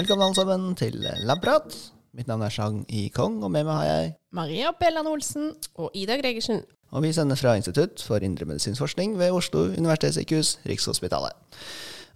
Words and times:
Velkommen 0.00 0.24
alle 0.24 0.36
sammen 0.38 0.62
til 0.80 0.94
Labprat. 1.28 1.74
Mitt 2.16 2.28
navn 2.30 2.40
er 2.46 2.52
Chang 2.54 2.76
I. 2.88 3.10
Kong, 3.12 3.34
og 3.44 3.50
med 3.52 3.66
meg 3.68 3.74
har 3.82 3.84
jeg 3.84 4.12
Maria 4.32 4.70
Bellan 4.72 5.10
Olsen. 5.10 5.50
Og 5.76 5.90
Ida 5.92 6.14
Gregersen. 6.16 6.62
Og 6.96 7.02
vi 7.04 7.10
sender 7.12 7.36
fra 7.36 7.52
Institutt 7.58 8.00
for 8.00 8.24
indremedisinsk 8.24 8.80
forskning 8.80 9.18
ved 9.20 9.34
Oslo 9.36 9.66
universitetssykehus, 9.74 10.54
Rikshospitalet. 10.70 11.36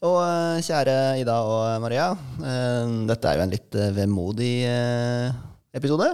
Og 0.00 0.16
eh, 0.22 0.62
kjære 0.64 0.94
Ida 1.20 1.34
og 1.44 1.82
Maria, 1.84 2.06
eh, 2.40 2.94
dette 3.10 3.28
er 3.28 3.36
jo 3.36 3.44
en 3.44 3.52
litt 3.52 3.76
eh, 3.76 3.92
vemodig 3.98 4.54
episode. 5.76 6.08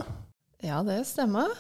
Ja, 0.67 0.81
det 0.89 1.05
stemmer. 1.13 1.55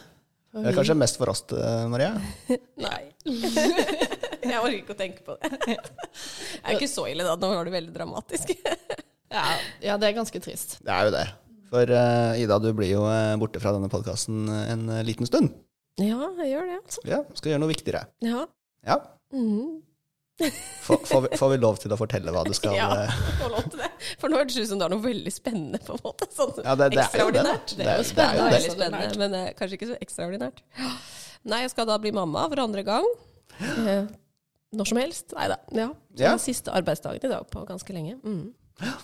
Vi... 0.51 0.65
Det 0.65 0.73
er 0.73 0.81
kanskje 0.81 0.97
mest 0.99 1.21
for 1.21 1.31
oss, 1.31 1.45
Maria. 1.93 2.17
Nei. 2.89 3.05
jeg 3.31 4.59
orker 4.59 4.75
ikke 4.81 4.99
å 4.99 5.01
tenke 5.05 5.23
på 5.23 5.39
det. 5.39 5.55
Det 5.71 5.79
er 5.79 6.75
ikke 6.81 6.91
så 6.91 7.07
ille, 7.13 7.23
da. 7.31 7.39
Nå 7.39 7.53
var 7.55 7.71
det 7.71 7.77
veldig 7.79 7.95
dramatisk. 7.95 8.57
ja, 9.31 9.45
ja, 9.85 9.97
det 10.01 10.09
er 10.11 10.17
ganske 10.19 10.41
trist. 10.43 10.79
Det 10.85 10.93
er 10.95 11.09
jo 11.09 11.13
det. 11.15 11.27
For 11.71 11.87
uh, 11.95 12.41
Ida, 12.41 12.57
du 12.59 12.73
blir 12.75 12.91
jo 12.91 13.05
eh, 13.07 13.37
borte 13.39 13.61
fra 13.63 13.71
denne 13.77 13.87
podkasten 13.93 14.49
en 14.51 14.89
eh, 14.91 15.05
liten 15.07 15.29
stund. 15.29 15.53
Ja, 16.03 16.31
jeg 16.41 16.49
gjør 16.55 16.67
det, 16.67 16.79
altså. 16.81 17.05
Ja, 17.07 17.21
skal 17.39 17.53
gjøre 17.53 17.63
noe 17.63 17.71
viktigere. 17.71 18.01
Ja. 18.27 18.47
Ja. 18.87 18.97
Mhm. 19.37 19.79
Får, 20.41 21.03
får, 21.05 21.21
vi, 21.27 21.37
får 21.37 21.51
vi 21.53 21.57
lov 21.61 21.77
til 21.83 21.93
å 21.93 21.97
fortelle 22.01 22.33
hva 22.33 22.41
du 22.49 22.55
skal 22.57 22.73
ja, 22.79 22.87
får 23.43 23.51
lov 23.53 23.67
til 23.75 23.83
det. 23.83 23.91
For 24.23 24.33
nå 24.33 24.39
hørtes 24.41 24.57
det 24.57 24.63
ut 24.65 24.71
som 24.71 24.81
det 24.81 24.87
er 24.87 24.95
noe 24.95 25.05
veldig 25.05 25.33
spennende, 25.35 25.81
på 25.85 25.99
en 25.99 26.03
måte. 26.07 26.29
Sånn 26.33 26.55
Ja, 26.65 26.73
det, 26.81 26.87
det 26.95 27.03
er 27.05 27.21
jo 27.21 27.27
det. 27.37 27.43
er 27.45 27.51
ekstraordinært. 27.53 27.75
Det 27.77 27.85
er, 27.85 28.01
det 28.09 28.25
er 28.25 28.39
jo 28.41 28.47
det. 28.55 28.61
spennende, 28.73 29.11
men 29.21 29.37
uh, 29.37 29.43
kanskje 29.59 29.77
ikke 29.77 29.91
så 29.91 29.99
ekstraordinært. 30.01 30.63
Nei, 31.45 31.61
jeg 31.67 31.75
skal 31.75 31.91
da 31.93 31.99
bli 32.01 32.15
mamma 32.17 32.47
for 32.49 32.65
andre 32.65 32.87
gang. 32.89 33.07
Uh, 33.61 34.09
når 34.81 34.89
som 34.95 35.03
helst. 35.03 35.37
Nei 35.37 35.51
da. 35.53 35.61
Ja. 35.77 35.91
Så 35.93 36.25
Ja. 36.25 36.33
det 36.33 36.45
siste 36.49 36.73
arbeidsdagen 36.81 37.29
i 37.29 37.35
dag 37.37 37.45
på 37.53 37.67
ganske 37.69 37.93
lenge. 38.01 38.17
Mm. 38.25 38.97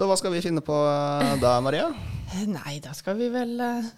Så 0.00 0.06
hva 0.08 0.16
skal 0.16 0.32
vi 0.32 0.40
finne 0.40 0.62
på 0.64 0.72
eh, 0.72 1.34
da, 1.42 1.58
Maria? 1.60 1.90
Nei, 2.48 2.78
da 2.80 2.94
skal 2.96 3.18
vi 3.18 3.26
vel 3.28 3.52
eh, 3.60 3.90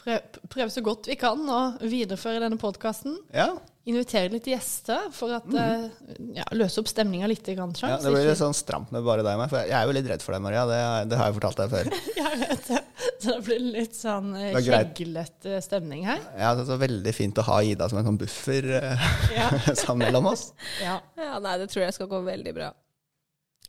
prøve, 0.00 0.40
prøve 0.48 0.72
så 0.72 0.80
godt 0.80 1.10
vi 1.10 1.18
kan 1.20 1.42
å 1.44 1.58
videreføre 1.84 2.40
denne 2.40 2.56
podkasten. 2.56 3.18
Ja, 3.34 3.50
Invitere 3.84 4.30
litt 4.32 4.46
gjester 4.48 5.10
for 5.12 5.34
å 5.36 5.38
mm. 5.44 6.30
ja, 6.38 6.44
løse 6.56 6.80
opp 6.80 6.88
stemninga 6.88 7.28
litt. 7.28 7.44
Grann, 7.44 7.74
ja 7.76 7.98
Det 8.00 8.08
blir 8.14 8.30
litt 8.30 8.40
sånn 8.40 8.56
stramt 8.56 8.94
med 8.94 9.04
bare 9.04 9.20
deg 9.20 9.36
og 9.36 9.42
meg, 9.42 9.50
for 9.52 9.60
jeg 9.60 9.76
er 9.76 9.84
jo 9.84 9.92
litt 9.92 10.08
redd 10.08 10.24
for 10.24 10.32
deg, 10.32 10.40
Maria. 10.46 10.62
Det, 10.70 10.78
det 11.10 11.18
har 11.20 11.28
jeg 11.28 11.36
fortalt 11.36 11.60
deg 11.60 11.74
før. 11.74 11.90
Jeg 12.24 12.38
vet 12.40 12.64
det. 12.70 12.80
Så 13.20 13.34
det 13.34 13.42
blir 13.44 13.60
litt 13.76 13.98
sånn 13.98 14.32
eh, 14.40 14.56
er 14.56 14.64
kjeglete 14.64 15.60
stemning 15.62 16.08
her. 16.08 16.24
Ja, 16.32 16.54
det 16.56 16.64
er 16.64 16.70
så 16.72 16.78
veldig 16.80 17.12
fint 17.14 17.38
å 17.38 17.44
ha 17.46 17.58
Ida 17.62 17.90
som 17.92 18.00
en 18.00 18.08
sånn 18.08 18.18
buffer 18.24 18.70
eh, 18.80 19.04
Ja. 19.36 19.50
sammen 19.84 20.06
mellom 20.08 20.32
oss. 20.32 20.48
ja. 20.80 20.96
Ja, 21.20 21.36
nei, 21.44 21.58
det 21.60 21.68
tror 21.68 21.84
jeg 21.84 21.98
skal 21.98 22.08
gå 22.08 22.24
veldig 22.24 22.56
bra. 22.56 22.72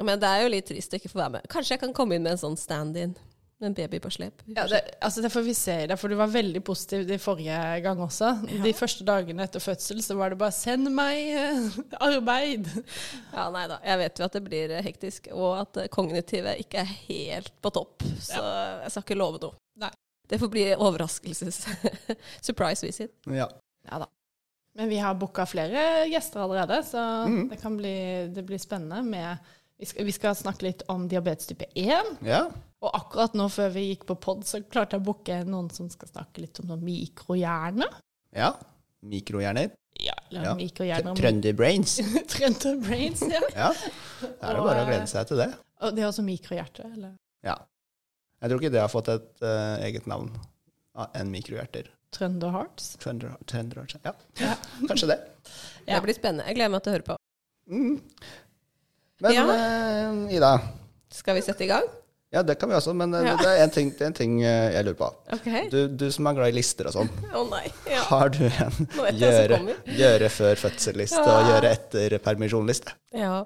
Men 0.03 0.19
det 0.19 0.27
er 0.27 0.43
jo 0.43 0.51
litt 0.51 0.67
trist 0.67 0.93
å 0.93 0.99
ikke 0.99 1.11
få 1.11 1.21
være 1.21 1.37
med. 1.37 1.47
Kanskje 1.51 1.75
jeg 1.75 1.85
kan 1.85 1.95
komme 1.95 2.17
inn 2.17 2.25
med 2.25 2.35
en 2.35 2.41
sånn 2.41 2.59
stand-in. 2.59 3.15
Med 3.63 3.69
en 3.69 3.75
baby 3.77 4.01
på 4.03 4.09
slep. 4.11 4.41
Ja, 4.51 4.65
det, 4.67 4.81
altså 4.99 5.21
det 5.23 5.29
får 5.31 5.43
vi 5.45 5.53
se 5.55 5.75
i 5.85 5.87
det, 5.87 5.95
for 5.95 6.11
du 6.11 6.17
var 6.19 6.27
veldig 6.27 6.59
positiv 6.67 7.05
de 7.07 7.15
forrige 7.23 7.59
gang 7.85 8.01
også. 8.03 8.33
De 8.65 8.73
første 8.75 9.05
dagene 9.07 9.45
etter 9.47 9.63
fødsel 9.63 10.01
så 10.03 10.17
var 10.19 10.33
det 10.33 10.39
bare 10.41 10.51
'send 10.51 10.91
meg 10.91 11.29
eh, 11.39 11.77
arbeid'. 12.03 12.67
Ja, 13.31 13.47
nei 13.55 13.63
da. 13.71 13.79
Jeg 13.79 14.01
vet 14.03 14.19
jo 14.19 14.27
at 14.27 14.35
det 14.35 14.43
blir 14.43 14.75
eh, 14.75 14.83
hektisk, 14.83 15.31
og 15.31 15.61
at 15.61 15.85
kognitivet 15.95 16.59
ikke 16.65 16.83
er 16.83 16.91
helt 17.07 17.55
på 17.63 17.71
topp. 17.79 18.03
Så 18.19 18.43
jeg 18.43 18.91
skal 18.91 19.07
ikke 19.07 19.21
love 19.23 19.39
noe. 19.39 19.55
Nei. 19.79 19.93
Det 20.27 20.41
får 20.41 20.51
bli 20.51 20.67
overraskelses... 20.75 21.63
Surprise 22.47 22.83
visit. 22.83 23.15
Ja. 23.31 23.47
Ja 23.87 24.03
da. 24.03 24.11
Men 24.75 24.89
vi 24.91 24.97
har 24.99 25.15
booka 25.15 25.45
flere 25.47 26.09
gjester 26.11 26.43
allerede, 26.43 26.81
så 26.83 26.99
mm. 27.31 27.43
det 27.53 27.61
kan 27.61 27.77
bli, 27.77 27.97
det 28.35 28.43
blir 28.43 28.59
spennende 28.59 28.99
med 29.07 29.53
vi 29.79 29.85
skal, 29.89 30.05
vi 30.07 30.13
skal 30.15 30.35
snakke 30.39 30.65
litt 30.69 30.83
om 30.91 31.07
diabetes 31.11 31.49
type 31.51 31.67
1. 31.75 32.15
ja. 32.25 32.45
Og 32.85 32.91
akkurat 32.93 33.33
nå 33.33 33.47
før 33.49 33.71
vi 33.73 33.81
gikk 33.87 34.03
på 34.05 34.13
pod, 34.21 34.43
så 34.45 34.59
klarte 34.61 34.93
jeg 34.97 35.01
å 35.01 35.05
booke 35.07 35.37
noen 35.47 35.71
som 35.73 35.87
skal 35.89 36.09
snakke 36.11 36.43
litt 36.43 36.59
om 36.61 36.67
noen 36.69 36.83
mikrohjerne. 36.85 37.87
ja. 38.35 38.53
Mikrohjerner. 39.05 39.69
Ja, 40.01 40.13
eller 40.31 40.43
Ja. 40.49 40.53
mikrohjerner 40.57 41.15
Trønderbrains. 41.15 41.95
Trønderbrains. 42.01 42.27
Trønder 42.33 42.79
brains, 42.81 43.21
ja. 43.21 43.41
Ja. 43.55 43.67
Da 44.41 44.49
er 44.49 44.57
det 44.57 44.63
bare 44.65 44.81
å 44.83 44.87
glede 44.89 45.07
seg 45.11 45.27
til 45.29 45.37
det. 45.37 45.47
Og 45.85 45.93
det 45.95 46.03
er 46.03 46.07
også 46.09 46.25
mikrohjerte, 46.25 46.87
eller 46.91 47.13
Ja. 47.45 47.55
Jeg 48.41 48.49
tror 48.51 48.61
ikke 48.61 48.71
det 48.73 48.81
har 48.81 48.89
fått 48.91 49.11
et 49.13 49.45
uh, 49.45 49.77
eget 49.85 50.07
navn 50.09 50.31
enn 51.15 51.31
mikrohjerter. 51.31 51.87
Trønder 52.15 52.51
hearts. 52.55 52.95
Trønder, 53.01 53.35
trønder, 53.49 53.85
ja. 54.03 54.13
Ja. 54.41 54.55
Kanskje 54.87 55.07
det. 55.13 55.19
Ja. 55.85 55.95
Det 55.99 56.03
blir 56.07 56.17
spennende. 56.17 56.45
Jeg 56.49 56.57
gleder 56.59 56.73
meg 56.75 56.83
til 56.85 56.91
å 56.91 56.95
høre 56.97 57.07
på. 57.11 57.17
Mm. 57.69 57.95
Men 59.21 59.33
Ja. 59.33 59.45
eh, 59.53 60.35
Ida, 60.35 60.59
Skal 61.11 61.35
vi 61.35 61.41
sette 61.41 61.63
i 61.63 61.67
gang? 61.67 61.83
ja, 62.35 62.41
det 62.43 62.57
kan 62.59 62.67
vi 62.69 62.75
også, 62.75 62.93
men 62.93 63.13
eh, 63.13 63.23
Ja. 63.25 63.35
det 63.39 63.47
er 63.47 63.63
en 63.63 63.69
ting, 63.71 63.89
det 63.97 64.01
en 64.09 64.13
ting 64.13 64.41
eh, 64.43 64.73
jeg 64.73 64.83
lurer 64.85 64.97
på. 64.99 65.09
Okay. 65.37 65.69
Du, 65.71 65.87
du 65.87 66.11
som 66.11 66.27
er 66.27 66.33
glad 66.33 66.49
i 66.51 66.55
lister 66.57 66.87
og 66.89 66.93
sånn, 66.97 67.09
Å 67.33 67.43
nei. 67.49 67.65
Ja. 67.87 68.01
har 68.09 68.29
du 68.29 68.43
en 68.45 68.89
gjøre, 69.15 69.59
gjøre 69.85 70.29
før 70.29 70.55
fødsel-liste 70.65 71.21
og 71.23 71.47
gjøre 71.53 71.71
etter 71.71 72.17
permisjon-liste? 72.19 72.91
ja. 73.13 73.43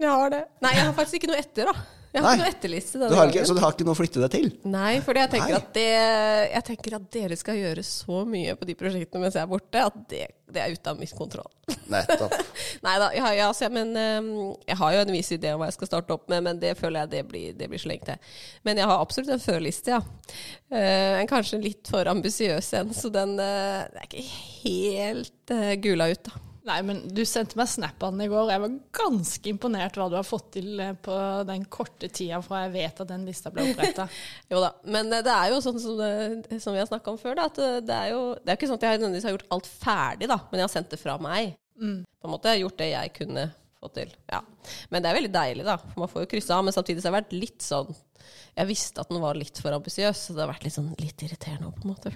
Jeg 0.00 0.10
har 0.10 0.30
det. 0.32 0.40
Nei, 0.60 0.72
jeg 0.74 0.84
har 0.88 0.92
faktisk 0.96 1.14
ikke 1.20 1.28
noe 1.30 1.38
etter, 1.38 1.68
da. 1.70 1.74
Jeg 2.14 2.22
har 2.22 2.28
Nei. 2.28 2.34
ikke 2.36 2.44
noe 2.44 2.54
etterliste 2.54 2.98
Du 3.10 3.16
har 3.18 3.30
ikke, 3.30 3.42
så 3.48 3.54
du 3.56 3.60
har 3.64 3.74
ikke 3.74 3.86
noe 3.88 3.96
å 3.96 3.98
flytte 3.98 4.20
deg 4.22 4.30
til? 4.30 4.44
Nei, 4.70 4.92
for 5.02 5.18
jeg 5.18 5.32
jeg 5.34 6.62
tenker 6.68 6.94
at 7.00 7.08
dere 7.10 7.38
skal 7.38 7.58
gjøre 7.58 7.82
så 7.86 8.20
mye 8.28 8.54
på 8.58 8.68
de 8.68 8.76
prosjektene 8.78 9.24
mens 9.24 9.34
jeg 9.34 9.42
er 9.42 9.50
borte, 9.50 9.82
at 9.82 9.96
det, 10.12 10.20
det 10.54 10.62
er 10.62 10.76
ute 10.76 10.92
av 10.92 11.00
min 11.00 11.10
kontroll. 11.18 11.50
Nettopp. 11.90 12.36
Nei 12.86 12.94
da, 13.02 13.10
jeg, 13.16 13.40
altså, 13.42 13.68
men, 13.74 13.90
eh, 13.98 14.30
jeg 14.70 14.78
har 14.78 14.94
jo 14.94 15.02
en 15.02 15.12
viss 15.16 15.32
idé 15.34 15.52
om 15.54 15.62
hva 15.62 15.72
jeg 15.72 15.78
skal 15.80 15.90
starte 15.90 16.14
opp 16.14 16.30
med, 16.30 16.46
men 16.46 16.62
det 16.62 16.76
føler 16.78 17.02
jeg 17.02 17.12
det 17.16 17.24
blir, 17.32 17.58
det 17.58 17.70
blir 17.72 17.82
så 17.82 17.90
lenge 17.90 18.08
til. 18.12 18.32
Men 18.68 18.80
jeg 18.80 18.90
har 18.92 19.02
absolutt 19.02 19.34
en 19.34 19.42
førliste, 19.42 19.98
ja. 19.98 20.00
Eh, 20.70 21.18
en 21.18 21.30
kanskje 21.30 21.62
litt 21.64 21.90
for 21.90 22.14
ambisiøs 22.14 22.72
en, 22.78 22.94
så 22.94 23.10
den 23.14 23.36
eh, 23.42 23.84
er 23.90 24.06
ikke 24.06 24.26
helt 24.64 25.54
uh, 25.54 25.72
gula 25.82 26.12
ut, 26.14 26.30
da. 26.30 26.44
Nei, 26.64 26.78
men 26.86 27.02
du 27.12 27.20
sendte 27.28 27.58
meg 27.60 27.68
snappene 27.68 28.24
i 28.24 28.30
går, 28.32 28.46
og 28.46 28.52
jeg 28.54 28.62
var 28.62 28.76
ganske 28.96 29.50
imponert 29.50 29.98
hva 30.00 30.06
du 30.08 30.14
har 30.16 30.24
fått 30.24 30.46
til 30.56 30.80
eh, 30.80 30.94
på 30.96 31.16
den 31.44 31.66
korte 31.68 32.08
tida 32.08 32.38
fra 32.44 32.62
jeg 32.64 32.72
vet 32.78 33.02
at 33.04 33.10
den 33.10 33.26
lista 33.28 33.52
ble 33.52 33.66
oppretta. 33.74 34.06
Jo 34.52 34.62
da, 34.64 34.70
men 34.88 35.12
eh, 35.12 35.20
det 35.26 35.34
er 35.34 35.52
jo 35.52 35.58
sånn 35.64 35.76
som, 35.82 36.00
det, 36.00 36.60
som 36.64 36.72
vi 36.72 36.80
har 36.80 36.88
snakka 36.88 37.12
om 37.12 37.20
før, 37.20 37.36
da, 37.36 37.50
at 37.50 37.60
eh, 37.60 37.82
det 37.84 37.98
er 37.98 38.14
jo 38.14 38.22
det 38.40 38.48
er 38.48 38.56
ikke 38.56 38.70
sånn 38.70 38.80
at 38.80 38.86
jeg 38.88 39.02
nødvendigvis 39.02 39.28
har 39.28 39.36
gjort 39.36 39.52
alt 39.56 39.68
ferdig, 39.68 40.30
da, 40.32 40.38
men 40.48 40.62
jeg 40.62 40.68
har 40.68 40.72
sendt 40.78 40.96
det 40.96 41.00
fra 41.02 41.18
meg. 41.20 41.52
På 41.76 42.28
en 42.28 42.32
måte 42.32 42.48
jeg 42.48 42.56
har 42.56 42.64
gjort 42.64 42.80
det 42.80 42.90
jeg 42.94 43.14
kunne 43.18 43.46
få 43.84 43.92
til. 43.98 44.16
Ja. 44.32 44.40
Men 44.88 45.04
det 45.04 45.10
er 45.10 45.18
veldig 45.18 45.34
deilig, 45.34 45.66
da, 45.68 45.76
for 45.82 46.06
man 46.06 46.12
får 46.14 46.24
jo 46.24 46.30
kryssa 46.32 46.56
av. 46.56 46.64
Men 46.64 46.76
samtidig 46.76 47.02
så 47.02 47.10
har 47.10 47.18
jeg 47.18 47.20
vært 47.20 47.36
litt 47.36 47.64
sånn 47.66 47.90
Jeg 48.54 48.70
visste 48.70 49.02
at 49.02 49.10
den 49.10 49.20
var 49.20 49.36
litt 49.36 49.58
for 49.60 49.74
ambisiøs, 49.76 50.28
så 50.28 50.36
det 50.36 50.46
har 50.46 50.52
vært 50.54 50.64
litt 50.64 50.78
sånn 50.78 50.94
litt 51.02 51.26
irriterende 51.26 51.74
på 51.74 51.84
en 51.84 51.92
måte. 51.92 52.14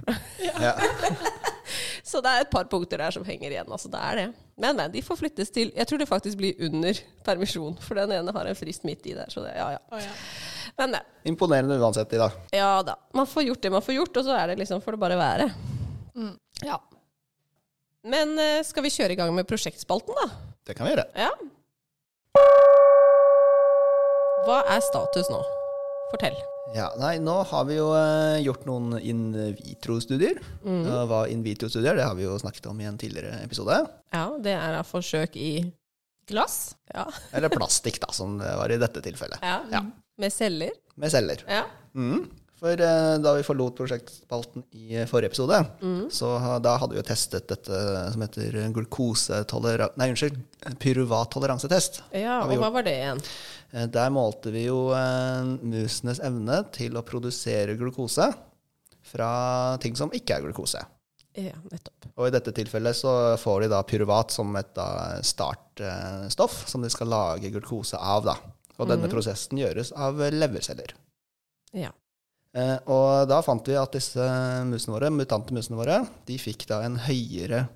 Ja. 0.63 0.73
Så 2.11 2.23
det 2.25 2.33
er 2.33 2.45
et 2.45 2.53
par 2.53 2.69
punkter 2.71 3.01
der 3.03 3.15
som 3.15 3.27
henger 3.27 3.53
igjen. 3.53 3.71
Altså, 3.71 3.91
det 3.93 4.03
er 4.03 4.21
det. 4.21 4.27
Men, 4.59 4.77
men, 4.77 4.93
de 4.93 5.03
får 5.05 5.21
flyttes 5.21 5.53
til 5.55 5.71
Jeg 5.71 5.87
tror 5.87 6.01
det 6.03 6.09
faktisk 6.11 6.39
blir 6.41 6.59
under 6.67 6.99
permisjon, 7.27 7.77
for 7.85 8.01
den 8.01 8.17
ene 8.17 8.35
har 8.35 8.51
en 8.51 8.59
frist 8.59 8.87
midt 8.89 9.07
i 9.07 9.17
der. 9.19 9.31
Så 9.31 9.45
det, 9.45 9.55
ja, 9.59 9.77
ja. 9.77 10.01
Men 10.79 10.95
det. 10.97 11.03
Imponerende 11.31 11.79
uansett, 11.79 12.13
Ida. 12.15 12.31
Ja 12.55 12.79
da. 12.87 12.99
Man 13.15 13.27
får 13.27 13.49
gjort 13.51 13.63
det 13.63 13.75
man 13.75 13.85
får 13.85 14.01
gjort, 14.01 14.21
og 14.21 14.29
så 14.29 14.39
er 14.39 14.53
det 14.53 14.61
liksom, 14.63 14.83
får 14.85 14.97
det 14.97 15.03
bare 15.07 15.19
være. 15.21 15.51
Ja. 16.67 16.81
Men 18.09 18.39
eh, 18.39 18.65
skal 18.67 18.87
vi 18.87 18.93
kjøre 18.95 19.15
i 19.15 19.19
gang 19.19 19.35
med 19.35 19.47
prosjektspalten, 19.49 20.17
da? 20.17 20.29
Det 20.67 20.77
kan 20.79 20.89
vi 20.89 20.95
gjøre. 20.95 21.07
Ja. 21.19 21.31
Hva 24.47 24.63
er 24.73 24.83
status 24.85 25.31
nå? 25.33 25.43
Fortell. 26.13 26.37
Ja, 26.77 26.91
nei, 27.01 27.15
nå 27.21 27.35
har 27.49 27.65
vi 27.69 27.79
jo 27.79 27.89
eh, 27.97 28.39
gjort 28.45 28.67
noen 28.69 28.99
in 29.01 29.23
vitro-studier. 29.57 30.41
Mm. 30.65 30.83
Hva 31.09 31.23
in 31.33 31.43
vitro-studier, 31.45 31.97
det 31.97 32.05
har 32.05 32.17
vi 32.17 32.27
jo 32.27 32.37
snakket 32.41 32.69
om 32.71 32.81
i 32.81 32.89
en 32.89 32.99
tidligere 33.01 33.41
episode. 33.45 33.79
Ja, 34.13 34.27
det 34.45 34.55
er 34.57 34.77
da 34.77 34.83
forsøk 34.85 35.37
i 35.41 35.53
Glass? 36.29 36.77
Ja. 36.93 37.07
Eller 37.37 37.53
plastikk, 37.53 38.01
da, 38.05 38.13
som 38.13 38.37
det 38.41 38.51
var 38.61 38.73
i 38.73 38.81
dette 38.81 39.05
tilfellet. 39.05 39.41
ja. 39.45 39.63
Ja. 39.73 39.85
Med 40.19 40.33
celler. 40.35 40.73
Med 40.99 41.13
celler. 41.15 41.45
Ja. 41.47 41.61
Mm. 41.95 42.25
For 42.59 42.75
eh, 42.83 43.13
da 43.23 43.33
vi 43.37 43.45
forlot 43.47 43.77
prosjektspalten 43.79 44.65
i 44.75 44.97
eh, 44.99 45.07
forrige 45.07 45.31
episode, 45.31 45.61
så 46.11 46.33
da 46.65 46.73
hadde 46.83 46.97
vi 46.97 46.99
jo 46.99 47.07
testet 47.07 47.47
dette 47.53 47.83
som 48.15 48.25
heter. 48.25 48.57
Nei, 48.67 50.09
unnskyld. 50.11 50.41
Pyruvattoleransetest. 50.83 52.01
ja. 52.13 52.41
Og 52.43 52.51
gjort. 52.53 52.65
hva 52.65 52.71
var 52.75 52.87
det 52.89 52.97
igjen? 52.99 53.23
Eh, 53.73 53.87
Der 53.95 54.11
målte 54.11 54.51
vi 54.55 54.65
jo 54.67 54.89
eh, 54.97 55.55
musenes 55.63 56.19
evne 56.25 56.65
til 56.75 56.99
å 56.99 57.05
produsere 57.07 57.77
glukose 57.79 58.31
fra 59.09 59.31
ting 59.81 59.95
som 59.97 60.11
ikke 60.13 60.37
er 60.41 60.43
glukose. 60.49 60.83
Ja, 61.39 61.55
nettopp. 61.71 62.09
Og 62.19 62.27
i 62.27 62.33
dette 62.35 62.51
tilfellet 62.57 62.97
så 62.99 63.13
får 63.39 63.63
de 63.63 63.69
da 63.71 63.85
pyruvat 63.87 64.33
som 64.35 64.51
et 64.59 64.73
da 64.75 65.21
startstoff 65.23 66.65
som 66.69 66.83
de 66.83 66.91
skal 66.91 67.07
lage 67.13 67.53
glukose 67.55 67.95
av. 68.01 68.25
da. 68.27 68.35
Og 68.79 68.89
denne 68.91 69.07
prosessen 69.11 69.59
gjøres 69.59 69.93
av 69.95 70.19
leverceller. 70.35 70.93
Ja. 71.77 71.93
Eh, 72.57 72.77
og 72.89 73.29
da 73.29 73.43
fant 73.45 73.67
vi 73.69 73.77
at 73.77 73.93
disse 73.93 74.25
musene 74.69 74.95
våre, 74.95 75.13
mutante 75.13 75.53
musene 75.57 75.77
våre 75.79 76.01
de 76.29 76.39
fikk 76.41 76.65
da 76.71 76.81
en 76.87 76.97
høyere 77.05 77.67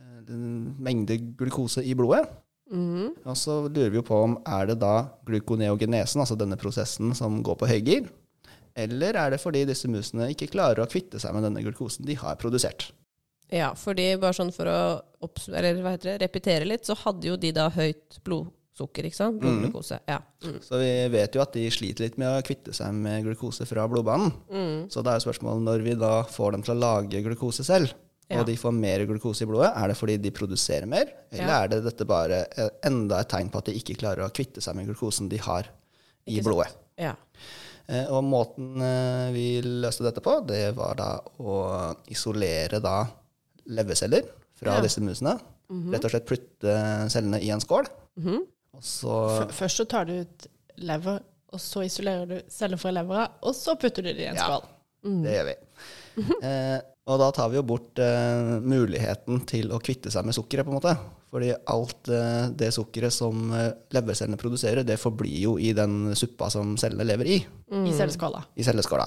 eh, 0.00 0.32
mengde 0.32 1.18
glukose 1.36 1.84
i 1.84 1.96
blodet 1.98 2.24
Mm. 2.72 3.12
Og 3.22 3.36
så 3.38 3.60
lurer 3.68 3.92
vi 3.92 4.00
jo 4.00 4.06
på 4.06 4.18
om 4.24 4.36
er 4.42 4.70
det 4.70 4.80
da 4.82 5.06
glukoneogenesen, 5.28 6.22
altså 6.22 6.36
denne 6.38 6.58
prosessen, 6.58 7.12
som 7.14 7.38
går 7.46 7.58
på 7.60 7.68
høygir? 7.70 8.08
Eller 8.76 9.16
er 9.16 9.32
det 9.32 9.40
fordi 9.40 9.64
disse 9.68 9.88
musene 9.88 10.28
ikke 10.32 10.50
klarer 10.52 10.82
å 10.84 10.90
kvitte 10.90 11.20
seg 11.22 11.34
med 11.36 11.46
denne 11.46 11.62
glukosen 11.64 12.06
de 12.08 12.18
har 12.18 12.38
produsert? 12.40 12.90
Ja, 13.52 13.70
fordi 13.78 14.08
bare 14.18 14.34
sånn 14.34 14.50
for 14.54 14.68
å 14.68 14.78
eller 15.54 15.78
hva 15.80 15.94
heter 15.94 16.12
det, 16.12 16.18
repetere 16.26 16.66
litt, 16.66 16.84
så 16.86 16.96
hadde 16.98 17.30
jo 17.30 17.36
de 17.40 17.52
da 17.54 17.68
høyt 17.72 18.18
blodsukker, 18.76 19.06
ikke 19.08 19.16
sant? 19.16 19.40
Blodglukose. 19.40 19.98
Ja. 20.08 20.18
Mm. 20.44 20.58
Så 20.62 20.78
vi 20.80 20.90
vet 21.12 21.34
jo 21.34 21.40
at 21.42 21.52
de 21.56 21.64
sliter 21.72 22.04
litt 22.06 22.18
med 22.20 22.28
å 22.28 22.42
kvitte 22.44 22.72
seg 22.76 22.92
med 22.94 23.24
glukose 23.24 23.66
fra 23.66 23.86
blodbanen. 23.88 24.32
Mm. 24.52 24.88
Så 24.92 25.02
da 25.04 25.14
er 25.16 25.20
spørsmålet 25.24 25.62
når 25.64 25.82
vi 25.84 25.94
da 25.96 26.22
får 26.28 26.52
dem 26.52 26.62
til 26.66 26.74
å 26.76 26.80
lage 26.80 27.22
glukose 27.24 27.64
selv, 27.64 27.92
Ja. 28.28 28.40
og 28.40 28.46
de 28.46 28.56
får 28.56 28.72
mer 28.74 29.04
glukose 29.06 29.42
i 29.42 29.46
blodet, 29.46 29.70
er 29.76 29.86
det 29.88 29.96
fordi 29.96 30.16
de 30.20 30.30
produserer 30.32 30.84
mer, 30.86 31.06
eller 31.30 31.46
Ja. 31.46 31.62
er 31.62 31.68
det 31.68 31.84
dette 31.84 32.04
bare 32.04 32.46
eh, 32.56 32.68
enda 32.84 33.20
et 33.20 33.28
tegn 33.28 33.48
på 33.50 33.58
at 33.58 33.64
de 33.66 33.72
ikke 33.78 33.96
klarer 33.96 34.24
å 34.26 34.32
kvitte 34.34 34.60
seg 34.60 34.74
med 34.74 34.88
glukosen 34.88 35.28
de 35.28 35.36
har 35.38 35.68
i 36.26 36.40
blodet? 36.40 36.74
ja. 36.98 37.14
Eh, 37.88 38.06
Og 38.10 38.24
måten 38.24 38.82
eh, 38.82 39.30
vi 39.32 39.62
løste 39.62 40.02
dette 40.02 40.20
på, 40.20 40.44
det 40.44 40.74
var 40.74 40.96
da 40.96 41.20
å 41.38 41.94
isolere 42.10 42.80
da 42.82 43.06
leverceller 43.68 44.24
fra 44.58 44.80
disse 44.82 44.98
musene. 45.00 45.38
Rett 45.70 46.04
og 46.04 46.10
slett 46.10 46.26
putte 46.26 47.08
cellene 47.08 47.40
i 47.40 47.50
en 47.50 47.60
skål. 47.60 47.86
Mm 48.18 48.40
Og 48.42 48.46
så 48.84 49.14
F- 49.46 49.54
Først 49.62 49.76
så 49.82 49.86
tar 49.88 50.04
du 50.08 50.12
ut 50.22 50.46
lever, 50.76 51.20
og 51.52 51.60
så 51.62 51.84
isolerer 51.86 52.26
du 52.28 52.36
celler 52.52 52.76
fra 52.80 52.90
levera, 52.92 53.28
og 53.42 53.54
så 53.56 53.76
putter 53.80 54.02
du 54.04 54.10
det 54.12 54.24
i 54.26 54.30
en 54.30 54.36
Ja. 54.36 54.46
skål. 54.48 54.66
Det 55.22 55.36
gjør 55.38 55.48
vi. 55.52 55.56
Eh, 56.42 56.78
og 57.06 57.18
da 57.20 57.26
tar 57.30 57.50
vi 57.52 57.58
jo 57.58 57.62
bort 57.62 57.98
eh, 58.02 58.56
muligheten 58.64 59.42
til 59.46 59.68
å 59.70 59.78
kvitte 59.84 60.10
seg 60.10 60.24
med 60.26 60.34
sukkeret, 60.34 60.64
på 60.66 60.72
en 60.72 60.78
måte. 60.80 60.94
Fordi 61.30 61.50
alt 61.70 62.08
eh, 62.08 62.48
det 62.56 62.70
sukkeret 62.74 63.12
som 63.14 63.52
eh, 63.54 63.68
levercellene 63.94 64.38
produserer, 64.40 64.82
det 64.82 64.96
forblir 64.98 65.36
jo 65.44 65.52
i 65.60 65.70
den 65.76 66.14
suppa 66.18 66.48
som 66.50 66.72
cellene 66.80 67.04
lever 67.06 67.28
i, 67.36 67.36
I 67.70 67.92
celleskåla. 67.94 68.40
i 68.56 68.64
celleskåla. 68.66 69.06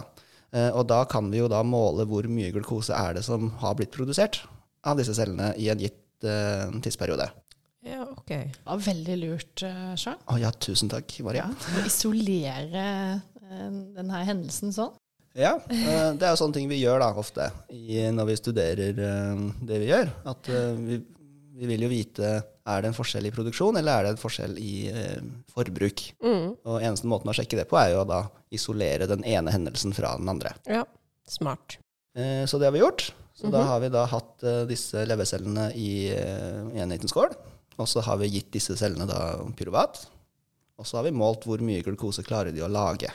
Eh, 0.54 0.70
og 0.70 0.86
da 0.88 1.02
kan 1.10 1.28
vi 1.34 1.42
jo 1.42 1.50
da 1.52 1.60
måle 1.66 2.06
hvor 2.08 2.30
mye 2.30 2.54
glukose 2.56 2.94
er 2.96 3.18
det 3.20 3.26
som 3.26 3.50
har 3.60 3.76
blitt 3.76 3.92
produsert 3.92 4.44
av 4.88 4.96
disse 5.02 5.18
cellene 5.18 5.52
i 5.60 5.68
en 5.74 5.82
gitt 5.84 6.24
eh, 6.24 6.70
tidsperiode. 6.86 7.28
Ja, 7.86 8.06
ok. 8.06 8.32
Det 8.32 8.66
var 8.66 8.82
veldig 8.86 9.18
lurt, 9.22 9.64
eh, 9.64 9.94
Jean. 9.96 10.18
Å 10.28 10.40
ja, 10.42 10.52
tusen 10.52 10.92
takk, 10.92 11.14
Maria. 11.26 11.48
Å 11.50 11.86
isolere 11.86 12.88
eh, 13.16 13.70
denne 13.98 14.24
hendelsen 14.28 14.74
sånn. 14.76 14.96
Ja, 15.38 15.56
eh, 15.70 16.10
det 16.18 16.26
er 16.26 16.34
jo 16.34 16.42
sånne 16.42 16.58
ting 16.58 16.70
vi 16.72 16.82
gjør 16.82 17.00
da 17.04 17.14
ofte 17.22 17.52
når 17.70 18.32
vi 18.32 18.40
studerer 18.40 18.98
det 18.98 19.78
vi 19.80 19.92
gjør. 19.92 20.10
At 20.32 20.50
vi, 20.50 20.98
vi 21.60 21.68
vil 21.70 21.86
jo 21.86 21.92
vite 21.92 22.34
er 22.70 22.84
det 22.84 22.92
en 22.92 22.98
forskjell 22.98 23.28
i 23.28 23.34
produksjon, 23.34 23.78
eller 23.80 23.98
er 24.00 24.06
det 24.08 24.14
en 24.16 24.22
forskjell 24.22 24.58
i 24.62 24.74
eh, 24.92 25.22
forbruk. 25.54 26.04
Mm. 26.24 26.48
Og 26.70 26.78
eneste 26.86 27.10
måten 27.10 27.32
å 27.32 27.36
sjekke 27.36 27.60
det 27.60 27.68
på 27.70 27.80
er 27.82 27.94
jo 27.94 28.04
å 28.04 28.10
da 28.10 28.24
isolere 28.56 29.08
den 29.10 29.26
ene 29.28 29.54
hendelsen 29.54 29.96
fra 29.98 30.16
den 30.20 30.30
andre. 30.32 30.54
Ja, 30.70 30.84
smart. 31.30 31.80
Eh, 32.18 32.46
Så 32.50 32.62
det 32.62 32.70
har 32.70 32.76
vi 32.76 32.84
gjort. 32.84 33.10
Så 33.40 33.48
da 33.54 33.62
har 33.64 33.80
vi 33.80 33.88
da 33.94 34.04
hatt 34.12 34.44
eh, 34.44 34.66
disse 34.68 35.06
levercellene 35.08 35.70
i 35.80 36.12
en 36.12 36.92
liten 36.92 37.08
skål. 37.12 37.32
Og 37.80 37.88
så 37.88 38.04
har 38.04 38.20
vi 38.20 38.32
gitt 38.34 38.52
disse 38.54 38.76
cellene 38.80 39.08
da 39.10 39.40
pyruvat. 39.58 40.04
Og 40.80 40.88
så 40.88 41.00
har 41.00 41.08
vi 41.08 41.16
målt 41.16 41.48
hvor 41.48 41.62
mye 41.64 41.84
glukose 41.84 42.24
klarer 42.28 42.56
de 42.56 42.64
å 42.64 42.72
lage. 42.72 43.12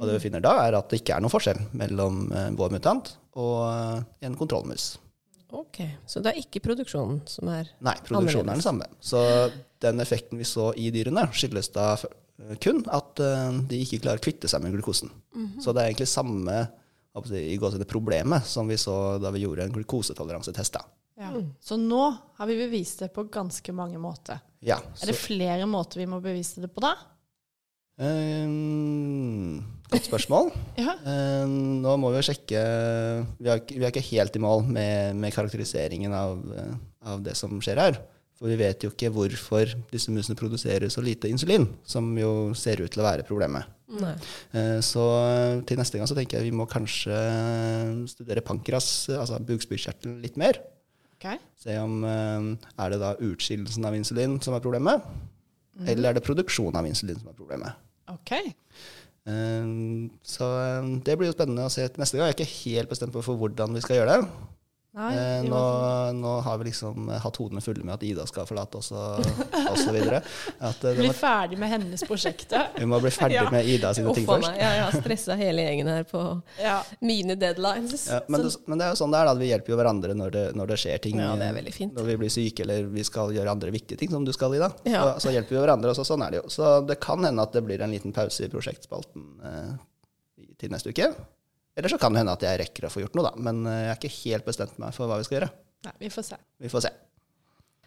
Og 0.00 0.08
det 0.08 0.16
vi 0.16 0.24
finner 0.28 0.40
da, 0.44 0.54
er 0.64 0.78
at 0.78 0.88
det 0.88 1.02
ikke 1.02 1.18
er 1.18 1.24
noen 1.24 1.32
forskjell 1.32 1.60
mellom 1.76 2.22
eh, 2.32 2.48
vår 2.56 2.72
mutant 2.72 3.12
og 3.36 3.56
eh, 3.68 4.26
en 4.28 4.36
kontrollmus. 4.38 4.94
Ok, 5.50 5.82
så 6.08 6.22
det 6.22 6.30
er 6.30 6.40
ikke 6.40 6.62
produksjonen 6.62 7.20
som 7.28 7.48
er 7.50 7.66
annerledes? 7.66 7.84
Nei, 7.84 7.94
produksjonen 8.06 8.52
er 8.52 8.60
den 8.60 8.64
samme. 8.64 8.88
Så 9.02 9.20
den 9.82 10.00
effekten 10.00 10.40
vi 10.40 10.46
så 10.48 10.70
i 10.78 10.88
dyrene, 10.94 11.26
skyldes 11.36 11.72
da 11.74 11.92
kun 12.64 12.80
at 12.88 13.20
eh, 13.20 13.58
de 13.68 13.82
ikke 13.84 14.00
klarer 14.06 14.22
å 14.22 14.24
kvitte 14.24 14.48
seg 14.48 14.64
med 14.64 14.72
glukosen. 14.76 15.12
Så 15.60 15.74
det 15.76 15.82
er 15.82 15.92
egentlig 15.92 16.08
samme 16.08 16.62
i 17.36 17.56
gåsehud, 17.60 17.84
problemet 17.90 18.46
som 18.46 18.68
vi 18.70 18.78
så 18.80 19.18
da 19.20 19.32
vi 19.34 19.42
gjorde 19.42 19.66
en 19.66 19.74
glukosetoleransetest. 19.74 20.78
da. 20.78 20.86
Ja. 21.20 21.30
Så 21.60 21.76
nå 21.76 22.00
har 22.38 22.48
vi 22.48 22.56
bevist 22.62 23.02
det 23.04 23.10
på 23.12 23.26
ganske 23.30 23.72
mange 23.76 23.98
måter. 24.00 24.40
Ja, 24.64 24.78
Er 25.02 25.10
det 25.12 25.16
flere 25.20 25.66
måter 25.68 26.00
vi 26.00 26.06
må 26.08 26.18
bevise 26.24 26.60
det 26.64 26.70
på 26.72 26.80
da? 26.84 26.94
Um, 28.00 29.60
godt 29.90 30.06
spørsmål. 30.08 30.50
Ja. 30.80 30.94
um, 31.44 31.82
nå 31.84 31.92
må 32.00 32.10
vi 32.14 32.20
jo 32.22 32.26
sjekke 32.30 32.60
Vi 33.40 33.50
er, 33.50 33.60
ikke- 33.60 33.76
vi 33.76 33.84
er 33.84 33.90
ikke 33.92 34.06
helt 34.14 34.36
i 34.36 34.42
mål 34.42 34.64
med, 34.72 35.16
med 35.20 35.34
karakteriseringen 35.34 36.14
av, 36.16 36.38
eh, 36.56 36.72
av 37.12 37.22
det 37.26 37.36
som 37.36 37.58
skjer 37.60 37.76
her. 37.82 37.98
For 38.40 38.48
vi 38.48 38.56
vet 38.56 38.80
jo 38.86 38.88
ikke 38.90 39.10
hvorfor 39.12 39.68
disse 39.92 40.08
musene 40.10 40.36
produserer 40.38 40.88
så 40.88 41.02
lite 41.04 41.28
insulin, 41.28 41.66
som 41.84 42.06
jo 42.16 42.54
ser 42.56 42.80
ut 42.80 42.90
til 42.94 43.02
å 43.02 43.04
være 43.04 43.26
problemet. 43.28 43.68
Nei. 44.00 44.14
Eh, 44.56 44.78
Så 44.80 45.04
eh, 45.04 45.60
til 45.68 45.76
neste 45.76 45.98
gang 46.00 46.08
så 46.08 46.16
tenker 46.16 46.38
jeg 46.40 46.48
vi 46.48 46.56
må 46.56 46.64
kanskje 46.70 47.12
studere 48.08 48.40
pankras, 48.40 49.10
eh, 49.10 49.18
altså 49.20 49.36
bukspyttkjertelen, 49.44 50.22
litt 50.24 50.38
mer. 50.40 50.56
Ok. 51.20 51.26
Se 51.60 51.74
om 51.76 51.98
eh, 52.08 52.46
er 52.80 52.94
det 52.94 53.00
da 53.02 53.10
utskillelsen 53.20 53.84
av 53.84 53.92
insulin 53.98 54.38
som 54.40 54.56
er 54.56 54.62
problemet, 54.64 55.04
eller 55.84 56.10
er 56.10 56.16
det 56.16 56.24
produksjonen 56.24 56.80
av 56.80 56.88
insulin 56.88 57.18
som 57.20 57.28
er 57.28 57.36
problemet. 57.36 57.76
Ok. 58.08 58.32
Eh, 59.28 59.68
Så 60.24 60.48
eh, 60.48 60.88
det 61.04 61.18
blir 61.20 61.28
jo 61.28 61.36
spennende 61.36 61.68
å 61.68 61.72
se 61.72 61.84
til 61.88 62.00
neste 62.00 62.16
gang. 62.16 62.30
Jeg 62.30 62.38
er 62.38 62.40
ikke 62.40 62.56
helt 62.64 62.88
bestemt 62.94 63.12
på 63.12 63.22
for 63.26 63.36
hvordan 63.36 63.76
vi 63.76 63.84
skal 63.84 64.00
gjøre 64.00 64.16
det. 64.16 64.30
Nei, 64.92 65.10
Eh, 65.14 65.42
Nå, 65.46 65.58
nå 66.18 66.30
har 66.42 66.56
vi 66.58 66.64
liksom 66.66 67.08
hatt 67.22 67.36
hodene 67.38 67.60
fulle 67.62 67.84
med 67.86 67.94
at 67.94 68.02
Ida 68.02 68.24
skal 68.26 68.46
forlate 68.48 68.80
oss 68.80 68.88
og, 68.90 69.20
og 69.70 69.76
så 69.78 69.92
videre. 69.94 70.18
At 70.58 70.82
eh, 70.82 70.96
bli 70.98 71.06
må, 71.06 71.14
ferdig 71.14 71.58
med 71.62 71.70
hennes 71.70 72.02
prosjekt. 72.08 72.50
vi 72.74 72.88
må 72.90 72.98
bli 73.00 73.12
ferdig 73.14 73.36
Ja. 73.38 73.44
med 73.54 73.68
Ida 73.70 73.92
sine 73.94 74.10
ting 74.16 74.26
Uff 74.26 74.34
først. 74.34 74.48
meg, 74.50 74.58
jeg 74.58 74.82
har 74.82 74.96
stressa 74.98 75.36
hele 75.38 75.62
gjengen 75.68 75.86
her 75.92 76.02
på 76.10 76.24
Ja. 76.58 76.80
mine 77.06 77.36
deadlines. 77.38 78.08
Ja, 78.10 78.18
men, 78.28 78.42
det, 78.42 78.50
men 78.66 78.82
det 78.82 78.88
er 78.88 78.90
jo 78.96 78.98
sånn 79.04 79.14
det 79.14 79.20
er, 79.22 79.30
da. 79.30 79.34
Vi 79.38 79.52
hjelper 79.52 79.76
jo 79.76 79.78
hverandre 79.78 80.18
når 80.18 80.34
det, 80.34 80.44
når 80.58 80.66
det 80.74 80.80
skjer 80.82 80.98
ting. 81.06 81.22
Ja, 81.22 81.36
det 81.38 81.52
veldig 81.54 81.74
fint. 81.78 81.94
Når 81.94 82.10
vi 82.10 82.16
blir 82.24 82.34
syke 82.40 82.66
eller 82.66 82.90
vi 82.90 83.04
skal 83.06 83.30
gjøre 83.38 83.54
andre 83.54 83.70
viktige 83.70 83.98
ting, 84.02 84.10
som 84.10 84.26
du 84.26 84.32
skal, 84.34 84.58
Ida. 84.58 84.72
Ja. 84.90 85.04
Så, 85.14 85.28
så 85.28 85.36
hjelper 85.38 85.54
vi 85.54 85.62
hverandre 85.62 85.94
også. 85.94 86.02
Sånn 86.10 86.26
er 86.26 86.34
det 86.34 86.42
jo. 86.42 86.48
Så 86.50 86.74
det 86.90 86.98
kan 86.98 87.22
hende 87.24 87.46
at 87.46 87.54
det 87.54 87.62
blir 87.62 87.80
en 87.86 87.94
liten 87.94 88.10
pause 88.16 88.42
i 88.42 88.50
prosjektspalten 88.50 89.28
eh, 89.46 89.76
til 90.58 90.74
neste 90.74 90.90
uke. 90.90 91.12
Eller 91.80 91.88
så 91.88 91.96
kan 92.00 92.12
det 92.12 92.20
hende 92.20 92.32
at 92.36 92.42
jeg 92.44 92.58
rekker 92.60 92.84
å 92.84 92.90
få 92.92 93.00
gjort 93.00 93.14
noe, 93.16 93.30
da. 93.30 93.30
Men 93.40 93.62
eh, 93.66 93.78
jeg 93.86 93.92
er 93.94 94.00
ikke 94.02 94.16
helt 94.18 94.44
bestemt 94.50 94.74
meg 94.82 94.92
for 94.92 95.08
hva 95.08 95.16
vi 95.16 95.24
skal 95.24 95.38
gjøre. 95.40 95.50
Nei, 95.86 95.92
vi 96.02 96.10
får 96.12 96.26
se. 96.26 96.36
Vi 96.60 96.68
får 96.68 96.82
se. 96.84 96.90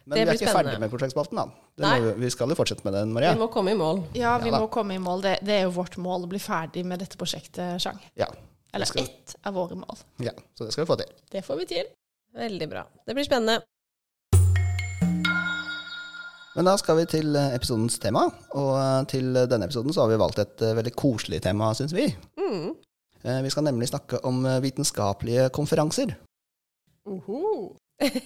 Men 0.04 0.18
Det 0.18 0.24
vi 0.24 0.30
er 0.32 0.34
ikke 0.34 0.48
spennende. 0.50 0.72
ferdig 0.74 0.80
med 0.82 0.90
prosjektspalten, 0.92 1.38
da. 1.38 1.44
Det 1.78 1.84
Nei. 1.86 1.92
må, 2.02 2.08
vi- 2.10 2.24
vi 2.26 2.30
skal 2.34 2.50
jo 2.50 2.56
fortsette 2.58 2.84
med 2.84 2.92
den, 2.98 3.12
Maria. 3.14 3.30
Vi 3.32 3.40
må 3.40 3.46
komme 3.54 3.70
i 3.72 3.78
mål. 3.78 4.02
Ja, 4.18 4.32
vi 4.42 4.50
Ja 4.50 4.58
må 4.60 4.66
komme 4.74 4.96
i 4.98 4.98
mål. 5.00 5.22
Det, 5.22 5.36
det 5.46 5.54
er 5.60 5.62
jo 5.68 5.70
vårt 5.78 5.94
mål 5.96 6.26
å 6.26 6.28
bli 6.28 6.40
ferdig 6.42 6.82
med 6.84 6.98
dette 7.00 7.16
prosjektet, 7.16 7.80
Chang. 7.80 8.00
Ja, 8.18 8.26
Eller 8.74 8.84
skal- 8.90 9.04
ett 9.06 9.36
av 9.46 9.54
våre 9.54 9.78
mål. 9.78 10.02
ja, 10.18 10.32
så 10.58 10.66
det 10.66 10.72
skal 10.74 10.84
vi 10.84 10.90
få 10.92 10.98
til. 10.98 11.14
Det 11.30 11.44
får 11.46 11.56
vi 11.62 11.66
til. 11.66 11.86
Veldig 12.34 12.68
bra. 12.68 12.82
Det 13.06 13.14
blir 13.14 13.24
spennende. 13.24 13.62
Men 16.56 16.68
da 16.68 16.76
skal 16.78 16.96
vi 17.00 17.04
til 17.10 17.34
eh, 17.34 17.54
episodens 17.56 17.96
tema. 17.98 18.28
Og 18.54 18.74
eh, 18.78 19.04
til 19.10 19.32
denne 19.34 19.66
episoden 19.66 19.94
så 19.94 20.04
har 20.04 20.12
vi 20.12 20.20
valgt 20.20 20.38
et 20.38 20.60
veldig 20.78 20.92
koselig 20.94 21.40
tema, 21.42 21.72
syns 21.74 21.94
vi. 21.96 22.06
Mm. 22.38 22.74
Eh, 23.24 23.40
Vi 23.42 23.50
skal 23.50 23.64
nemlig 23.64 23.88
snakke 23.88 24.20
om 24.28 24.44
eh, 24.46 24.60
vitenskapelige 24.64 25.48
konferanser. 25.54 26.14
Uhu. 27.08 27.74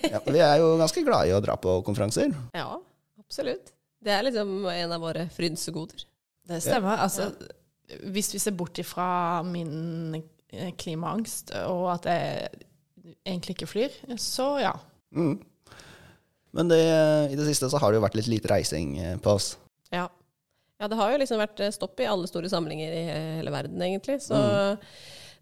Ja, 0.09 0.21
vi 0.25 0.41
er 0.41 0.59
jo 0.63 0.77
ganske 0.81 1.03
glade 1.07 1.29
i 1.31 1.35
å 1.37 1.43
dra 1.45 1.55
på 1.61 1.81
konferanser. 1.87 2.33
Ja, 2.57 2.79
absolutt. 3.21 3.73
Det 4.03 4.15
er 4.15 4.25
liksom 4.27 4.65
en 4.71 4.95
av 4.95 5.03
våre 5.03 5.27
frynsegoder. 5.35 6.07
Det 6.49 6.61
stemmer. 6.65 7.03
Altså, 7.05 7.29
hvis 8.09 8.33
vi 8.35 8.41
ser 8.43 8.57
bort 8.57 8.79
ifra 8.81 9.43
min 9.47 10.17
eh, 10.51 10.73
klimaangst 10.79 11.53
og 11.67 11.91
at 11.99 12.09
jeg 12.11 12.65
egentlig 13.27 13.59
ikke 13.59 13.71
flyr, 13.71 13.99
så 14.17 14.55
ja. 14.63 14.73
Mm. 15.15 15.37
Men 16.57 16.71
det, 16.73 16.81
i 17.33 17.37
det 17.37 17.45
siste 17.51 17.69
så 17.71 17.79
har 17.83 17.93
det 17.93 18.01
jo 18.01 18.07
vært 18.07 18.17
litt 18.17 18.31
lite 18.31 18.51
reising 18.51 18.97
på 19.23 19.35
oss. 19.37 19.53
Ja. 19.93 20.07
Ja, 20.79 20.89
det 20.89 20.99
har 20.99 21.13
jo 21.13 21.21
liksom 21.23 21.41
vært 21.43 21.61
eh, 21.65 21.75
stopp 21.75 21.99
i 22.01 22.07
alle 22.07 22.29
store 22.31 22.51
samlinger 22.51 22.95
i 22.95 23.05
eh, 23.11 23.31
hele 23.41 23.53
verden, 23.55 23.81
egentlig. 23.83 24.21
Så 24.23 24.39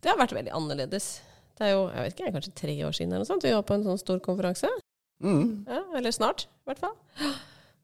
det 0.00 0.08
har 0.08 0.20
vært 0.20 0.36
veldig 0.36 0.54
annerledes. 0.56 1.10
Det 1.56 1.68
er 1.68 1.74
jo 1.74 1.86
jeg 1.90 2.04
vet 2.04 2.16
ikke, 2.16 2.32
kanskje 2.36 2.56
tre 2.56 2.76
år 2.86 2.96
siden 2.96 3.12
eller 3.12 3.24
noe 3.24 3.28
sånt, 3.28 3.44
vi 3.44 3.52
var 3.52 3.66
på 3.66 3.76
en 3.76 3.84
sånn 3.84 4.00
stor 4.00 4.22
konferanse. 4.24 4.70
Mm. 5.24 5.66
Ja, 5.68 5.82
eller 5.96 6.12
snart, 6.12 6.48
i 6.48 6.70
hvert 6.70 6.82
fall. 6.82 6.96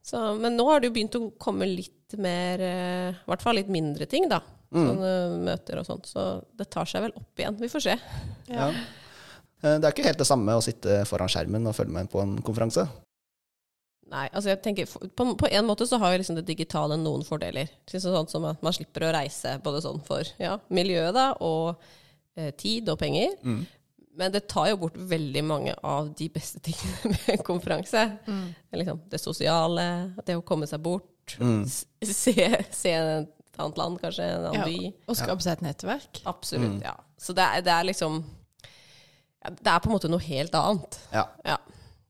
Så, 0.05 0.19
men 0.41 0.57
nå 0.59 0.67
har 0.69 0.81
det 0.81 0.91
jo 0.91 0.97
begynt 0.97 1.17
å 1.17 1.29
komme 1.41 1.69
litt 1.69 2.17
mer 2.21 2.61
eh, 2.61 3.13
I 3.15 3.31
hvert 3.31 3.45
fall 3.45 3.57
litt 3.61 3.71
mindre 3.73 4.09
ting, 4.11 4.27
da. 4.33 4.43
Mm. 4.73 4.83
Sånne 4.89 5.13
møter 5.47 5.81
og 5.81 5.87
sånt. 5.87 6.09
Så 6.09 6.27
det 6.59 6.71
tar 6.73 6.89
seg 6.89 7.05
vel 7.05 7.17
opp 7.21 7.41
igjen. 7.41 7.57
Vi 7.61 7.71
får 7.73 7.85
se. 7.85 7.97
Ja. 8.49 8.73
ja. 8.73 8.73
Det 9.63 9.79
er 9.79 9.93
ikke 9.93 10.09
helt 10.09 10.19
det 10.19 10.27
samme 10.27 10.57
å 10.59 10.65
sitte 10.65 11.05
foran 11.07 11.31
skjermen 11.31 11.69
og 11.71 11.77
følge 11.77 11.95
med 11.95 12.09
på 12.11 12.19
en 12.19 12.35
konferanse. 12.43 12.89
Nei, 14.13 14.27
altså 14.29 14.53
jeg 14.53 14.61
tenker 14.61 14.89
På, 15.17 15.27
på 15.41 15.49
en 15.49 15.65
måte 15.65 15.87
så 15.89 15.97
har 16.03 16.13
jo 16.13 16.21
liksom 16.21 16.37
det 16.37 16.47
digitale 16.49 16.99
noen 17.01 17.25
fordeler. 17.27 17.71
Sånn 17.89 18.29
som 18.29 18.49
at 18.51 18.63
man 18.65 18.75
slipper 18.77 19.09
å 19.09 19.13
reise 19.17 19.57
både 19.65 19.81
sånn 19.85 20.03
for 20.05 20.29
ja, 20.43 20.59
miljøet 20.75 21.15
da, 21.17 21.31
og 21.41 21.81
eh, 22.37 22.51
tid 22.61 22.91
og 22.93 23.01
penger. 23.01 23.39
Mm. 23.41 23.63
Men 24.21 24.35
det 24.35 24.45
tar 24.53 24.69
jo 24.69 24.81
bort 24.83 24.97
veldig 24.97 25.43
mange 25.49 25.75
av 25.89 26.11
de 26.19 26.29
beste 26.33 26.61
tingene 26.67 27.15
med 27.15 27.31
en 27.39 27.45
konferanse. 27.47 28.05
Liksom, 28.77 29.01
det 29.09 29.23
sosiale, 29.23 29.87
det 30.27 30.37
å 30.37 30.45
komme 30.45 30.69
seg 30.69 30.85
bort, 30.85 31.39
mm. 31.41 31.63
se, 32.13 32.37
se 32.69 32.93
et 32.93 33.61
annet 33.61 33.81
land, 33.81 34.01
kanskje, 34.01 34.29
en 34.29 34.47
annen 34.51 34.61
Ja, 34.61 34.69
by. 34.69 34.93
og 35.09 35.19
skape 35.19 35.45
seg 35.45 35.57
et 35.57 35.67
nettverk. 35.71 36.23
Absolutt, 36.29 36.81
ja. 36.85 36.97
Så 37.21 37.37
det 37.37 37.45
er, 37.45 37.65
det 37.65 37.73
er 37.73 37.87
liksom 37.87 38.23
ja, 39.43 39.51
Det 39.53 39.71
er 39.71 39.81
på 39.83 39.91
en 39.91 39.95
måte 39.95 40.11
noe 40.11 40.23
helt 40.25 40.55
annet. 40.59 40.99
Ja. 41.15 41.27
Ja. 41.47 41.59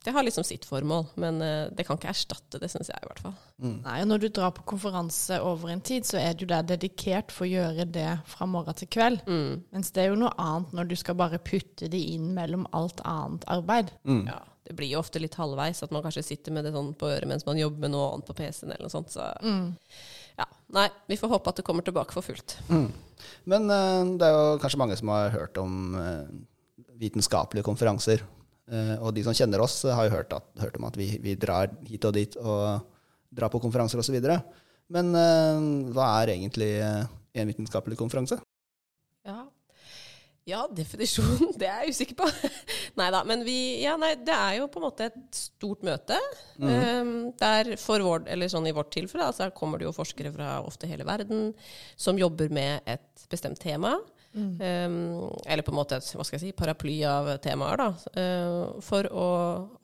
Det 0.03 0.11
har 0.17 0.25
liksom 0.27 0.43
sitt 0.45 0.65
formål, 0.67 1.05
men 1.23 1.37
eh, 1.47 1.69
det 1.71 1.85
kan 1.87 1.99
ikke 1.99 2.11
erstatte 2.11 2.59
det, 2.59 2.69
syns 2.73 2.89
jeg 2.91 2.99
i 3.05 3.07
hvert 3.07 3.21
fall. 3.23 3.35
Nei, 3.63 4.01
og 4.03 4.09
Når 4.11 4.23
du 4.25 4.29
drar 4.35 4.51
på 4.57 4.65
konferanse 4.73 5.37
over 5.47 5.71
en 5.71 5.81
tid, 5.87 6.03
så 6.09 6.19
er 6.19 6.35
du 6.35 6.43
der 6.51 6.65
dedikert 6.67 7.31
for 7.31 7.47
å 7.47 7.51
gjøre 7.53 7.87
det 7.87 8.09
fra 8.27 8.49
morgen 8.51 8.75
til 8.81 8.91
kveld. 8.91 9.21
Mens 9.71 9.93
det 9.95 10.03
er 10.03 10.11
jo 10.11 10.19
noe 10.25 10.33
annet 10.43 10.73
når 10.75 10.91
du 10.91 10.97
skal 10.99 11.15
bare 11.21 11.39
putte 11.39 11.87
det 11.93 12.01
inn 12.17 12.33
mellom 12.35 12.67
alt 12.75 12.99
annet 13.07 13.47
arbeid. 13.55 13.93
Ja, 14.27 14.41
det 14.67 14.75
blir 14.79 14.91
jo 14.91 14.99
ofte 15.05 15.23
litt 15.23 15.39
halvveis, 15.39 15.85
at 15.87 15.95
man 15.95 16.03
kanskje 16.03 16.23
sitter 16.33 16.55
med 16.55 16.67
det 16.67 16.75
sånn 16.75 16.93
på 16.99 17.07
øret 17.11 17.29
mens 17.31 17.47
man 17.47 17.59
jobber 17.63 17.87
med 17.87 17.95
noe 17.95 18.11
annet 18.17 18.27
på 18.27 18.35
PC-en 18.43 18.75
eller 18.75 18.89
noe 18.89 18.95
sånt. 18.95 19.15
Så 19.15 19.23
ja, 20.39 20.47
nei, 20.75 20.89
vi 21.11 21.19
får 21.21 21.31
håpe 21.37 21.51
at 21.55 21.63
det 21.63 21.65
kommer 21.67 21.87
tilbake 21.87 22.15
for 22.19 22.27
fullt. 22.27 22.59
Men 23.47 23.71
eh, 23.71 24.05
det 24.19 24.27
er 24.27 24.35
jo 24.35 24.59
kanskje 24.63 24.83
mange 24.83 24.99
som 24.99 25.11
har 25.15 25.31
hørt 25.35 25.59
om 25.63 25.95
eh, 25.95 26.27
vitenskapelige 26.99 27.67
konferanser. 27.71 28.23
Eh, 28.73 28.97
og 29.03 29.13
de 29.13 29.25
som 29.27 29.37
kjenner 29.37 29.61
oss, 29.61 29.83
eh, 29.85 29.95
har 29.95 30.09
jo 30.09 30.17
hørt, 30.17 30.33
at, 30.33 30.49
hørt 30.63 30.79
om 30.81 30.89
at 30.89 30.97
vi, 30.97 31.13
vi 31.23 31.37
drar 31.37 31.73
hit 31.89 32.05
og 32.09 32.17
dit 32.17 32.37
og 32.41 32.87
drar 33.33 33.53
på 33.53 33.61
konferanser 33.61 34.01
osv. 34.01 34.17
Men 34.93 35.17
eh, 35.19 35.65
hva 35.93 36.13
er 36.21 36.37
egentlig 36.37 36.73
en 36.81 37.51
vitenskapelig 37.51 37.99
konferanse? 38.01 38.39
Ja. 39.29 39.45
ja, 40.49 40.63
definisjonen, 40.73 41.53
det 41.61 41.69
er 41.69 41.85
jeg 41.85 41.97
usikker 41.97 42.19
på. 42.23 42.31
nei 43.01 43.11
da, 43.15 43.23
men 43.29 43.45
vi 43.47 43.59
Ja, 43.85 43.99
nei, 44.01 44.15
det 44.17 44.35
er 44.37 44.57
jo 44.63 44.71
på 44.73 44.81
en 44.81 44.89
måte 44.89 45.11
et 45.11 45.21
stort 45.37 45.85
møte. 45.87 46.17
Um, 46.57 47.31
der 47.41 47.75
for 47.81 48.05
vår, 48.05 48.25
eller 48.33 48.51
sånn 48.53 48.71
i 48.71 48.75
vårt 48.77 48.93
tilfelle, 48.97 49.29
altså 49.29 49.53
kommer 49.55 49.81
det 49.81 49.91
jo 49.91 49.97
forskere 49.97 50.33
fra 50.35 50.57
ofte 50.65 50.89
hele 50.91 51.07
verden 51.09 51.53
som 52.01 52.21
jobber 52.21 52.53
med 52.53 52.89
et 52.89 53.29
bestemt 53.33 53.61
tema. 53.63 53.99
Um, 54.35 55.29
eller 55.47 55.63
på 55.63 55.73
en 55.75 55.77
måte 55.77 55.99
et 56.01 56.07
hva 56.17 56.25
skal 56.25 56.39
jeg 56.39 56.45
si, 56.47 56.53
paraply 56.57 56.97
av 57.09 57.29
temaer, 57.45 57.83
da. 57.83 57.89
Uh, 58.17 58.81
for 58.85 59.09
å 59.13 59.27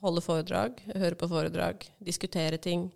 holde 0.05 0.25
foredrag, 0.25 0.81
høre 0.95 1.19
på 1.21 1.29
foredrag, 1.31 1.85
diskutere 2.05 2.61
ting. 2.63 2.89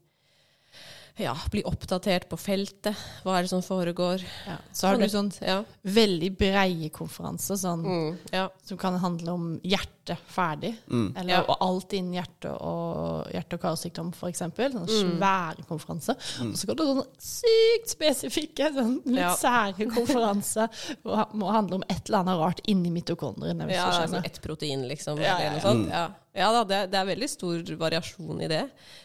Ja, 1.21 1.35
bli 1.52 1.61
oppdatert 1.69 2.25
på 2.31 2.38
feltet. 2.40 2.97
Hva 3.23 3.35
er 3.38 3.42
det 3.45 3.50
som 3.50 3.61
foregår? 3.62 4.23
Ja. 4.47 4.54
Så 4.73 4.87
har 4.88 4.97
du 4.97 5.04
sånn 5.12 5.31
Ja. 5.45 5.59
veldig 5.85 6.31
breie 6.38 6.88
konferanser 6.90 7.54
sånn, 7.61 7.83
Mm, 7.85 8.19
ja. 8.33 8.49
som 8.64 8.78
kan 8.78 8.97
handle 8.99 9.28
om 9.33 9.61
hjerte 9.62 10.16
ferdig. 10.26 10.75
Eller 10.90 11.28
Ja. 11.35 11.40
og 11.47 11.57
alt 11.61 11.92
innen 11.92 12.14
hjerte 12.14 12.50
og, 12.59 13.26
hjerte- 13.31 13.54
og 13.54 13.61
karsykdom, 13.61 14.12
f.eks. 14.14 14.38
Sånne 14.38 14.87
svære 14.88 15.66
konferanser. 15.69 16.16
Og 16.40 16.54
så 16.57 16.66
kan 16.66 16.76
du 16.76 16.83
sånne 16.83 17.07
sykt 17.19 17.88
spesifikke, 17.90 18.73
sånn 18.73 19.02
litt 19.04 19.19
Ja. 19.19 19.35
sære 19.37 19.87
konferanser. 19.95 20.69
som 21.02 21.26
må 21.35 21.52
handle 21.52 21.75
om 21.75 21.85
et 21.90 22.09
eller 22.09 22.19
annet 22.21 22.38
rart 22.38 22.61
inni 22.66 22.90
mitokondriene. 22.90 23.71
Ja, 23.71 23.90
altså 23.90 24.25
ett 24.25 24.40
protein, 24.40 24.88
liksom. 24.88 25.19
Ja, 25.21 25.37
eller 25.37 25.45
ja, 25.45 25.50
noe 25.52 25.61
sånt. 25.61 25.90
Ja, 25.90 26.09
ja 26.33 26.49
da, 26.55 26.65
det, 26.65 26.81
det 26.93 26.99
er 27.01 27.11
veldig 27.12 27.29
stor 27.29 27.75
variasjon 27.81 28.43
i 28.45 28.51
det. 28.51 28.65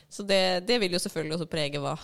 Så 0.10 0.24
det, 0.24 0.42
det 0.68 0.80
vil 0.84 0.96
jo 0.96 1.02
selvfølgelig 1.04 1.38
også 1.38 1.52
prege 1.52 1.82
hva, 1.84 1.96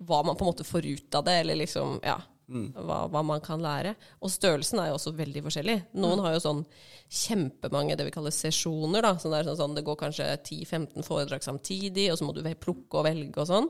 hva 0.00 0.20
man 0.24 0.38
på 0.38 0.46
en 0.46 0.52
måte 0.52 0.68
får 0.68 0.88
ut 0.88 1.18
av 1.18 1.26
det, 1.26 1.38
eller 1.42 1.60
liksom, 1.60 1.98
ja, 2.06 2.16
hva, 2.50 3.04
hva 3.12 3.22
man 3.26 3.42
kan 3.44 3.62
lære. 3.62 3.94
Og 4.24 4.32
størrelsen 4.32 4.80
er 4.82 4.90
jo 4.90 4.96
også 4.96 5.12
veldig 5.18 5.42
forskjellig. 5.44 5.76
Noen 6.02 6.22
har 6.24 6.34
jo 6.34 6.42
sånn 6.42 6.62
kjempemange 7.10 7.96
det 7.98 8.06
vi 8.08 8.14
kaller 8.14 8.34
sesjoner, 8.34 9.04
da. 9.04 9.14
Sånn, 9.20 9.34
det, 9.34 9.42
er 9.42 9.50
sånn, 9.50 9.58
sånn, 9.60 9.76
det 9.78 9.84
går 9.86 9.98
kanskje 10.00 10.28
10-15 10.36 11.06
foredrag 11.06 11.44
samtidig, 11.46 12.08
og 12.10 12.18
så 12.18 12.26
må 12.26 12.34
du 12.36 12.42
plukke 12.58 13.00
og 13.00 13.06
velge 13.06 13.42
og 13.42 13.50
sånn. 13.50 13.68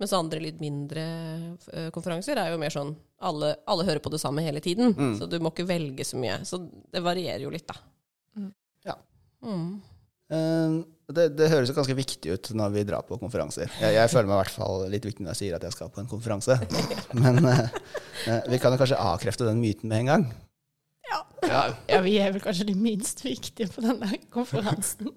Mens 0.00 0.12
andre 0.16 0.42
litt 0.42 0.58
mindre 0.60 1.04
eh, 1.72 1.90
konferanser 1.94 2.40
er 2.40 2.50
jo 2.52 2.60
mer 2.60 2.74
sånn 2.74 2.92
alle, 3.24 3.54
alle 3.64 3.86
hører 3.88 4.02
på 4.04 4.12
det 4.12 4.20
samme 4.20 4.44
hele 4.44 4.60
tiden. 4.64 4.92
Så 5.16 5.28
du 5.30 5.38
må 5.40 5.54
ikke 5.54 5.68
velge 5.68 6.04
så 6.04 6.18
mye. 6.20 6.42
Så 6.48 6.60
det 6.92 7.04
varierer 7.04 7.46
jo 7.46 7.52
litt, 7.54 7.68
da. 7.68 7.78
Ja. 8.86 8.98
Mm. 9.46 9.78
Eh, 10.32 10.78
det, 11.06 11.28
det 11.38 11.50
høres 11.52 11.70
jo 11.70 11.76
ganske 11.76 11.94
viktig 11.94 12.32
ut 12.34 12.48
når 12.58 12.72
vi 12.74 12.82
drar 12.88 13.04
på 13.06 13.18
konferanser. 13.20 13.70
Jeg, 13.78 13.94
jeg 13.94 14.10
føler 14.10 14.26
meg 14.26 14.34
i 14.34 14.40
hvert 14.40 14.56
fall 14.56 14.80
litt 14.90 15.06
viktig 15.06 15.22
når 15.22 15.36
jeg 15.36 15.42
sier 15.42 15.58
at 15.58 15.66
jeg 15.66 15.76
skal 15.76 15.92
på 15.94 16.02
en 16.02 16.10
konferanse. 16.10 16.58
Men 17.14 17.38
eh, 17.46 17.62
eh, 18.26 18.48
vi 18.50 18.58
kan 18.62 18.74
jo 18.74 18.80
kanskje 18.80 18.98
avkrefte 18.98 19.46
den 19.46 19.62
myten 19.62 19.92
med 19.92 20.02
en 20.02 20.12
gang. 20.12 20.26
Ja, 21.86 22.00
vi 22.02 22.16
er 22.18 22.32
vel 22.34 22.42
kanskje 22.42 22.66
de 22.66 22.74
minst 22.74 23.22
viktige 23.22 23.70
på 23.70 23.84
denne 23.84 24.18
konferansen. 24.34 25.12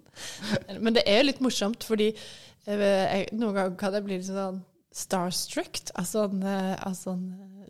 Men 0.78 0.94
det 0.94 1.08
er 1.10 1.24
jo 1.24 1.30
litt 1.32 1.42
morsomt, 1.42 1.88
fordi 1.88 2.12
eh, 2.14 2.84
jeg, 2.86 3.30
noen 3.34 3.56
ganger 3.58 3.80
kan 3.82 3.98
jeg 3.98 4.06
bli 4.06 4.20
litt 4.20 4.30
sånn 4.30 4.62
starstruck. 4.94 5.82
Altså, 5.98 6.28
altså, 6.86 7.18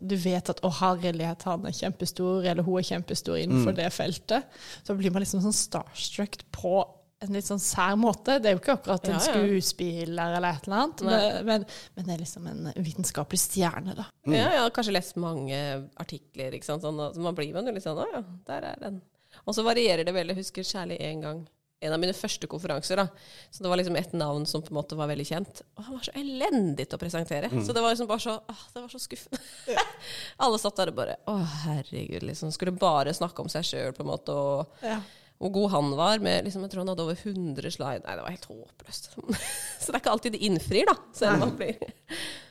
du 0.00 0.16
vet 0.20 0.52
at 0.52 0.60
'å, 0.60 0.70
herlighet, 0.76 1.48
han 1.48 1.64
er 1.68 1.76
kjempestor', 1.76 2.44
eller 2.44 2.64
'hun 2.64 2.80
er 2.80 2.88
kjempestor 2.92 3.40
innenfor 3.40 3.76
det 3.76 3.88
feltet'. 3.96 4.60
Så 4.84 4.96
blir 4.96 5.12
man 5.12 5.24
liksom 5.24 5.40
sånn 5.44 5.56
starstruck 5.56 6.42
på 6.52 6.82
en 7.20 7.34
litt 7.36 7.44
sånn 7.44 7.60
sær 7.60 7.98
måte. 8.00 8.38
Det 8.40 8.48
er 8.50 8.54
jo 8.56 8.60
ikke 8.62 8.74
akkurat 8.78 9.04
en 9.10 9.16
Ja, 9.18 9.20
ja. 9.20 9.34
skuespiller 9.34 10.36
eller 10.38 10.56
et 10.56 10.66
eller 10.68 10.78
annet, 10.86 11.02
men, 11.04 11.44
men, 11.50 11.66
men 11.96 12.06
det 12.08 12.14
er 12.16 12.22
liksom 12.24 12.46
en 12.48 12.70
vitenskapelig 12.80 13.40
stjerne, 13.42 13.94
da. 13.98 14.06
Ja, 14.26 14.46
jeg 14.56 14.64
har 14.64 14.74
kanskje 14.76 14.96
lest 14.96 15.16
mange 15.20 15.60
artikler, 16.00 16.56
ikke 16.56 16.70
sant. 16.70 16.82
Sånn, 16.86 17.00
så 17.14 17.20
man 17.24 17.36
blir 17.36 17.52
man 17.56 17.68
jo 17.68 17.76
litt 17.76 17.84
sånn 17.86 18.00
Å 18.00 18.08
ja, 18.14 18.24
der 18.48 18.70
er 18.72 18.84
den. 18.88 19.00
Og 19.44 19.54
så 19.56 19.62
varierer 19.66 20.04
det 20.08 20.14
veldig. 20.16 20.34
Jeg 20.38 20.44
husker 20.46 20.66
særlig 20.66 20.96
en 21.06 21.20
gang 21.28 21.42
en 21.80 21.94
av 21.96 22.00
mine 22.02 22.12
første 22.12 22.44
konferanser. 22.50 22.98
da, 23.00 23.06
så 23.48 23.62
Det 23.64 23.70
var 23.72 23.78
liksom 23.80 23.96
et 23.96 24.10
navn 24.12 24.42
som 24.48 24.60
på 24.60 24.68
en 24.68 24.76
måte 24.76 24.96
var 24.98 25.08
veldig 25.08 25.24
kjent. 25.24 25.62
Og 25.78 25.86
han 25.86 25.94
var 25.96 26.02
så 26.04 26.12
elendig 26.20 26.84
til 26.90 26.98
å 26.98 27.00
presentere. 27.00 27.48
Så 27.64 27.72
det 27.72 27.80
var 27.80 27.94
liksom 27.94 28.08
bare 28.10 28.20
så 28.20 28.34
åh, 28.36 28.64
det 28.74 28.82
var 28.82 28.90
så 28.92 29.00
skuffende. 29.00 29.40
Alle 30.44 30.58
satt 30.60 30.76
der 30.76 30.92
og 30.92 30.98
bare 30.98 31.14
Å, 31.30 31.38
herregud, 31.64 32.26
liksom. 32.28 32.52
Skulle 32.52 32.74
bare 32.76 33.14
snakke 33.16 33.40
om 33.40 33.48
seg 33.52 33.64
sjøl, 33.64 33.94
på 33.96 34.04
en 34.04 34.10
måte. 34.12 34.34
og 34.36 34.84
Ja. 34.84 34.98
Hvor 35.40 35.52
god 35.54 35.70
han 35.72 35.90
var. 35.96 36.20
Med, 36.20 36.44
liksom, 36.44 36.62
jeg 36.66 36.72
tror 36.74 36.82
han 36.84 36.92
hadde 36.92 37.04
over 37.06 37.16
100 37.16 37.72
slide. 37.72 38.04
Nei, 38.04 38.14
det 38.18 38.24
var 38.26 38.34
helt 38.34 38.48
håpløst. 38.50 39.10
så 39.80 39.86
det 39.90 39.94
er 39.96 40.00
ikke 40.02 40.14
alltid 40.14 40.36
det 40.36 40.42
innfrir, 40.46 40.88
da. 40.90 40.96
Selv 41.16 41.36
om 41.38 41.44
man 41.46 41.54
blir 41.56 41.76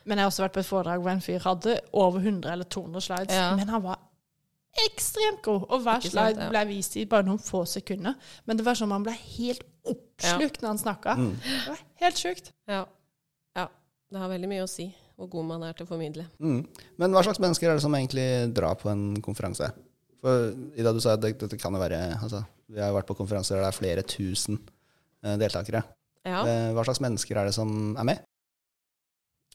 Men 0.10 0.18
jeg 0.18 0.26
har 0.26 0.32
også 0.32 0.46
vært 0.48 0.56
på 0.58 0.64
et 0.64 0.70
foredrag 0.70 1.02
hvor 1.04 1.14
en 1.14 1.22
fyr 1.22 1.44
hadde 1.46 1.76
over 1.94 2.24
100 2.24 2.54
eller 2.56 2.66
200 2.66 3.06
slides, 3.06 3.36
Ja. 3.36 3.52
men 3.60 3.70
han 3.70 3.84
var 3.84 4.00
ekstremt 4.86 5.42
god. 5.46 5.68
Og 5.70 5.84
hver 5.84 6.00
Ikke 6.02 6.10
sant, 6.10 6.16
slide 6.16 6.46
ja. 6.46 6.50
ble 6.54 6.64
vist 6.70 6.96
i 6.98 7.04
bare 7.10 7.28
noen 7.28 7.42
få 7.42 7.62
sekunder. 7.70 8.16
Men 8.50 8.58
det 8.58 8.66
var 8.66 8.78
som 8.80 8.90
om 8.90 8.98
han 8.98 9.06
ble 9.06 9.14
helt 9.18 9.66
oppslukt 9.90 10.62
når 10.64 10.74
han 10.74 10.82
snakka. 10.82 11.16
Det 11.20 11.60
var 11.68 11.84
helt 12.06 12.22
sjukt. 12.22 12.52
Ja. 12.70 12.84
ja. 13.58 13.68
Det 14.10 14.24
har 14.24 14.32
veldig 14.34 14.50
mye 14.50 14.66
å 14.66 14.72
si 14.72 14.88
hvor 15.20 15.28
god 15.34 15.50
man 15.50 15.64
er 15.68 15.76
til 15.76 15.84
å 15.84 15.90
formidle. 15.90 16.26
Mm. 16.40 16.62
Men 17.02 17.12
hva 17.14 17.22
slags 17.26 17.42
mennesker 17.44 17.68
er 17.70 17.76
det 17.78 17.84
som 17.84 17.96
egentlig 17.98 18.28
drar 18.56 18.78
på 18.80 18.88
en 18.92 19.18
konferanse? 19.26 19.68
For 20.20 20.50
Ida, 20.76 20.92
du 20.92 21.00
sa 21.04 21.16
at 21.16 21.24
det, 21.24 21.36
det 21.40 21.60
kan 21.62 21.76
jo 21.76 21.82
være 21.82 22.00
altså, 22.20 22.44
Vi 22.70 22.82
har 22.82 22.92
jo 22.92 22.98
vært 22.98 23.10
på 23.10 23.18
konferanser 23.22 23.58
der 23.58 23.68
det 23.68 23.72
er 23.72 23.78
flere 23.78 24.04
tusen 24.08 24.60
eh, 25.24 25.38
deltakere. 25.40 25.84
Ja. 26.28 26.42
Eh, 26.44 26.72
hva 26.76 26.84
slags 26.88 27.02
mennesker 27.04 27.40
er 27.40 27.50
det 27.50 27.56
som 27.56 27.96
er 27.96 28.08
med? 28.12 28.26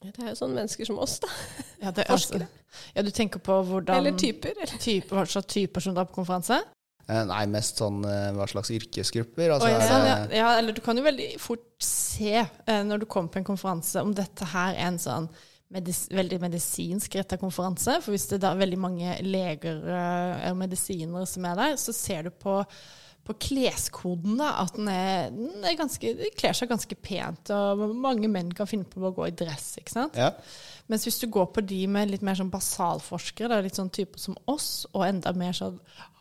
Det 0.04 0.20
er 0.20 0.32
jo 0.32 0.36
sånne 0.36 0.58
mennesker 0.58 0.88
som 0.88 0.98
oss, 1.00 1.16
da. 1.22 1.28
Ja, 1.84 1.92
det, 1.94 2.06
Forskere. 2.08 2.44
altså, 2.48 2.88
ja, 2.96 3.04
du 3.04 3.10
tenker 3.14 3.40
på 3.44 3.58
hvordan 3.68 4.00
Eller 4.00 4.16
typer. 4.20 4.56
Eller. 4.56 4.80
typer, 4.80 5.16
hva 5.16 5.24
slags 5.28 5.52
typer 5.52 5.84
som 5.84 5.96
drar 5.96 6.08
på 6.08 6.16
konferanse? 6.18 6.58
Eh, 7.04 7.22
nei, 7.28 7.42
mest 7.52 7.80
sånn 7.80 8.00
hva 8.04 8.48
slags 8.48 8.72
yrkesgrupper? 8.72 9.54
Altså, 9.54 9.68
oh, 9.68 9.72
ja, 9.72 9.80
sånn, 9.84 10.04
det, 10.04 10.36
ja. 10.36 10.42
ja, 10.42 10.52
eller 10.60 10.76
du 10.76 10.80
kan 10.84 10.96
jo 10.96 11.04
veldig 11.04 11.30
fort 11.40 11.68
se 11.84 12.40
når 12.88 13.04
du 13.04 13.08
kommer 13.08 13.32
på 13.32 13.42
en 13.42 13.50
konferanse, 13.52 14.00
om 14.00 14.16
dette 14.16 14.48
her 14.56 14.72
er 14.72 14.88
en 14.88 15.00
sånn 15.00 15.28
medis 15.72 16.04
veldig 16.12 16.40
medisinsk 16.42 17.16
retta 17.18 17.38
konferanse. 17.40 17.96
For 18.04 18.14
hvis 18.14 18.28
det 18.32 18.42
da 18.44 18.52
er 18.52 18.60
veldig 18.64 18.80
mange 18.80 19.16
leger 19.24 19.80
eh, 19.96 20.44
og 20.50 20.60
medisinere 20.60 21.24
som 21.28 21.48
er 21.48 21.56
der, 21.60 21.78
så 21.80 21.94
ser 21.96 22.28
du 22.28 22.30
på, 22.30 22.58
på 23.24 23.36
kleskoden 23.46 24.38
da, 24.40 24.52
at 24.62 24.76
den 24.76 24.90
er, 24.92 25.32
den 25.34 25.64
er 25.64 25.78
ganske, 25.80 26.14
kler 26.38 26.56
seg 26.56 26.70
ganske 26.70 26.98
pent. 27.00 27.52
Og 27.54 27.88
mange 27.96 28.30
menn 28.30 28.52
kan 28.54 28.70
finne 28.70 28.88
på 28.88 29.02
å 29.02 29.14
gå 29.16 29.28
i 29.30 29.36
dress. 29.44 29.74
ikke 29.80 29.96
sant? 29.96 30.20
ja. 30.20 30.32
Mens 30.90 31.06
hvis 31.06 31.16
du 31.22 31.30
går 31.32 31.46
på 31.48 31.62
de 31.64 31.78
med 31.88 32.10
litt 32.12 32.24
mer 32.26 32.36
sånn 32.36 32.52
basalforskere, 32.52 33.48
da, 33.48 33.62
litt 33.64 33.78
sånn 33.78 33.92
typer 33.94 34.20
som 34.20 34.36
oss, 34.52 34.84
og 34.92 35.06
enda 35.06 35.32
mer 35.36 35.56
sånn 35.56 35.78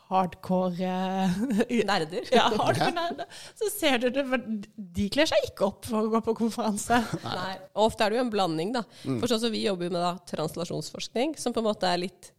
hardcore 0.10 0.90
eh, 0.90 1.84
Nerder. 1.90 2.28
ja, 2.32 2.50
hardcore 2.52 2.92
nerder, 2.96 3.26
så 3.58 3.70
ser 3.72 4.04
du 4.04 4.10
det, 4.14 4.24
de 4.76 5.08
kler 5.14 5.30
seg 5.30 5.48
ikke 5.50 5.68
opp 5.72 5.88
for 5.90 6.06
å 6.06 6.12
gå 6.14 6.22
på 6.28 6.36
konferanse. 6.44 7.00
Nei. 7.24 7.56
Og 7.74 7.88
ofte 7.90 8.06
er 8.06 8.14
det 8.14 8.20
jo 8.20 8.26
en 8.26 8.34
blanding, 8.34 8.74
da. 8.76 8.84
For 9.08 9.32
sånn 9.32 9.44
som 9.46 9.54
vi 9.54 9.64
jobber 9.66 9.94
med 9.94 10.02
da, 10.04 10.14
translasjonsforskning, 10.34 11.38
som 11.40 11.56
på 11.56 11.64
en 11.64 11.70
måte 11.72 11.90
er 11.90 12.04
litt 12.06 12.32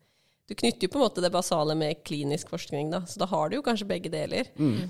Du 0.45 0.53
knytter 0.53 0.85
jo 0.85 0.93
på 0.93 0.99
en 1.01 1.07
måte 1.07 1.23
det 1.25 1.31
basale 1.33 1.73
med 1.79 2.03
klinisk 2.05 2.51
forskning, 2.53 2.91
da. 2.93 3.01
Så 3.09 3.17
da 3.23 3.29
har 3.31 3.49
du 3.49 3.57
jo 3.57 3.63
kanskje 3.65 3.87
begge 3.89 4.11
deler. 4.13 4.51
Eh, 4.61 4.83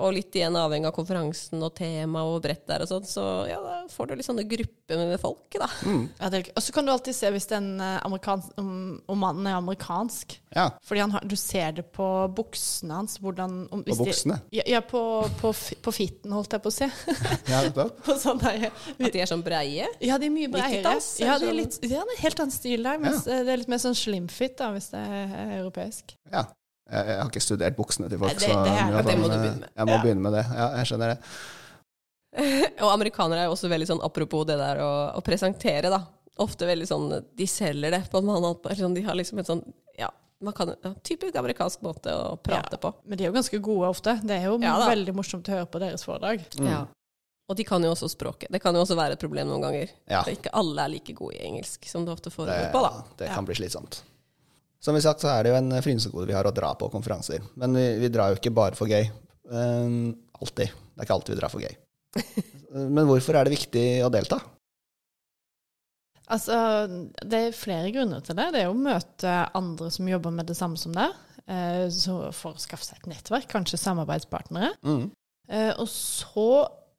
og 0.00 0.10
litt 0.12 0.34
igjen 0.36 0.56
avhengig 0.60 0.90
av 0.90 0.94
konferansen 0.96 1.62
og 1.64 1.72
tema 1.78 2.20
og 2.28 2.42
brett 2.44 2.66
der 2.68 2.82
og 2.84 2.90
sånn, 2.90 3.06
så 3.08 3.22
ja, 3.48 3.56
da 3.64 3.76
får 3.88 4.10
du 4.10 4.14
litt 4.18 4.26
sånne 4.28 4.44
grupper 4.50 4.98
med 5.08 5.20
folk, 5.22 5.46
da. 5.56 5.68
Ja, 6.18 6.28
det, 6.34 6.42
og 6.52 6.62
så 6.64 6.74
kan 6.76 6.84
du 6.88 6.92
alltid 6.92 7.16
se 7.16 7.30
hvis 7.32 7.46
den 7.48 7.70
eh, 7.80 8.00
om, 8.60 9.00
om 9.08 9.18
mannen 9.22 9.46
er 9.48 9.56
amerikansk. 9.56 10.34
Ja. 10.54 10.66
Fordi 10.84 11.00
han 11.04 11.14
har, 11.14 11.24
du 11.24 11.36
ser 11.38 11.72
det 11.78 11.84
på 11.94 12.06
buksene 12.36 12.98
hans. 12.98 13.16
Hvordan, 13.22 13.68
om, 13.70 13.84
hvis 13.86 13.96
På 14.00 14.04
de- 14.04 14.10
buksene? 14.10 14.38
Ja, 14.52 14.66
ja 14.66 14.80
på, 14.84 15.00
på, 15.40 15.52
på 15.86 15.92
fitten, 15.94 16.32
holdt 16.34 16.52
jeg 16.58 16.64
på 16.64 16.72
å 16.72 16.74
si. 16.74 16.88
ja 17.48 17.62
på 18.04 18.16
sånn 18.20 18.40
der, 18.42 18.68
At 18.98 19.12
de 19.14 19.22
er 19.22 19.30
sånn 19.30 19.44
breie. 19.46 19.86
ja, 20.02 20.18
de 20.20 20.28
er 20.28 20.34
mye 20.34 20.50
breiere. 20.52 20.82
90-talls, 20.82 21.10
Ja, 21.22 21.38
de 21.38 21.46
er 21.46 21.52
sånn? 21.54 21.60
litt, 21.62 21.80
de 21.86 21.94
er 21.94 22.02
en 22.04 22.16
helt 22.24 22.44
annen 22.44 22.56
stil 22.58 22.84
der. 22.90 23.00
Mens 23.02 23.26
eh, 23.30 23.44
det 23.46 23.54
er 23.54 23.62
litt 23.62 23.70
mer 23.72 23.82
sånn 23.82 23.96
slimfit, 23.98 24.58
da, 24.60 24.72
hvis 24.74 24.90
det 24.92 25.00
er 25.00 25.36
europeisk. 25.60 26.16
Ja. 26.32 26.44
Jeg, 26.90 27.06
jeg 27.06 27.18
har 27.20 27.28
ikke 27.30 27.42
studert 27.44 27.76
buksene 27.78 28.08
til 28.10 28.18
folk, 28.18 28.32
det- 28.34 28.42
så 28.50 28.64
det 28.64 28.72
er- 28.74 29.02
det 29.02 29.18
må 29.18 29.28
fall, 29.28 29.30
du 29.30 29.48
eh, 29.48 29.56
med. 29.60 29.68
Jeg 29.76 29.86
må 29.86 29.92
Ja. 29.96 30.02
begynne 30.02 30.20
med 30.26 30.32
det. 30.32 30.44
Ja, 30.54 30.68
jeg 30.76 30.86
skjønner 30.90 31.08
det. 31.14 31.18
og 32.84 32.90
amerikanere 32.92 33.42
er 33.42 33.48
jo 33.48 33.54
også 33.56 33.68
veldig 33.70 33.88
sånn, 33.90 34.02
apropos 34.06 34.46
det 34.46 34.56
der 34.60 34.80
å, 34.84 34.90
å 35.18 35.22
presentere, 35.26 35.90
da. 35.90 36.04
Ofte 36.40 36.64
veldig 36.64 36.86
sånn 36.88 37.08
De 37.36 37.46
selger 37.50 37.90
det 37.92 38.04
på 38.10 38.18
en 38.22 38.28
annen 38.30 38.46
måte. 38.54 38.72
Sånn, 38.78 38.94
de 38.94 39.02
har 39.04 39.14
liksom 39.18 39.38
en 39.42 39.44
sånn 39.48 39.64
Ja, 39.98 40.08
man 40.40 40.54
kan, 40.56 40.70
ja 40.82 40.92
typisk 41.04 41.34
amerikansk 41.36 41.82
måte 41.84 42.14
å 42.14 42.38
prate 42.40 42.78
Ja. 42.78 42.80
på. 42.80 42.94
Men 43.04 43.18
de 43.18 43.24
er 43.26 43.32
jo 43.32 43.36
ganske 43.36 43.60
gode 43.60 43.90
ofte. 43.90 44.14
Det 44.24 44.38
er 44.38 44.46
jo 44.48 44.58
Ja 44.62 44.76
veldig 44.88 45.12
morsomt 45.14 45.44
å 45.50 45.52
høre 45.58 45.66
på 45.68 45.78
deres 45.82 46.04
foredrag. 46.06 46.40
Ja. 46.62 46.86
Og 47.50 47.56
de 47.58 47.64
kan 47.66 47.82
jo 47.82 47.90
også 47.90 48.08
språket. 48.08 48.48
Det 48.50 48.62
kan 48.62 48.72
jo 48.74 48.80
også 48.84 48.94
være 48.96 49.12
et 49.18 49.20
problem 49.20 49.48
noen 49.50 49.60
ganger. 49.66 49.90
Ja. 50.08 50.22
Ikke 50.22 50.50
alle 50.54 50.84
er 50.86 50.88
like 50.94 51.12
gode 51.18 51.34
i 51.34 51.44
engelsk 51.44 51.84
som 51.90 52.04
det 52.06 52.12
ofte 52.14 52.30
får 52.30 52.46
foregår 52.46 52.70
på, 52.72 52.80
da. 52.86 53.04
det 53.18 53.28
kan 53.34 53.44
bli 53.44 53.54
slitsomt. 53.58 54.02
Som 54.80 54.96
vi 54.96 55.02
sagt, 55.04 55.20
så 55.20 55.28
er 55.28 55.44
det 55.44 55.52
jo 55.52 55.58
en 55.58 55.74
frynsegode 55.84 56.28
vi 56.30 56.36
har 56.36 56.48
å 56.48 56.54
dra 56.56 56.72
på 56.78 56.88
konferanser. 56.92 57.42
Men 57.60 57.76
vi, 57.76 57.86
vi 58.00 58.08
drar 58.12 58.32
jo 58.32 58.40
ikke 58.40 58.54
bare 58.56 58.78
for 58.78 58.88
gøy. 58.88 59.10
Um, 59.50 60.14
alltid. 60.40 60.72
Det 60.72 61.02
er 61.02 61.08
ikke 61.08 61.18
alltid 61.18 61.34
vi 61.34 61.40
drar 61.42 61.52
for 61.52 61.64
gøy. 61.64 61.76
Men 62.96 63.04
hvorfor 63.08 63.36
er 63.36 63.46
det 63.46 63.58
viktig 63.58 63.84
å 64.06 64.10
delta? 64.12 64.40
Altså, 66.30 66.56
det 67.26 67.40
er 67.42 67.56
flere 67.56 67.90
grunner 67.92 68.22
til 68.24 68.38
det. 68.38 68.50
Det 68.54 68.62
er 68.62 68.70
å 68.70 68.78
møte 68.78 69.36
andre 69.58 69.90
som 69.92 70.08
jobber 70.08 70.34
med 70.34 70.48
det 70.48 70.56
samme 70.58 70.78
som 70.78 70.94
deg. 70.94 71.16
Eh, 71.50 71.86
så 71.90 72.18
for 72.36 72.54
å 72.54 72.62
skaffe 72.62 72.86
seg 72.86 73.00
et 73.00 73.10
nettverk, 73.16 73.48
kanskje 73.50 73.80
samarbeidspartnere. 73.82 74.76
Mm. 74.86 75.08
Eh, 75.50 75.72
og 75.74 75.88
så 75.90 76.50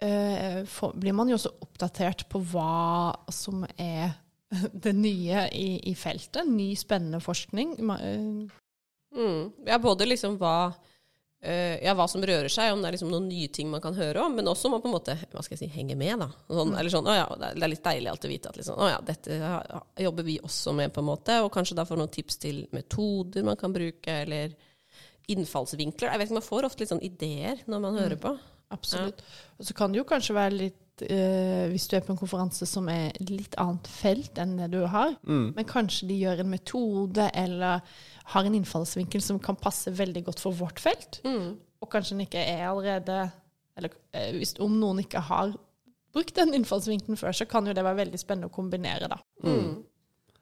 eh, 0.04 0.60
blir 1.00 1.16
man 1.16 1.32
jo 1.32 1.40
også 1.40 1.54
oppdatert 1.64 2.26
på 2.32 2.44
hva 2.52 3.16
som 3.32 3.64
er 3.78 4.18
det 4.86 4.94
nye 4.98 5.48
i, 5.56 5.68
i 5.92 5.96
feltet. 5.96 6.48
Ny, 6.48 6.74
spennende 6.80 7.22
forskning. 7.24 7.78
Eh, 8.00 8.58
Mm. 9.12 9.50
Ja, 9.68 9.76
både 9.84 10.06
liksom 10.08 10.38
hva 10.40 10.72
uh, 10.72 11.78
ja, 11.84 11.92
hva 12.00 12.06
som 12.08 12.22
rører 12.24 12.48
seg, 12.48 12.70
om 12.72 12.80
det 12.80 12.88
er 12.88 12.96
liksom 12.96 13.10
noen 13.12 13.26
nye 13.28 13.50
ting 13.52 13.68
man 13.68 13.82
kan 13.84 13.92
høre 13.98 14.22
om, 14.24 14.38
men 14.38 14.48
også 14.48 14.70
om 14.70 14.78
man 14.78 14.84
på 14.86 14.88
en 14.88 14.94
måte 14.94 15.16
hva 15.34 15.44
skal 15.44 15.58
jeg 15.58 15.66
si, 15.66 15.68
henger 15.74 15.98
med. 16.00 16.22
da. 16.22 16.30
Sånn, 16.48 16.72
Eller 16.80 16.94
sånn, 16.94 17.10
å 17.12 17.16
ja, 17.18 17.26
det 17.36 17.50
er- 17.60 17.72
litt 17.74 17.84
deilig 17.84 18.08
alltid 18.08 18.30
å 18.30 18.32
vite 18.32 18.50
at 18.54 18.60
liksom, 18.62 18.78
å 18.80 18.88
ja, 18.88 19.02
dette 19.04 19.36
ja, 19.42 19.82
jobber 20.06 20.24
vi 20.30 20.38
også 20.40 20.72
med, 20.80 20.94
på 20.96 21.04
en 21.04 21.10
måte, 21.10 21.42
og 21.44 21.52
kanskje 21.52 21.76
da 21.76 21.84
få 21.90 21.98
noen 22.00 22.14
tips 22.16 22.40
til 22.46 22.62
metoder 22.72 23.44
man 23.44 23.60
kan 23.60 23.76
bruke, 23.76 24.16
eller 24.24 24.56
innfallsvinkler. 25.28 26.08
Jeg 26.14 26.20
vet 26.22 26.30
ikke, 26.30 26.40
Man 26.40 26.48
får 26.48 26.70
ofte 26.70 26.80
litt 26.86 26.92
sånn 26.94 27.04
ideer 27.04 27.62
når 27.68 27.84
man 27.84 28.00
hører 28.00 28.20
på. 28.22 28.34
Absolutt. 28.72 29.22
Og 29.60 29.66
så 29.68 29.74
kan 29.78 29.92
det 29.92 30.00
jo 30.02 30.06
kanskje 30.10 30.34
være 30.38 30.56
litt 30.58 30.78
eh, 31.02 31.68
Hvis 31.72 31.88
du 31.90 31.96
er 31.98 32.02
på 32.06 32.12
en 32.14 32.18
konferanse 32.20 32.66
som 32.70 32.88
er 32.90 33.12
litt 33.26 33.56
annet 33.58 33.88
felt 33.90 34.38
enn 34.38 34.58
det 34.58 34.68
du 34.72 34.86
har, 34.86 35.16
Mm. 35.26 35.54
men 35.56 35.66
kanskje 35.66 36.08
de 36.08 36.20
gjør 36.22 36.40
en 36.44 36.50
metode 36.52 37.30
eller 37.34 37.82
har 38.36 38.44
en 38.46 38.54
innfallsvinkel 38.56 39.22
som 39.22 39.40
kan 39.40 39.56
passe 39.56 39.90
veldig 39.92 40.24
godt 40.26 40.40
for 40.40 40.52
vårt 40.54 40.80
felt, 40.80 41.22
Mm. 41.26 41.58
og 41.82 41.90
kanskje 41.90 42.10
den 42.18 42.26
ikke 42.28 42.44
er 42.46 42.68
allerede 42.70 43.32
Eller 43.78 43.90
eh, 44.14 44.34
hvis, 44.36 44.54
om 44.60 44.74
noen 44.80 45.00
ikke 45.00 45.22
har 45.22 45.54
brukt 46.14 46.36
den 46.36 46.54
innfallsvinkelen 46.54 47.18
før, 47.18 47.32
så 47.32 47.46
kan 47.48 47.66
jo 47.66 47.74
det 47.74 47.84
være 47.86 47.96
veldig 48.06 48.20
spennende 48.20 48.50
å 48.50 48.54
kombinere, 48.54 49.08
da. 49.08 49.18
Mm. 49.44 49.78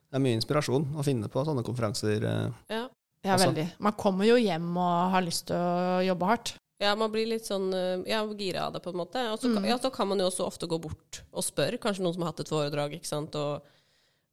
Det 0.09 0.17
er 0.17 0.19
mye 0.19 0.33
inspirasjon 0.41 0.87
å 0.97 1.03
finne 1.05 1.29
på 1.29 1.43
sånne 1.45 1.63
konferanser. 1.63 2.23
eh. 2.25 2.51
Ja. 2.73 2.87
Ja, 3.23 3.33
Altså- 3.35 3.51
veldig. 3.53 3.67
Man 3.79 3.93
kommer 3.93 4.25
jo 4.25 4.35
hjem 4.35 4.75
og 4.77 5.11
har 5.11 5.21
lyst 5.21 5.45
til 5.47 5.55
å 5.55 6.01
jobbe 6.07 6.25
hardt. 6.25 6.55
Ja, 6.79 6.93
man 6.95 7.11
blir 7.11 7.27
litt 7.27 7.47
sånn 7.47 7.73
eh, 7.75 8.05
ja, 8.07 8.21
gira 8.39 8.69
av 8.69 8.77
det, 8.77 8.79
på 8.85 8.93
en 8.93 9.01
måte. 9.01 9.25
Og 9.33 9.41
så 9.41 9.51
mm. 9.51 9.67
ja, 9.67 9.75
så 9.81 9.91
kan 9.91 10.07
man 10.07 10.21
jo 10.21 10.29
også 10.29 10.47
ofte 10.47 10.69
gå 10.71 10.79
bort 10.79 11.21
og 11.29 11.43
spørre, 11.43 11.79
kanskje 11.81 12.05
noen 12.05 12.15
som 12.15 12.23
har 12.23 12.31
hatt 12.31 12.45
et 12.45 12.51
foredrag, 12.53 12.95
ikke 12.95 13.09
sant, 13.09 13.35
og 13.35 13.67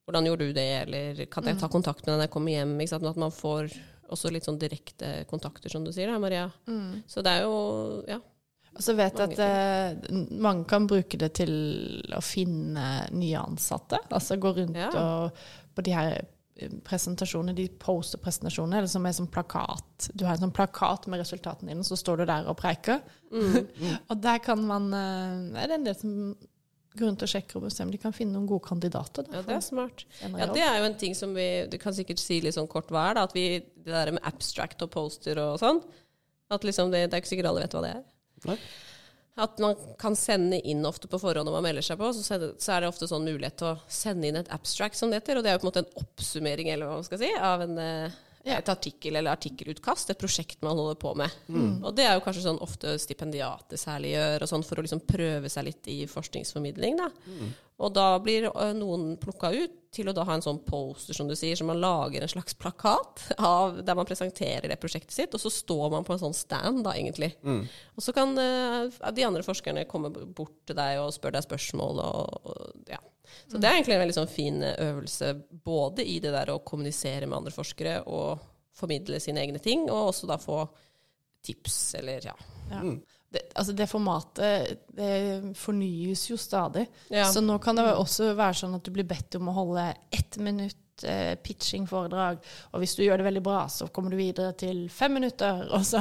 hvordan 0.07 0.29
gjorde 0.29 0.47
du 0.47 0.55
det, 0.55 0.69
eller 0.85 1.25
kan 1.27 1.49
jeg 1.51 1.59
ta 1.59 1.67
kontakt 1.73 2.05
med 2.05 2.13
deg 2.13 2.21
når 2.21 2.29
jeg 2.29 2.35
kommer 2.37 2.55
hjem, 2.55 2.77
ikke 2.79 2.93
sant, 2.93 3.09
at 3.11 3.19
man 3.19 3.35
får 3.35 3.75
også 4.15 4.31
litt 4.31 4.47
sånn 4.47 4.61
direkte 4.63 5.11
kontakter, 5.27 5.73
som 5.73 5.83
du 5.83 5.91
sier, 5.91 6.13
da, 6.13 6.21
Maria. 6.23 6.47
Så 7.11 7.25
det 7.27 7.33
er 7.35 7.49
jo, 7.49 7.57
ja. 8.07 8.21
Og 8.77 8.85
så 8.85 8.93
vet 8.95 9.19
jeg 9.19 9.33
at 9.33 9.43
eh, 9.43 10.15
mange 10.37 10.67
kan 10.69 10.87
bruke 10.87 11.19
det 11.19 11.33
til 11.39 11.53
å 12.15 12.21
finne 12.23 13.07
nye 13.17 13.41
ansatte. 13.41 13.99
Altså 14.13 14.37
gå 14.39 14.53
rundt 14.59 14.77
Ja. 14.77 14.91
og 14.93 15.75
på 15.75 15.85
de 15.85 15.95
her 15.97 16.19
presentasjonene, 16.87 17.55
de 17.57 17.67
poster 17.81 18.21
presentasjoner, 18.23 18.81
eller 18.81 18.91
som 18.91 19.07
er 19.07 19.15
sånn 19.17 19.31
plakat. 19.33 20.09
Du 20.17 20.25
har 20.25 20.37
en 20.37 20.47
sånn 20.47 20.55
plakat 20.57 21.09
med 21.13 21.21
resultatene 21.21 21.73
dine, 21.73 21.85
så 21.85 21.99
står 22.01 22.23
du 22.23 22.27
der 22.31 22.49
og 22.49 22.57
preiker. 22.61 23.03
og 24.11 24.17
der 24.23 24.39
kan 24.45 24.63
man 24.65 24.87
eh, 24.95 25.63
Er 25.63 25.69
det 25.69 25.77
en 25.77 25.89
del 25.89 25.99
som 25.99 26.15
grunn 26.97 27.19
til 27.19 27.27
å 27.27 27.31
sjekke 27.31 27.59
og 27.59 27.67
om 27.69 27.93
de 27.93 28.01
kan 28.01 28.15
finne 28.17 28.33
noen 28.37 28.49
gode 28.49 28.65
kandidater? 28.69 29.27
Da, 29.29 29.41
ja, 29.41 29.45
det 29.45 29.57
er 29.59 29.65
smart. 29.65 30.07
Ja, 30.23 30.49
det 30.49 30.65
er 30.65 30.81
jo 30.81 30.89
en 30.89 30.99
ting 30.99 31.17
som 31.19 31.35
vi 31.37 31.67
Du 31.69 31.77
kan 31.83 31.95
sikkert 31.97 32.23
si 32.23 32.41
litt 32.41 32.57
sånn 32.57 32.71
kort 32.71 32.89
hva 32.95 33.11
er, 33.11 33.19
da. 33.19 33.27
At 33.29 33.37
vi 33.37 33.61
Det 33.61 33.93
der 33.93 34.15
med 34.17 34.25
abstract 34.25 34.85
og 34.87 34.93
poster 34.95 35.41
og 35.43 35.59
sånn. 35.61 35.83
At 36.53 36.65
liksom 36.65 36.93
det, 36.95 37.09
det 37.11 37.19
er 37.19 37.25
ikke 37.25 37.35
sikkert 37.35 37.51
alle 37.51 37.67
vet 37.67 37.77
hva 37.77 37.85
det 37.85 37.95
er. 37.99 38.05
Nei. 38.47 38.59
At 39.37 39.59
man 39.61 39.77
kan 40.01 40.17
sende 40.17 40.61
inn 40.65 40.87
ofte 40.89 41.11
på 41.13 41.19
forhånd 41.21 41.45
når 41.45 41.59
man 41.59 41.67
melder 41.69 41.85
seg 41.85 41.99
på, 42.01 42.09
så, 42.17 42.25
så 42.25 42.73
er 42.73 42.81
det 42.81 42.89
ofte 42.89 43.09
sånn 43.11 43.27
mulighet 43.27 43.59
til 43.61 43.75
å 43.75 43.81
sende 43.93 44.31
inn 44.31 44.39
et 44.41 44.53
abstract, 44.55 44.97
som 44.97 45.13
det 45.13 45.21
heter. 45.21 45.37
Og 45.37 45.45
det 45.45 45.53
er 45.53 45.59
jo 45.59 45.65
på 45.65 45.69
en 45.69 45.73
måte 45.75 45.83
en 45.85 46.05
oppsummering 46.05 46.71
eller 46.73 46.89
hva 46.89 47.03
man 47.03 47.09
skal 47.09 47.21
si, 47.21 47.29
av 47.37 47.67
en, 47.67 47.77
eh, 47.83 48.17
et 48.57 48.71
artikkel 48.73 49.19
eller 49.19 49.35
artikkelutkast, 49.37 50.15
et 50.15 50.21
prosjekt 50.23 50.65
man 50.65 50.79
holder 50.79 50.97
på 51.03 51.13
med. 51.21 51.37
Og 51.85 51.93
det 51.99 52.07
er 52.07 52.17
jo 52.17 52.25
kanskje 52.25 52.47
sånn 52.47 52.63
ofte 52.65 52.97
stipendiater 53.03 53.77
særlig 53.81 54.15
gjør, 54.15 54.47
og 54.47 54.53
sånn 54.55 54.65
for 54.65 54.81
å 54.81 54.87
liksom 54.87 55.05
prøve 55.05 55.53
seg 55.53 55.69
litt 55.69 55.93
i 55.93 55.99
forskningsformidling. 56.09 56.97
da. 57.03 57.11
Og 57.77 57.93
da 57.93 58.15
blir 58.25 58.47
noen 58.79 59.19
plukka 59.21 59.51
ut 59.53 59.75
til 59.97 60.09
å 60.09 60.13
da 60.17 60.25
ha 60.29 60.37
en 60.37 60.45
sånn 60.45 60.63
poster, 60.65 61.17
som 61.17 61.29
du 61.29 61.35
sier, 61.37 61.57
så 61.57 61.65
man 61.69 61.81
lager 61.81 62.25
en 62.25 62.31
slags 62.31 62.57
plakat 62.57 63.27
av, 63.37 63.83
der 63.85 63.97
man 63.97 64.09
presenterer 64.09 64.69
det 64.69 64.79
prosjektet 64.81 65.13
sitt, 65.13 65.37
og 65.37 65.41
så 65.41 65.53
står 65.53 65.91
man 65.93 66.05
på 66.05 66.15
en 66.15 66.23
sånn 66.23 66.37
stand, 66.37 66.83
da, 66.85 66.95
egentlig. 66.97 67.35
Og 67.97 68.05
så 68.05 68.15
kan 68.17 68.33
ø, 68.41 68.89
de 69.17 69.27
andre 69.29 69.45
forskerne 69.45 69.87
komme 69.89 70.11
bort 70.13 70.57
til 70.69 70.77
deg 70.79 71.03
og 71.03 71.13
spørre 71.17 71.37
deg 71.39 71.47
spørsmål, 71.49 72.01
og, 72.05 72.49
og 72.49 72.93
ja. 72.93 73.01
Så 73.51 73.59
det 73.61 73.69
er 73.69 73.77
egentlig 73.77 73.97
en 73.97 74.05
veldig 74.05 74.17
sånn 74.21 74.31
fin 74.33 74.61
øvelse, 74.63 75.33
både 75.67 76.05
i 76.07 76.19
det 76.23 76.33
der 76.33 76.53
å 76.55 76.61
kommunisere 76.65 77.29
med 77.29 77.41
andre 77.43 77.55
forskere 77.57 77.99
og 78.09 78.45
formidle 78.77 79.21
sine 79.21 79.45
egne 79.45 79.61
ting, 79.61 79.85
og 79.89 80.13
også 80.15 80.29
da 80.29 80.37
få 80.41 80.63
tips, 81.47 81.79
eller 82.01 82.25
ja. 82.33 82.37
Ja. 82.73 82.83
Det, 83.37 83.43
altså 83.53 83.75
det 83.77 83.89
formatet 83.91 84.79
det 84.97 85.53
fornyes 85.61 86.25
jo 86.31 86.39
stadig. 86.41 86.87
Ja. 87.13 87.29
Så 87.29 87.43
nå 87.45 87.59
kan 87.63 87.77
det 87.77 87.87
også 87.93 88.33
være 88.37 88.57
sånn 88.63 88.77
at 88.79 88.87
du 88.87 88.93
blir 88.95 89.07
bedt 89.09 89.37
om 89.37 89.51
å 89.53 89.57
holde 89.57 89.91
ett 90.15 90.39
minutt 90.41 91.05
eh, 91.05 91.35
pitching-foredrag. 91.45 92.41
Og 92.73 92.81
hvis 92.83 92.97
du 92.97 93.05
gjør 93.05 93.21
det 93.21 93.29
veldig 93.29 93.45
bra, 93.45 93.67
så 93.73 93.91
kommer 93.93 94.15
du 94.15 94.21
videre 94.21 94.55
til 94.59 94.87
fem 94.93 95.19
minutter. 95.19 95.67
Og 95.77 95.85
så, 95.85 96.01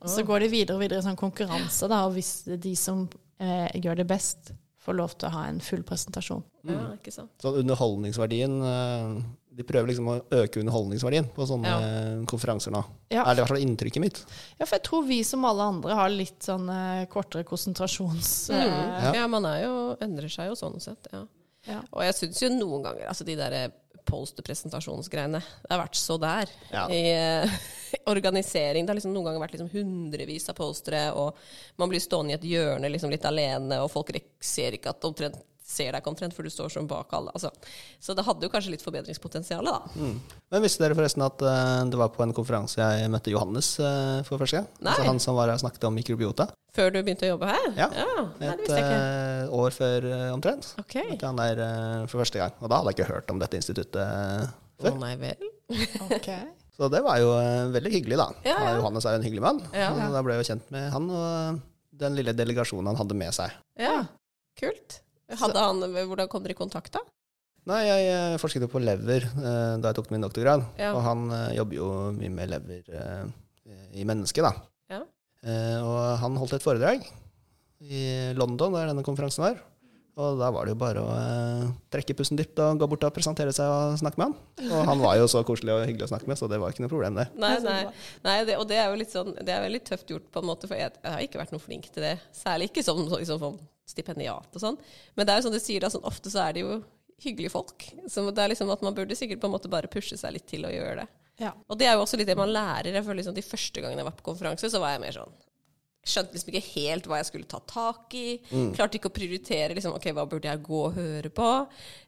og 0.00 0.10
så 0.10 0.26
går 0.26 0.46
det 0.46 0.50
videre 0.54 0.78
og 0.78 0.82
videre 0.82 1.02
i 1.02 1.06
sånn 1.06 1.20
konkurranse, 1.20 1.90
da. 1.92 2.02
Og 2.08 2.16
hvis 2.16 2.34
de 2.50 2.74
som 2.78 3.06
eh, 3.38 3.70
gjør 3.78 4.02
det 4.02 4.08
best, 4.10 4.54
får 4.82 4.98
lov 4.98 5.14
til 5.14 5.28
å 5.28 5.36
ha 5.36 5.44
en 5.46 5.60
full 5.62 5.84
presentasjon. 5.86 6.42
ja, 6.66 6.88
ikke 6.96 7.14
sant. 7.14 7.30
Så 7.42 7.54
underholdningsverdien 7.60 8.58
eh, 8.66 9.20
De 9.52 9.64
prøver 9.68 9.90
liksom 9.90 10.06
å 10.08 10.14
øke 10.32 10.62
underholdningsverdien 10.62 11.26
på 11.34 11.44
sånne 11.48 11.68
Ja. 11.68 11.78
eh, 11.84 12.22
konferanser 12.30 12.72
nå. 12.72 12.80
Ja. 13.12 13.22
Er 13.26 13.34
det 13.34 13.38
i 13.38 13.42
hvert 13.44 13.52
fall 13.52 13.60
inntrykket 13.66 14.00
mitt. 14.00 14.22
Ja, 14.58 14.64
for 14.64 14.76
jeg 14.78 14.84
tror 14.86 15.04
vi 15.06 15.18
som 15.28 15.44
alle 15.44 15.62
andre 15.74 15.94
har 15.98 16.08
litt 16.08 16.40
sånn 16.48 16.68
eh, 16.72 17.04
kortere 17.12 17.44
konsentrasjons... 17.44 18.50
Eh, 18.50 18.64
Ja. 18.64 19.12
ja, 19.20 19.26
man 19.28 19.44
er 19.44 19.64
jo, 19.66 19.74
endrer 20.00 20.28
seg 20.32 20.48
jo 20.48 20.56
sånn 20.56 20.80
sett, 20.80 21.06
ja. 21.12 21.26
Ja. 21.68 21.82
Og 21.92 22.02
jeg 22.02 22.14
syns 22.18 22.40
jo 22.42 22.48
noen 22.56 22.82
ganger, 22.82 23.06
altså 23.12 23.24
de 23.28 23.36
der 23.38 23.70
post-presentasjonsgreiene, 24.42 25.38
det 25.62 25.70
har 25.70 25.78
vært 25.84 25.94
så 26.00 26.16
der 26.20 26.48
Ja. 26.72 26.86
i 26.90 27.02
eh, 27.12 27.50
organisering. 28.10 28.84
Det 28.86 28.90
har 28.90 28.98
liksom 28.98 29.12
noen 29.14 29.28
ganger 29.28 29.44
vært 29.44 29.54
liksom 29.56 29.70
hundrevis 29.72 30.48
av 30.50 30.56
postere, 30.58 31.04
og 31.14 31.36
man 31.78 31.88
blir 31.92 32.00
stående 32.02 32.34
i 32.34 32.38
et 32.38 32.48
hjørne 32.48 32.90
liksom 32.90 33.12
litt 33.12 33.24
alene, 33.28 33.78
og 33.84 33.90
folk 33.92 34.10
ser 34.40 34.72
ikke 34.78 34.90
at 34.90 35.04
omtrent 35.08 35.38
ser 35.72 35.90
deg 35.90 36.02
ikke 36.02 36.12
omtrent, 36.12 36.34
for 36.36 36.46
du 36.46 36.52
står 36.52 36.72
som 36.74 36.88
bak 36.90 37.12
alle. 37.16 37.32
Altså. 37.34 37.50
Så 38.02 38.16
det 38.16 38.24
hadde 38.26 38.46
jo 38.46 38.52
kanskje 38.52 38.74
litt 38.74 38.84
forbedringspotensial, 38.84 39.66
da. 39.66 39.78
Men 40.52 40.64
visste 40.64 40.84
dere 40.84 40.96
forresten 40.98 41.24
at 41.24 41.44
uh, 41.44 41.82
det 41.88 42.00
var 42.00 42.12
på 42.14 42.24
en 42.24 42.34
konferanse 42.36 42.80
jeg 42.80 43.10
møtte 43.12 43.32
Johannes 43.32 43.74
uh, 43.80 44.20
for 44.28 44.42
første 44.42 44.60
gang? 44.60 44.68
Nei. 44.80 44.92
Altså 44.92 45.08
han 45.08 45.22
som 45.22 45.38
var 45.38 45.50
her 45.50 45.60
og 45.60 45.64
snakket 45.64 45.88
om 45.88 45.96
mikrobiota. 45.96 46.48
Før 46.72 46.92
du 46.92 47.02
begynte 47.02 47.26
å 47.28 47.34
jobbe 47.34 47.50
her? 47.50 47.66
Ja. 47.76 47.88
Nei, 48.40 48.48
Et 48.54 48.70
eh, 48.72 49.50
år 49.52 49.74
før 49.76 50.06
omtrent. 50.32 50.70
Okay. 50.80 51.10
Møtte 51.10 51.28
han 51.28 51.40
der 51.40 51.60
for 52.08 52.22
første 52.22 52.40
gang. 52.40 52.54
Og 52.62 52.72
da 52.72 52.78
hadde 52.80 52.94
jeg 52.94 52.96
ikke 52.96 53.08
hørt 53.10 53.32
om 53.34 53.42
dette 53.42 53.60
instituttet 53.60 53.98
eh, 54.00 54.46
Å 54.80 54.88
oh, 54.88 54.96
nei 55.02 55.12
vel. 55.20 55.50
ok. 56.16 56.30
Så 56.72 56.88
det 56.88 57.02
var 57.04 57.20
jo 57.20 57.34
veldig 57.74 57.92
hyggelig, 57.92 58.16
da. 58.16 58.30
Ja, 58.48 58.56
ja. 58.56 58.72
Johannes 58.78 59.04
er 59.04 59.18
jo 59.18 59.20
en 59.20 59.26
hyggelig 59.28 59.44
mann. 59.44 59.60
Ja. 59.76 59.90
Så 59.92 60.08
da 60.16 60.24
ble 60.24 60.38
jeg 60.38 60.46
jo 60.46 60.48
kjent 60.48 60.72
med 60.72 60.88
han 60.94 61.12
og 61.12 61.60
den 62.02 62.16
lille 62.16 62.34
delegasjonen 62.36 62.90
han 62.90 63.00
hadde 63.02 63.18
med 63.18 63.36
seg. 63.36 63.54
Ja, 63.80 63.98
kult. 64.58 65.02
Hadde 65.40 65.64
han, 65.64 65.82
hvordan 66.08 66.28
kom 66.30 66.44
dere 66.44 66.56
i 66.56 66.58
kontakt, 66.58 66.92
da? 66.94 67.02
Nei, 67.70 67.82
jeg 67.86 68.06
eh, 68.10 68.40
forsket 68.42 68.64
jo 68.64 68.70
på 68.72 68.82
lever 68.82 69.22
eh, 69.22 69.74
da 69.78 69.90
jeg 69.90 69.98
tok 70.00 70.10
min 70.10 70.24
doktorgrad. 70.24 70.64
Ja. 70.80 70.90
Og 70.96 71.02
han 71.06 71.28
eh, 71.30 71.52
jobber 71.60 71.78
jo 71.78 71.90
mye 72.16 72.32
med 72.34 72.50
lever 72.50 72.88
i 73.94 74.06
mennesket, 74.08 74.42
da. 74.42 74.52
Ja. 74.90 75.02
Og 75.86 75.98
han 76.22 76.38
holdt 76.40 76.56
et 76.56 76.64
foredrag 76.64 77.04
i 77.82 78.02
London, 78.38 78.74
der 78.74 78.90
denne 78.90 79.04
konferansen 79.06 79.44
var. 79.44 79.60
Og 80.20 80.36
da 80.36 80.50
var 80.52 80.66
det 80.68 80.74
jo 80.74 80.78
bare 80.80 81.00
å 81.00 81.12
eh, 81.16 81.68
trekke 81.92 82.14
pusten 82.18 82.36
dypt 82.36 82.58
og 82.60 82.82
gå 82.82 82.88
bort 82.92 83.06
og 83.08 83.14
presentere 83.16 83.52
seg 83.56 83.70
og 83.72 83.94
snakke 84.00 84.20
med 84.20 84.28
han. 84.28 84.66
Og 84.68 84.88
han 84.90 85.00
var 85.00 85.16
jo 85.16 85.28
så 85.32 85.40
koselig 85.48 85.72
og 85.72 85.86
hyggelig 85.88 86.04
å 86.04 86.10
snakke 86.10 86.28
med, 86.28 86.36
så 86.36 86.48
det 86.52 86.58
var 86.60 86.74
ikke 86.74 86.84
noe 86.84 86.92
problem, 86.92 87.16
det. 87.16 87.24
Nei, 87.40 87.54
nei. 87.64 87.78
nei 88.26 88.34
det, 88.48 88.58
og 88.60 88.66
det 88.68 88.76
er 88.76 88.90
jo 88.92 88.98
litt 89.00 89.14
sånn, 89.14 89.32
det 89.38 89.54
er 89.54 89.64
veldig 89.64 89.80
tøft 89.88 90.12
gjort, 90.12 90.26
på 90.28 90.42
en 90.42 90.50
måte, 90.50 90.68
for 90.68 90.76
jeg, 90.76 90.92
jeg 91.00 91.14
har 91.14 91.24
ikke 91.24 91.40
vært 91.40 91.54
noe 91.56 91.64
flink 91.64 91.88
til 91.94 92.04
det. 92.04 92.18
Særlig 92.36 92.68
ikke 92.68 92.84
som, 92.84 93.00
liksom, 93.08 93.40
som 93.40 93.56
stipendiat 93.88 94.52
og 94.52 94.64
sånn. 94.66 94.76
Men 95.16 95.28
det 95.28 95.32
er 95.32 95.40
jo 95.40 95.46
sånn 95.46 95.56
du 95.56 95.62
sier, 95.64 95.80
da, 95.80 95.90
sånn, 95.94 96.04
ofte 96.08 96.32
så 96.32 96.44
er 96.44 96.58
det 96.58 96.66
jo 96.66 96.76
hyggelige 97.22 97.54
folk. 97.54 97.88
Så 98.12 98.26
det 98.28 98.44
er 98.44 98.52
liksom 98.52 98.70
at 98.74 98.84
man 98.84 98.96
burde 98.98 99.16
sikkert 99.16 99.40
på 99.40 99.48
en 99.48 99.54
måte 99.54 99.72
bare 99.72 99.88
pushe 99.88 100.18
seg 100.20 100.36
litt 100.36 100.44
til 100.50 100.68
å 100.68 100.74
gjøre 100.74 101.00
det. 101.00 101.08
Ja. 101.40 101.54
Og 101.72 101.80
det 101.80 101.88
er 101.88 101.96
jo 101.96 102.04
også 102.04 102.20
litt 102.20 102.28
det 102.28 102.36
man 102.36 102.52
lærer. 102.52 102.92
Jeg 102.92 103.06
føler 103.06 103.22
liksom 103.22 103.36
De 103.38 103.46
første 103.46 103.80
gangene 103.80 104.04
jeg 104.04 104.10
var 104.10 104.18
på 104.18 104.28
konferanse, 104.28 104.68
så 104.68 104.82
var 104.82 104.92
jeg 104.92 105.02
mer 105.06 105.16
sånn 105.16 105.32
Skjønte 106.02 106.34
liksom 106.34 106.50
ikke 106.50 106.68
helt 106.72 107.04
hva 107.06 107.18
jeg 107.20 107.28
skulle 107.28 107.46
ta 107.46 107.60
tak 107.70 108.14
i. 108.18 108.38
Klarte 108.74 108.98
ikke 108.98 109.06
å 109.10 109.14
prioritere 109.14 109.76
liksom, 109.76 109.92
ok, 109.94 110.08
hva 110.16 110.24
burde 110.26 110.48
jeg 110.50 110.62
gå 110.66 110.80
og 110.88 110.96
høre 110.96 111.30
på. 111.30 111.50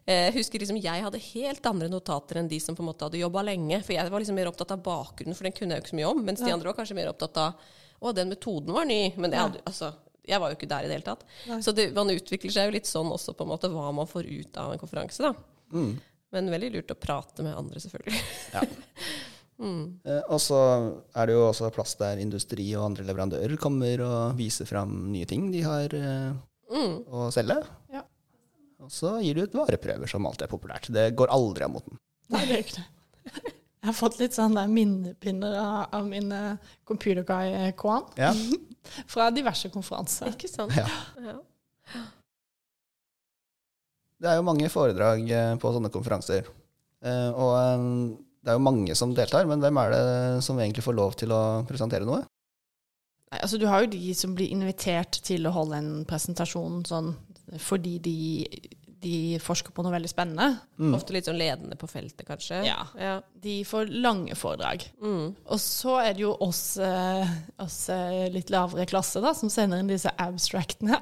Eh, 0.05 0.27
husker 0.35 0.59
liksom 0.59 0.81
Jeg 0.83 1.03
hadde 1.05 1.21
helt 1.29 1.69
andre 1.71 1.87
notater 1.87 2.41
enn 2.41 2.49
de 2.51 2.59
som 2.59 2.75
på 2.75 2.83
en 2.83 2.89
måte 2.89 3.07
hadde 3.07 3.21
jobba 3.21 3.45
lenge. 3.47 3.79
For 3.87 3.95
jeg 3.95 4.11
var 4.11 4.19
liksom 4.19 4.35
mer 4.35 4.49
opptatt 4.51 4.73
av 4.75 4.81
bakgrunnen, 4.83 5.37
for 5.37 5.47
den 5.47 5.55
kunne 5.55 5.77
jeg 5.77 5.79
jo 5.79 5.85
ikke 5.85 5.93
så 5.93 5.99
mye 6.01 6.09
om. 6.11 6.23
Mens 6.27 6.43
de 6.43 6.51
andre 6.51 6.67
var 6.73 6.75
kanskje 6.81 6.97
mer 6.99 7.11
opptatt 7.13 7.39
av 7.39 7.69
å, 8.03 8.11
den 8.11 8.33
metoden 8.33 8.75
var 8.75 8.85
ny. 8.89 9.13
Men 9.15 9.31
jeg, 9.31 9.39
hadde, 9.45 9.61
altså, 9.71 9.93
jeg 10.27 10.41
var 10.43 10.51
jo 10.51 10.57
ikke 10.59 10.69
der 10.73 10.83
i 10.83 10.89
det 10.91 10.97
hele 10.99 11.07
tatt. 11.07 11.23
Så 11.63 11.71
det, 11.71 11.87
man 11.95 12.11
utvikler 12.11 12.51
seg 12.51 12.67
jo 12.67 12.75
litt 12.75 12.89
sånn 12.91 13.13
også, 13.15 13.31
på 13.39 13.47
en 13.47 13.53
måte, 13.53 13.71
hva 13.71 13.93
man 13.95 14.11
får 14.11 14.27
ut 14.27 14.59
av 14.59 14.73
en 14.75 14.81
konferanse. 14.83 15.23
da. 15.23 15.31
Men 16.35 16.51
veldig 16.51 16.73
lurt 16.75 16.91
å 16.91 16.99
prate 16.99 17.45
med 17.47 17.55
andre, 17.55 17.79
selvfølgelig. 17.79 18.19
Ja. 18.57 18.65
Eh, 19.61 20.23
og 20.27 20.41
så 20.43 20.59
er 21.15 21.29
det 21.29 21.37
jo 21.37 21.45
også 21.47 21.71
plass 21.75 21.95
der 21.99 22.19
industri 22.19 22.67
og 22.75 22.89
andre 22.89 23.05
leverandører 23.07 23.55
kommer 23.61 24.03
og 24.03 24.39
viser 24.39 24.67
fram 24.67 25.07
nye 25.13 25.27
ting 25.29 25.47
de 25.53 25.63
har 25.63 25.95
mm. 25.95 26.97
å 27.07 27.29
selge. 27.35 27.61
Ja. 27.93 28.03
Og 28.83 28.91
så 28.91 29.15
gir 29.23 29.37
du 29.37 29.45
ut 29.45 29.55
vareprøver, 29.55 30.09
som 30.11 30.27
alltid 30.27 30.47
er 30.47 30.51
populært. 30.51 30.91
Det 30.93 31.07
går 31.17 31.31
aldri 31.33 31.65
av 31.65 31.71
moten. 31.77 32.01
Nei, 32.33 32.43
det 32.49 32.57
er 32.57 32.65
ikke 32.65 32.81
det. 32.81 32.89
Jeg 33.85 33.91
har 33.91 33.97
fått 33.97 34.17
litt 34.17 34.33
sånn 34.33 34.57
minnepinner 34.73 35.55
av, 35.61 35.81
av 35.93 36.07
min 36.09 36.31
uh, 36.33 36.71
computer 36.89 37.21
guy 37.25 37.69
Kwan 37.77 38.07
Ja. 38.17 38.31
fra 39.13 39.29
diverse 39.33 39.69
konferanser. 39.73 40.31
Ikke 40.33 40.49
sant? 40.49 40.73
Ja. 40.73 40.87
Ja. 41.21 41.37
Det 44.21 44.31
er 44.31 44.39
jo 44.39 44.45
mange 44.47 44.69
foredrag 44.71 45.27
eh, 45.29 45.53
på 45.61 45.71
sånne 45.75 45.91
konferanser. 45.93 46.47
Eh, 47.05 47.29
og 47.35 47.51
eh, 47.59 47.83
det 48.45 48.53
er 48.53 48.59
jo 48.59 48.61
mange 48.61 48.93
som 48.97 49.13
deltar, 49.17 49.47
men 49.49 49.61
hvem 49.63 49.77
er 49.81 49.93
det 49.95 50.05
som 50.45 50.59
egentlig 50.61 50.85
får 50.85 50.95
lov 50.99 51.15
til 51.17 51.33
å 51.33 51.41
presentere 51.65 52.05
noe? 52.05 52.21
Nei, 53.33 53.39
altså 53.41 53.57
Du 53.57 53.65
har 53.65 53.81
jo 53.81 53.93
de 53.95 54.13
som 54.13 54.35
blir 54.37 54.53
invitert 54.53 55.17
til 55.25 55.49
å 55.49 55.53
holde 55.55 55.79
en 55.81 55.93
presentasjon 56.05 56.83
sånn 56.85 57.15
fordi 57.61 57.97
de, 58.01 58.17
de 59.03 59.37
forsker 59.43 59.73
på 59.75 59.83
noe 59.85 59.93
veldig 59.93 60.09
spennende. 60.09 60.59
Ofte 60.95 61.13
litt 61.15 61.27
sånn 61.27 61.37
ledende 61.39 61.75
på 61.79 61.87
feltet, 61.89 62.23
kanskje. 62.27 62.61
Ja. 62.67 62.85
ja. 62.99 63.15
De 63.43 63.59
får 63.67 63.91
lange 63.91 64.35
foredrag. 64.39 64.85
Mm. 65.03 65.35
Og 65.35 65.59
så 65.61 65.97
er 66.01 66.15
det 66.17 66.23
jo 66.23 66.31
oss, 66.41 66.77
eh, 66.81 67.33
oss 67.61 67.77
eh, 67.93 68.25
litt 68.33 68.49
lavere 68.53 68.87
klasse 68.89 69.21
da, 69.23 69.33
som 69.37 69.51
sender 69.53 69.83
inn 69.83 69.91
disse 69.91 70.09
abstractene. 70.21 71.01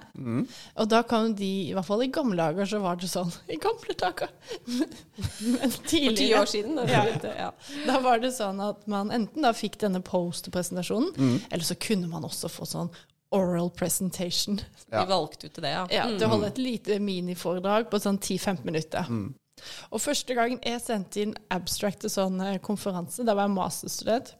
Og 0.76 0.90
da 0.92 1.04
kan 1.08 1.36
de, 1.38 1.52
i 1.70 1.74
hvert 1.78 1.88
fall 1.88 2.04
i 2.06 2.12
gamle 2.14 2.38
dager, 2.40 2.68
så 2.74 2.82
var 2.84 3.00
det 3.00 3.12
sånn 3.12 3.32
I 3.54 3.60
gamle 3.64 3.96
dager! 4.00 4.34
Men 4.68 5.72
For 5.72 5.88
ti 5.88 6.34
år 6.36 6.50
siden. 6.50 6.76
Da, 6.80 6.88
Ja. 6.90 7.06
ja. 7.08 7.32
Ja. 7.44 7.50
Da 7.88 8.00
var 8.04 8.20
det 8.24 8.34
sånn 8.36 8.60
at 8.64 8.84
man 8.92 9.12
enten 9.14 9.46
da 9.46 9.54
fikk 9.56 9.80
denne 9.82 10.02
post-presentasjonen, 10.06 11.40
eller 11.50 11.66
så 11.66 11.76
kunne 11.80 12.10
man 12.12 12.26
også 12.28 12.50
få 12.52 12.68
sånn 12.70 12.92
oral 13.34 13.70
presentation. 13.74 14.60
Ja. 14.92 15.04
Vi 15.04 15.10
valgte 15.10 15.48
ut 15.50 15.56
til 15.58 15.66
det, 15.66 15.72
ja. 15.74 15.86
Ja, 15.92 16.06
til 16.12 16.28
å 16.28 16.32
holde 16.36 16.52
et 16.52 16.60
lite 16.62 17.00
miniforedrag 17.02 17.90
på 17.92 18.00
sånn 18.04 18.20
10-15 18.22 18.64
minutter. 18.68 19.10
Og 19.94 20.02
første 20.04 20.36
gangen 20.38 20.60
jeg 20.66 20.82
sendte 20.84 21.22
inn 21.24 21.34
abstract 21.54 22.04
til 22.04 22.12
sånn 22.14 22.40
eh, 22.44 22.58
konferanse, 22.64 23.24
da 23.26 23.36
var 23.38 23.48
jeg 23.48 23.56
masterstudent, 23.56 24.34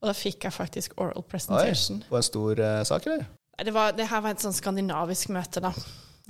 og 0.00 0.08
da 0.08 0.14
fikk 0.16 0.46
jeg 0.46 0.54
faktisk 0.56 0.94
oral 1.00 1.18
Oi, 1.20 1.26
presentation. 1.28 2.02
på 2.08 2.16
en 2.16 2.24
stor 2.24 2.60
uh, 2.62 2.82
sak, 2.88 3.08
eller? 3.10 3.26
Det, 3.60 3.72
var, 3.76 3.92
det 3.96 4.06
her 4.08 4.22
var 4.24 4.36
et 4.36 4.44
sånn 4.44 4.56
skandinavisk 4.56 5.32
møte, 5.34 5.60
da. 5.64 5.72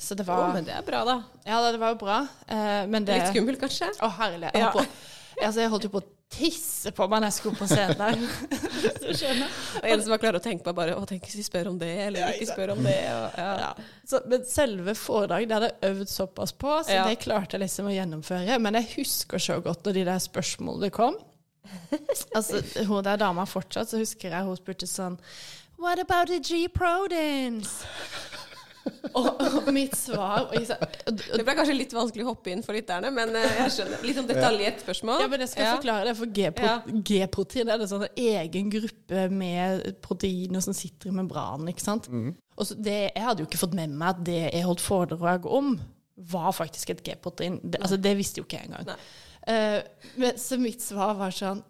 Så 0.01 0.17
det 0.17 0.25
Å, 0.25 0.33
oh, 0.33 0.55
men 0.57 0.65
det 0.65 0.73
er 0.75 0.87
bra, 0.87 1.03
da. 1.05 1.19
Ja, 1.45 1.61
det 1.69 1.79
var 1.83 1.93
jo 1.93 2.01
bra. 2.01 2.23
eh, 2.49 2.87
men 2.89 3.05
det 3.05 3.19
Litt 3.21 3.35
skummelt, 3.35 3.61
kanskje? 3.61 3.91
Å, 4.01 4.09
herlig. 4.17 4.49
Jeg, 4.55 4.63
Ja. 4.65 4.71
holdt 4.73 4.89
på, 4.89 5.45
altså, 5.45 5.61
jeg 5.61 5.71
holdt 5.75 5.87
jo 5.87 5.93
på 5.93 6.01
å 6.01 6.09
tisse 6.31 6.93
på 6.95 7.07
meg 7.11 7.21
når 7.25 7.31
jeg 7.33 7.37
skulle 7.41 7.59
på 7.59 7.67
scenen 7.71 7.99
der. 7.99 8.21
Så 9.03 9.15
skjønner. 9.19 9.55
Og 9.81 9.89
en 9.91 10.03
som 10.05 10.13
var 10.15 10.21
klar 10.23 10.39
å 10.39 10.43
tenke 10.45 10.63
på 10.67 10.75
bare 10.77 10.95
Å, 10.95 11.03
tenk 11.11 11.27
hvis 11.27 11.39
de 11.41 11.45
spør 11.47 11.71
om 11.73 11.79
det, 11.81 11.91
eller 12.07 12.37
ikke 12.37 12.53
spør 12.53 12.73
om 12.77 12.83
det. 12.87 12.97
Og, 13.11 13.39
ja. 13.41 13.49
Ja. 13.65 13.71
Så, 14.09 14.21
men 14.31 14.45
selve 14.49 14.95
foredraget 14.99 15.51
det 15.51 15.59
hadde 15.59 15.71
jeg 15.73 15.91
øvd 15.95 16.13
såpass 16.15 16.55
på, 16.55 16.77
så 16.87 16.95
Ja. 17.01 17.07
det 17.09 17.19
klarte 17.25 17.59
jeg 17.59 17.65
liksom 17.67 17.91
å 17.91 17.95
gjennomføre. 17.97 18.59
Men 18.63 18.79
jeg 18.79 18.89
husker 18.97 19.43
så 19.43 19.59
godt 19.65 19.85
når 19.87 19.99
de 19.99 20.07
der 20.13 20.23
spørsmålene 20.31 20.93
kom. 20.95 21.19
Altså, 22.35 22.63
hun 22.89 23.05
der 23.05 23.19
dama 23.21 23.45
fortsatt, 23.47 23.91
så 23.91 23.99
husker 24.01 24.33
jeg 24.33 24.47
hun 24.47 24.57
spurte 24.59 24.87
sånn 24.91 25.19
What 25.81 25.99
about 26.03 26.29
the 26.29 26.39
G-Prodins? 26.45 27.71
Og, 29.15 29.27
og 29.61 29.69
mitt 29.75 29.95
svar 29.99 30.47
og 30.47 30.55
jeg, 30.57 30.67
sa- 30.71 30.79
og, 30.81 31.17
Det 31.37 31.45
ble 31.45 31.55
kanskje 31.59 31.75
litt 31.77 31.93
vanskelig 31.97 32.25
å 32.25 32.31
hoppe 32.31 32.53
inn 32.53 32.63
for 32.65 32.77
lytterne, 32.77 33.11
men 33.13 33.35
eh, 33.37 33.49
jeg 33.59 33.75
skjønner. 33.77 34.03
Litt 34.07 34.19
sånn 34.21 34.29
detaljert 34.31 34.83
spørsmål. 34.85 35.21
ja, 35.25 35.29
men 35.33 35.45
jeg 35.45 35.53
skal 35.53 35.67
Ja. 35.67 35.75
forklare 35.77 36.05
det, 36.11 36.17
for 36.17 36.27
G-protein 37.11 37.67
ja. 37.69 37.75
er 37.75 37.83
det 37.83 37.89
sånn 37.91 38.07
en 38.09 38.21
egen 38.25 38.71
gruppe 38.73 39.25
med 39.35 39.87
proteiner 40.05 40.65
som 40.65 40.77
sitter 40.77 41.11
i 41.11 41.17
membranen. 41.17 41.69
ikke 41.73 41.85
sant? 41.85 42.09
Og 42.11 42.67
så 42.69 42.77
det, 42.77 43.11
Jeg 43.15 43.25
hadde 43.25 43.43
jo 43.45 43.49
ikke 43.51 43.63
fått 43.65 43.75
med 43.77 43.91
meg 43.91 44.09
at 44.17 44.23
det 44.25 44.39
jeg 44.53 44.65
holdt 44.67 44.81
foredrag 44.85 45.47
om, 45.49 45.75
var 46.31 46.53
faktisk 46.53 46.91
et 46.93 47.03
G-protein. 47.07 47.61
Det, 47.65 47.81
altså, 47.81 47.97
det 47.97 48.17
visste 48.19 48.41
jo 48.43 48.45
ikke 48.45 48.59
jeg 48.61 48.69
engang. 48.71 48.97
Eh, 49.49 49.81
men, 50.21 50.37
så 50.37 50.59
mitt 50.61 50.83
svar 50.85 51.15
var 51.21 51.31
sånn 51.33 51.63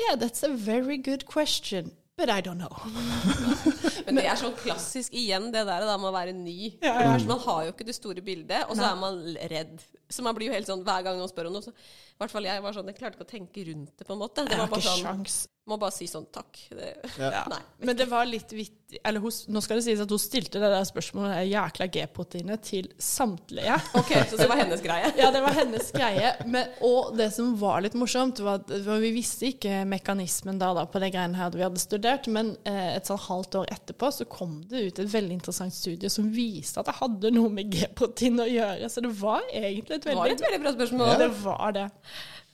Yeah, 0.00 0.16
that's 0.18 0.42
a 0.42 0.48
very 0.56 0.96
good 0.98 1.26
question, 1.26 1.92
but 2.16 2.28
I 2.28 2.40
don't 2.40 2.58
know. 2.58 2.74
Men 4.06 4.20
det 4.20 4.26
er 4.28 4.38
sånn 4.40 4.54
klassisk 4.58 5.14
igjen, 5.14 5.50
det 5.54 5.64
der 5.68 5.86
da 5.88 5.96
med 6.00 6.10
å 6.10 6.14
være 6.14 6.34
ny. 6.36 6.58
Ja, 6.82 6.94
ja. 6.94 7.12
først, 7.14 7.30
Man 7.30 7.42
har 7.46 7.64
jo 7.66 7.74
ikke 7.74 7.88
det 7.88 7.96
store 7.98 8.24
bildet, 8.24 8.64
og 8.68 8.76
så 8.76 8.82
Nei. 8.84 8.90
er 8.92 9.00
man 9.02 9.22
redd. 9.54 9.88
Så 10.12 10.24
man 10.26 10.36
blir 10.36 10.50
jo 10.50 10.56
helt 10.56 10.68
sånn 10.68 10.84
hver 10.86 11.06
gang 11.06 11.18
noen 11.20 11.30
spør 11.30 11.48
om 11.50 11.58
noe, 11.58 11.64
så 11.64 11.72
i 11.72 12.20
hvert 12.22 12.30
fall 12.34 12.46
jeg 12.46 12.62
var 12.62 12.74
sånn, 12.76 12.90
jeg 12.92 12.98
klarte 13.00 13.18
ikke 13.18 13.26
å 13.26 13.32
tenke 13.32 13.64
rundt 13.66 13.96
det, 13.98 14.06
på 14.06 14.14
en 14.14 14.20
måte. 14.20 14.44
Det 14.46 14.58
var 14.60 14.70
bare 14.70 14.84
sånn, 14.84 15.00
sjans. 15.02 15.40
Må 15.70 15.76
bare 15.78 15.94
si 15.94 16.08
sånn 16.10 16.26
takk. 16.34 16.58
Det, 16.74 16.88
Ja. 17.22 17.44
Nei. 17.52 17.60
Men 17.86 17.96
det 17.98 18.08
var 18.10 18.26
litt 18.26 18.50
vittig 18.50 18.98
Eller 19.06 19.22
hos, 19.22 19.44
nå 19.48 19.60
skal 19.62 19.78
det 19.78 19.84
sies 19.86 20.00
at 20.02 20.10
hun 20.10 20.20
stilte 20.20 20.58
det 20.60 20.68
der 20.72 20.82
spørsmålet 20.84 21.36
det 21.38 21.44
jækla 21.52 21.86
G-proteinet 21.94 22.64
til 22.66 22.88
samtlige. 22.98 23.78
Ok, 24.00 24.10
så 24.28 24.36
det 24.40 24.48
var 24.50 24.58
hennes 24.60 24.82
greie. 24.84 25.12
Ja, 25.22 25.30
det 25.34 25.40
var 25.44 25.54
hennes 25.56 25.90
greie. 25.94 26.32
Men, 26.50 26.70
og 26.84 27.14
det 27.18 27.30
som 27.34 27.54
var 27.60 27.80
litt 27.86 27.94
morsomt, 27.98 28.42
var 28.42 28.60
at 28.60 28.70
vi 29.02 29.12
visste 29.14 29.48
ikke 29.52 29.84
mekanismen 29.88 30.58
da, 30.60 30.72
da 30.76 30.84
på 30.90 31.00
det 31.02 31.12
greiene 31.14 31.38
her 31.38 31.54
vi 31.54 31.64
hadde 31.64 31.80
studert, 31.82 32.26
men 32.32 32.52
eh, 32.68 32.96
et 32.98 33.08
sånn 33.08 33.22
halvt 33.22 33.60
år 33.62 33.70
etterpå 33.72 33.91
så 34.12 34.26
kom 34.30 34.60
det 34.70 34.80
ut 34.86 34.98
et 35.02 35.12
veldig 35.12 35.36
interessant 35.38 35.74
studie 35.74 36.10
som 36.12 36.30
viste 36.32 36.80
at 36.80 36.88
det 36.88 36.96
hadde 36.98 37.32
noe 37.34 37.50
med 37.52 37.70
G-protein 37.72 38.40
å 38.42 38.48
gjøre. 38.48 38.88
Så 38.92 39.04
det 39.04 39.12
var 39.20 39.44
egentlig 39.50 39.98
et 39.98 40.08
veldig, 40.08 40.20
var 40.20 40.34
et 40.34 40.44
veldig 40.46 40.62
bra 40.64 40.72
spørsmål. 40.78 41.12
Ja, 41.12 41.20
det 41.20 41.30
var 41.42 41.76
det. 41.76 41.86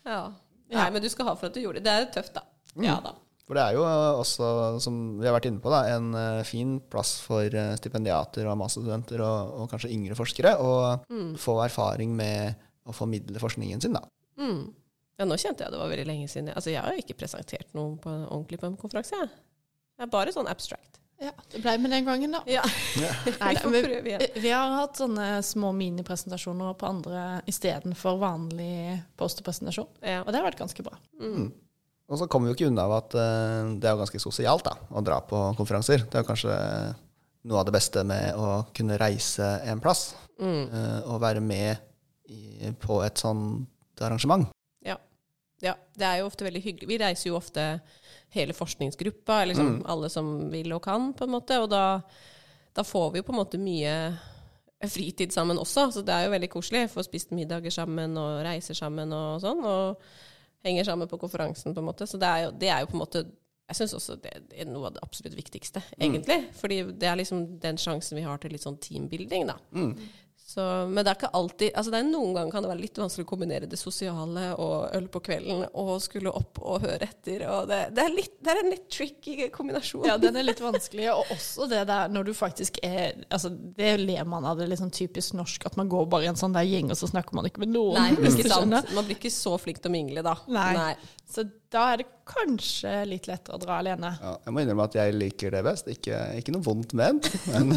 Ja. 0.09 0.21
Nei, 0.75 0.91
men 0.95 1.03
du 1.05 1.09
skal 1.13 1.31
ha 1.31 1.35
for 1.39 1.49
at 1.49 1.57
du 1.57 1.63
gjorde 1.63 1.81
det. 1.81 1.89
Det 1.89 1.97
er 1.97 2.13
tøft, 2.19 2.37
da. 2.37 2.45
Ja 2.85 2.99
da. 3.05 3.15
For 3.49 3.57
det 3.57 3.63
er 3.65 3.79
jo 3.79 3.85
også, 4.21 4.49
som 4.85 4.97
vi 5.17 5.25
har 5.25 5.33
vært 5.33 5.47
inne 5.49 5.63
på, 5.65 5.71
da, 5.73 5.79
en 5.95 6.11
eh, 6.21 6.43
fin 6.45 6.75
plass 6.93 7.15
for 7.25 7.49
eh, 7.49 7.71
stipendiater 7.81 8.45
og 8.45 8.59
masterstudenter 8.61 9.23
og, 9.25 9.55
og 9.63 9.71
kanskje 9.73 9.89
yngre 9.95 10.19
forskere 10.19 10.53
å 10.61 10.75
få 11.41 11.55
erfaring 11.65 12.13
med 12.19 12.59
å 12.85 12.93
formidle 12.93 13.41
forskningen 13.41 13.81
sin. 13.81 13.97
da. 13.97 14.05
Mm. 14.37 14.67
Ja, 15.19 15.27
nå 15.27 15.39
kjente 15.41 15.65
jeg 15.65 15.75
det 15.75 15.81
var 15.81 15.91
veldig 15.91 16.07
lenge 16.07 16.29
siden. 16.31 16.53
Altså, 16.53 16.71
jeg 16.71 16.85
har 16.85 16.95
jo 16.95 17.03
ikke 17.03 17.17
presentert 17.25 17.73
noe 17.75 17.97
på, 18.03 18.13
ordentlig 18.29 18.61
på 18.61 18.69
en 18.69 18.77
konferanse. 18.79 19.17
Jeg. 19.17 19.33
Det 19.99 20.07
er 20.07 20.13
bare 20.13 20.35
sånn 20.35 20.51
abstract. 20.51 21.01
Ja, 21.19 21.33
det 21.51 21.59
ble 21.65 21.73
med 21.83 21.91
den 21.91 22.05
gangen, 22.07 22.31
da. 22.37 22.41
Ja. 22.47 22.63
Nei, 23.41 23.55
Vi 23.57 23.63
får 23.65 23.73
prøve 23.75 24.11
igjen. 24.13 24.27
vi 24.39 24.51
har 24.55 24.75
hatt 24.77 25.01
sånne 25.01 25.29
små 25.43 25.73
minipresentasjoner 25.75 26.77
på 26.79 26.87
andre 26.87 27.23
istedenfor 27.51 28.21
vanlig 28.21 29.01
posterpresentasjon. 29.19 29.89
Ja. 30.07 30.21
Og 30.23 30.31
det 30.31 30.39
har 30.39 30.47
vært 30.47 30.61
ganske 30.63 30.85
bra. 30.87 30.95
Og 32.09 32.17
så 32.21 32.29
kommer 32.31 32.49
vi 32.49 32.55
jo 32.55 32.57
ikke 32.61 32.69
unna 32.71 32.87
av 32.87 32.95
at 33.03 33.17
uh, 33.19 33.75
det 33.77 33.85
er 33.91 33.97
jo 33.97 34.01
ganske 34.05 34.21
sosialt 34.23 34.65
da, 34.65 34.77
å 34.95 35.03
dra 35.05 35.19
på 35.29 35.41
konferanser. 35.59 36.07
Det 36.07 36.17
er 36.21 36.23
jo 36.25 36.29
kanskje 36.31 36.55
noe 37.49 37.61
av 37.61 37.67
det 37.69 37.75
beste 37.77 38.05
med 38.07 38.39
å 38.39 38.53
kunne 38.77 39.01
reise 39.01 39.51
en 39.69 39.83
plass 39.85 40.11
Mm. 40.39 40.69
uh, 40.71 41.01
og 41.11 41.17
være 41.19 41.41
med 41.43 41.81
i, 42.31 42.69
på 42.79 43.01
et 43.03 43.19
sånt 43.19 43.67
arrangement. 44.07 44.45
Ja. 45.65 45.75
Det 45.95 46.07
er 46.07 46.21
jo 46.21 46.29
ofte 46.29 46.47
veldig 46.47 46.63
hyggelig. 46.65 46.89
Vi 46.91 47.01
reiser 47.03 47.31
jo 47.31 47.39
ofte 47.39 47.67
hele 48.35 48.55
forskningsgruppa, 48.55 49.43
eller 49.43 49.55
liksom 49.55 49.79
alle 49.89 50.11
som 50.13 50.51
vil 50.53 50.73
og 50.77 50.83
kan, 50.85 51.13
på 51.17 51.27
en 51.27 51.35
måte. 51.35 51.59
Og 51.63 51.71
da, 51.73 52.01
da 52.77 52.85
får 52.87 53.13
vi 53.13 53.23
jo 53.23 53.29
på 53.29 53.35
en 53.35 53.41
måte 53.41 53.61
mye 53.63 53.95
fritid 54.87 55.33
sammen 55.35 55.59
også, 55.59 55.89
så 55.91 56.05
det 56.07 56.15
er 56.15 56.29
jo 56.29 56.35
veldig 56.37 56.51
koselig. 56.53 56.87
Får 56.93 57.09
spist 57.09 57.35
middager 57.35 57.75
sammen 57.75 58.15
og 58.21 58.45
reiser 58.47 58.79
sammen 58.79 59.13
og 59.17 59.41
sånn, 59.43 59.65
og 59.67 60.67
henger 60.67 60.87
sammen 60.87 61.11
på 61.11 61.19
konferansen, 61.19 61.75
på 61.75 61.83
en 61.83 61.89
måte. 61.89 62.07
Så 62.07 62.21
det 62.21 62.29
er 62.29 62.45
jo, 62.47 62.53
det 62.61 62.71
er 62.71 62.85
jo 62.85 62.91
på 62.93 62.99
en 62.99 63.07
måte 63.07 63.27
jeg 63.69 63.77
syns 63.83 63.93
også 63.99 64.15
det 64.25 64.31
er 64.57 64.65
noe 64.65 64.89
av 64.89 64.95
det 64.97 65.03
absolutt 65.05 65.35
viktigste, 65.37 65.83
egentlig. 65.99 66.39
Fordi 66.57 66.79
det 66.97 67.09
er 67.11 67.19
liksom 67.21 67.43
den 67.61 67.77
sjansen 67.77 68.17
vi 68.17 68.23
har 68.25 68.39
til 68.41 68.55
litt 68.55 68.65
sånn 68.65 68.79
teambuilding, 68.81 69.45
da. 69.51 69.59
Så, 70.49 70.63
men 70.89 71.05
det 71.05 71.11
er 71.11 71.17
ikke 71.19 71.29
alltid 71.37 71.75
altså 71.77 71.93
det 71.93 71.99
er 72.01 72.07
Noen 72.09 72.31
ganger 72.33 72.55
kan 72.55 72.65
det 72.65 72.71
være 72.71 72.81
litt 72.81 72.97
vanskelig 72.97 73.27
å 73.27 73.29
kombinere 73.29 73.67
det 73.69 73.77
sosiale 73.77 74.47
og 74.57 74.87
øl 74.97 75.09
på 75.13 75.21
kvelden 75.27 75.67
og 75.77 75.91
skulle 76.01 76.33
opp 76.33 76.63
og 76.63 76.87
høre 76.87 77.05
etter. 77.05 77.45
Og 77.53 77.67
det, 77.69 77.83
det, 77.93 78.07
er, 78.07 78.15
litt, 78.17 78.39
det 78.41 78.55
er 78.55 78.61
en 78.63 78.73
litt 78.73 78.87
tricky 78.89 79.51
kombinasjon. 79.53 80.07
Ja, 80.09 80.17
den 80.17 80.39
er 80.41 80.47
litt 80.49 80.63
vanskelig. 80.65 81.11
Og 81.13 81.35
også 81.35 81.69
det 81.69 81.83
der 81.91 82.09
når 82.15 82.31
du 82.31 82.33
faktisk 82.39 82.81
er 82.81 83.21
altså 83.29 83.51
Det 83.53 83.93
ler 84.01 84.25
man 84.25 84.49
av, 84.49 84.57
det 84.57 84.71
er 84.71 84.81
sånn 84.81 84.95
typisk 84.95 85.37
norsk 85.37 85.69
at 85.69 85.77
man 85.77 85.93
går 85.93 86.09
bare 86.09 86.25
i 86.25 86.33
en 86.33 86.41
sånn 86.41 86.57
der 86.57 86.65
gjeng, 86.65 86.89
og 86.95 86.97
så 86.97 87.11
snakker 87.13 87.37
man 87.37 87.51
ikke 87.51 87.67
med 87.67 87.75
noen. 87.75 88.01
Nei, 88.01 88.17
ikke 88.17 88.49
sant. 88.49 88.95
Man 88.97 89.05
blir 89.05 89.21
ikke 89.21 89.35
så 89.35 89.53
flink 89.61 89.83
til 89.85 89.93
å 89.93 89.97
mingle, 89.99 90.25
da. 90.25 90.39
Nei. 90.49 90.95
Så 91.29 91.43
da 91.69 91.83
er 91.93 92.01
det 92.01 92.07
kanskje 92.29 92.93
litt 93.05 93.27
lettere 93.29 93.59
å 93.59 93.61
dra 93.61 93.79
alene. 93.83 94.15
Ja, 94.23 94.31
jeg 94.47 94.55
må 94.57 94.63
innrømme 94.63 94.87
at 94.89 94.95
jeg 94.97 95.13
liker 95.13 95.53
det 95.53 95.61
best. 95.67 95.91
Ikke, 95.93 96.17
ikke 96.41 96.55
noe 96.55 96.65
vondt 96.65 96.95
ment. 96.97 97.29
Men 97.53 97.75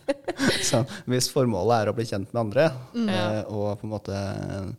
så, 0.68 0.82
hvis 1.06 1.28
formålet 1.30 1.84
er 1.84 1.90
å 1.92 1.94
bli 1.94 2.06
kjent 2.10 2.32
med 2.34 2.40
andre, 2.48 2.64
eh, 3.06 3.42
og 3.46 3.76
på 3.78 3.86
en 3.86 3.92
måte 3.94 4.16
eh, 4.18 4.72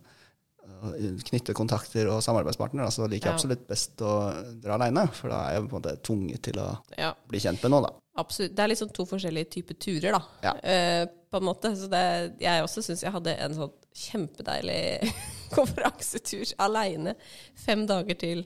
knytte 1.30 1.54
kontakter 1.56 2.10
og 2.12 2.20
samarbeidspartnere, 2.26 2.90
så 2.92 3.06
liker 3.08 3.30
jeg 3.30 3.38
absolutt 3.38 3.64
best 3.70 4.04
å 4.04 4.12
dra 4.60 4.76
aleine. 4.76 5.06
For 5.16 5.32
da 5.32 5.40
er 5.48 5.56
jeg 5.56 5.64
på 5.64 5.70
en 5.70 5.78
måte 5.80 5.96
tvunget 6.04 6.44
til 6.50 6.60
å 6.62 6.68
Ja, 6.98 7.12
bli 7.32 7.40
kjent 7.42 7.62
med 7.64 7.72
noen, 7.74 7.88
da. 7.88 7.96
absolutt. 8.20 8.54
Det 8.58 8.64
er 8.66 8.72
liksom 8.74 8.92
to 8.92 9.08
forskjellige 9.08 9.52
typer 9.56 9.78
turer, 9.88 10.18
da. 10.18 10.22
Ja. 10.50 10.54
Eh, 10.60 11.04
på 11.32 11.40
en 11.40 11.48
måte. 11.48 11.72
Så 11.78 11.88
det, 11.92 12.02
jeg 12.42 12.64
også 12.64 12.84
syns 12.84 13.04
jeg 13.04 13.14
hadde 13.14 13.36
en 13.40 13.56
sånn 13.56 13.72
kjempedeilig 14.06 15.12
konferansetur 15.56 16.52
aleine. 16.62 17.16
Fem 17.58 17.86
dager 17.88 18.18
til 18.20 18.44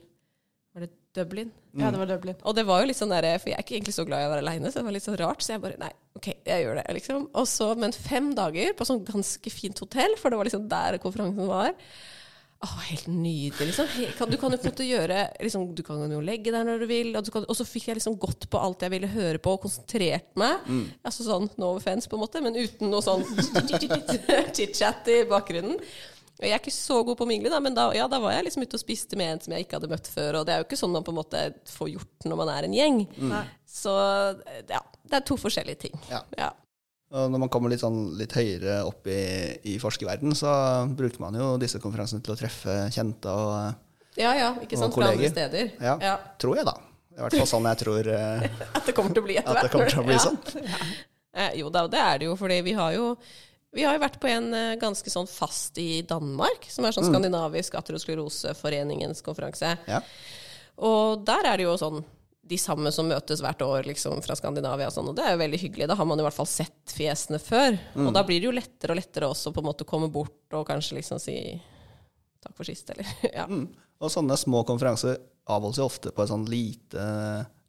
Var 0.77 0.87
det 0.87 0.93
Dublin? 1.17 1.51
Ja, 1.77 1.91
det 1.93 2.01
var 2.01 2.09
Dublin. 2.09 2.37
Og 2.45 2.57
det 2.57 2.67
var 2.69 2.83
jo 2.83 2.89
litt 2.91 2.99
sånn 2.99 3.13
der, 3.13 3.29
for 3.41 3.51
jeg 3.51 3.59
er 3.59 3.65
ikke 3.65 3.77
egentlig 3.79 3.95
så 3.97 4.05
glad 4.09 4.23
i 4.23 4.27
å 4.29 4.33
være 4.33 4.45
aleine, 4.45 4.71
så 4.73 4.81
det 4.81 4.89
var 4.89 4.97
litt 4.97 5.07
sånn 5.07 5.19
rart. 5.21 5.45
Så 5.45 5.55
jeg 5.55 5.63
bare 5.65 5.79
nei, 5.81 5.93
OK, 6.17 6.29
jeg 6.47 6.65
gjør 6.65 6.79
det, 6.81 6.85
liksom. 6.99 7.25
Og 7.37 7.49
så, 7.49 7.71
men 7.81 7.97
fem 7.97 8.31
dager 8.37 8.77
på 8.77 8.87
sånn 8.89 9.03
ganske 9.07 9.53
fint 9.53 9.81
hotell, 9.85 10.17
for 10.21 10.33
det 10.33 10.41
var 10.41 10.49
liksom 10.49 10.69
der 10.73 10.99
konferansen 11.03 11.49
var. 11.51 11.73
Åh, 12.65 12.77
helt 12.89 13.07
nydelig, 13.13 13.67
liksom. 13.69 13.87
Kan- 14.17 14.31
Du 14.33 14.37
kan 14.41 14.51
jo 14.51 14.57
på 14.59 14.71
gjøre 14.87 15.19
liksom, 15.45 15.75
Du 15.77 15.83
kan 15.85 16.01
jo 16.11 16.21
legge 16.25 16.51
deg 16.55 16.65
når 16.67 16.81
du 16.81 16.87
vil, 16.89 17.11
og, 17.17 17.25
du 17.27 17.31
kan, 17.31 17.45
og 17.49 17.57
så 17.59 17.67
fikk 17.69 17.89
jeg 17.91 17.99
liksom 17.99 18.17
gått 18.19 18.49
på 18.51 18.59
alt 18.59 18.81
jeg 18.81 18.91
ville 18.95 19.11
høre 19.13 19.39
på, 19.39 19.53
og 19.53 19.63
konsentrert 19.67 20.31
meg. 20.41 20.65
Altså 21.05 21.27
sånn 21.29 21.51
no 21.61 21.75
offense, 21.77 22.09
på 22.09 22.17
en 22.17 22.25
måte, 22.25 22.41
men 22.43 22.57
uten 22.57 22.89
noe 22.91 23.05
sånn 23.05 23.23
chit-chat 24.57 25.09
i 25.13 25.23
bakgrunnen. 25.29 25.79
Jeg 26.37 26.53
er 26.53 26.61
ikke 26.61 26.73
så 26.75 26.99
god 27.07 27.17
på 27.17 27.25
å 27.25 27.29
mingle, 27.31 27.49
da, 27.49 27.59
men 27.65 27.73
da, 27.77 27.87
ja, 27.97 28.05
da 28.13 28.19
var 28.21 28.35
jeg 28.35 28.45
liksom 28.45 28.65
ute 28.67 28.77
og 28.77 28.83
spiste 28.83 29.17
med 29.17 29.31
en 29.33 29.41
som 29.41 29.55
jeg 29.57 29.65
ikke 29.65 29.79
hadde 29.79 29.89
møtt 29.89 30.09
før. 30.13 30.37
Og 30.41 30.45
det 30.49 30.53
er 30.53 30.61
jo 30.61 30.67
ikke 30.67 30.77
sånn 30.83 30.93
man 30.93 31.05
på 31.07 31.15
en 31.15 31.17
måte 31.17 31.45
får 31.73 31.89
gjort 31.95 32.27
når 32.29 32.41
man 32.43 32.51
er 32.53 32.67
en 32.69 32.75
gjeng. 32.77 32.99
Mm. 33.17 33.33
Så 33.77 33.95
ja, 34.69 34.83
det 35.09 35.17
er 35.17 35.25
to 35.29 35.39
forskjellige 35.41 35.81
ting. 35.87 35.97
Ja. 36.13 36.21
Ja. 36.37 36.51
Og 37.17 37.31
når 37.33 37.41
man 37.47 37.51
kommer 37.53 37.73
litt, 37.73 37.81
sånn, 37.81 38.11
litt 38.19 38.35
høyere 38.37 38.83
opp 38.85 39.07
i, 39.09 39.21
i 39.73 39.77
forskerverden, 39.81 40.35
så 40.37 40.51
bruker 40.93 41.23
man 41.23 41.39
jo 41.39 41.55
disse 41.63 41.81
konferansene 41.81 42.21
til 42.27 42.35
å 42.35 42.39
treffe 42.39 42.75
kjente 42.93 43.33
og 43.33 43.83
ja, 44.17 44.31
ja, 44.37 44.51
ikke 44.65 44.79
sant, 44.81 44.95
fra 44.97 45.11
andre 45.13 45.29
steder. 45.33 45.71
Ja, 45.81 45.97
Ja. 46.01 46.15
tror 46.41 46.57
jeg, 46.61 46.65
da. 46.69 46.77
I 47.17 47.23
hvert 47.25 47.37
fall 47.41 47.49
sånn 47.49 47.67
jeg 47.71 47.79
tror 47.81 48.09
eh, 48.13 48.47
At 48.77 48.85
det 48.89 48.93
kommer 48.97 49.13
til 49.17 49.23
å 49.23 49.27
bli 49.27 49.37
etter 49.41 49.57
at 49.57 49.65
det 49.65 49.71
kommer 49.73 49.89
til 49.93 50.03
å 50.03 50.07
bli 50.09 50.17
Ja. 50.17 50.25
sånn. 50.29 50.41
Eh, 51.37 51.51
jo 51.61 51.69
da, 51.69 51.83
det 51.93 51.99
er 52.01 52.21
det 52.23 52.25
jo, 52.31 52.35
fordi 52.41 52.63
vi 52.65 52.73
har 52.73 52.95
jo 52.95 53.11
vi 53.77 53.83
har 53.85 53.93
jo 53.93 54.01
vært 54.01 54.15
på 54.23 54.29
en 54.33 54.47
eh, 54.57 54.71
ganske 54.81 55.11
sånn 55.13 55.27
fast 55.29 55.77
i 55.83 56.01
Danmark, 56.09 56.65
som 56.73 56.87
er 56.89 56.95
sånn 56.97 57.11
skandinavisk 57.11 57.75
ateroskleroseforeningens 57.77 59.21
konferanse. 59.27 59.75
Ja. 59.85 59.99
Og 60.81 61.21
der 61.29 61.45
er 61.51 61.61
det 61.61 61.67
jo 61.67 61.75
sånn 61.77 62.01
de 62.47 62.59
samme 62.61 62.91
som 62.95 63.09
møtes 63.11 63.41
hvert 63.43 63.63
år 63.67 63.87
liksom, 63.89 64.21
fra 64.25 64.37
Skandinavia 64.39 64.89
og 64.91 64.95
sånn, 64.95 65.09
og 65.11 65.17
det 65.19 65.25
er 65.27 65.35
jo 65.35 65.41
veldig 65.43 65.61
hyggelig. 65.65 65.89
Da 65.91 65.97
har 65.99 66.09
man 66.09 66.21
i 66.21 66.27
hvert 66.27 66.37
fall 66.37 66.49
sett 66.51 66.95
fjesene 66.95 67.41
før. 67.43 67.79
Og 67.99 68.13
da 68.15 68.23
blir 68.27 68.43
det 68.43 68.49
jo 68.49 68.55
lettere 68.55 68.95
og 68.95 69.01
lettere 69.01 69.31
også 69.31 69.53
på 69.55 69.63
en 69.63 69.69
måte 69.71 69.87
å 69.87 69.91
komme 69.91 70.11
bort 70.13 70.55
og 70.57 70.67
kanskje 70.69 71.01
liksom 71.01 71.21
si 71.23 71.37
takk 72.47 72.55
for 72.55 72.69
sist, 72.69 72.91
eller 72.95 73.09
ja. 73.39 73.47
Mm. 73.51 73.67
Og 74.03 74.13
sånne 74.13 74.37
små 74.39 74.63
konferanser 74.69 75.19
avholdes 75.51 75.81
jo 75.81 75.87
ofte 75.89 76.13
på 76.15 76.25
et 76.25 76.31
sånn 76.31 76.45
lite, 76.51 77.07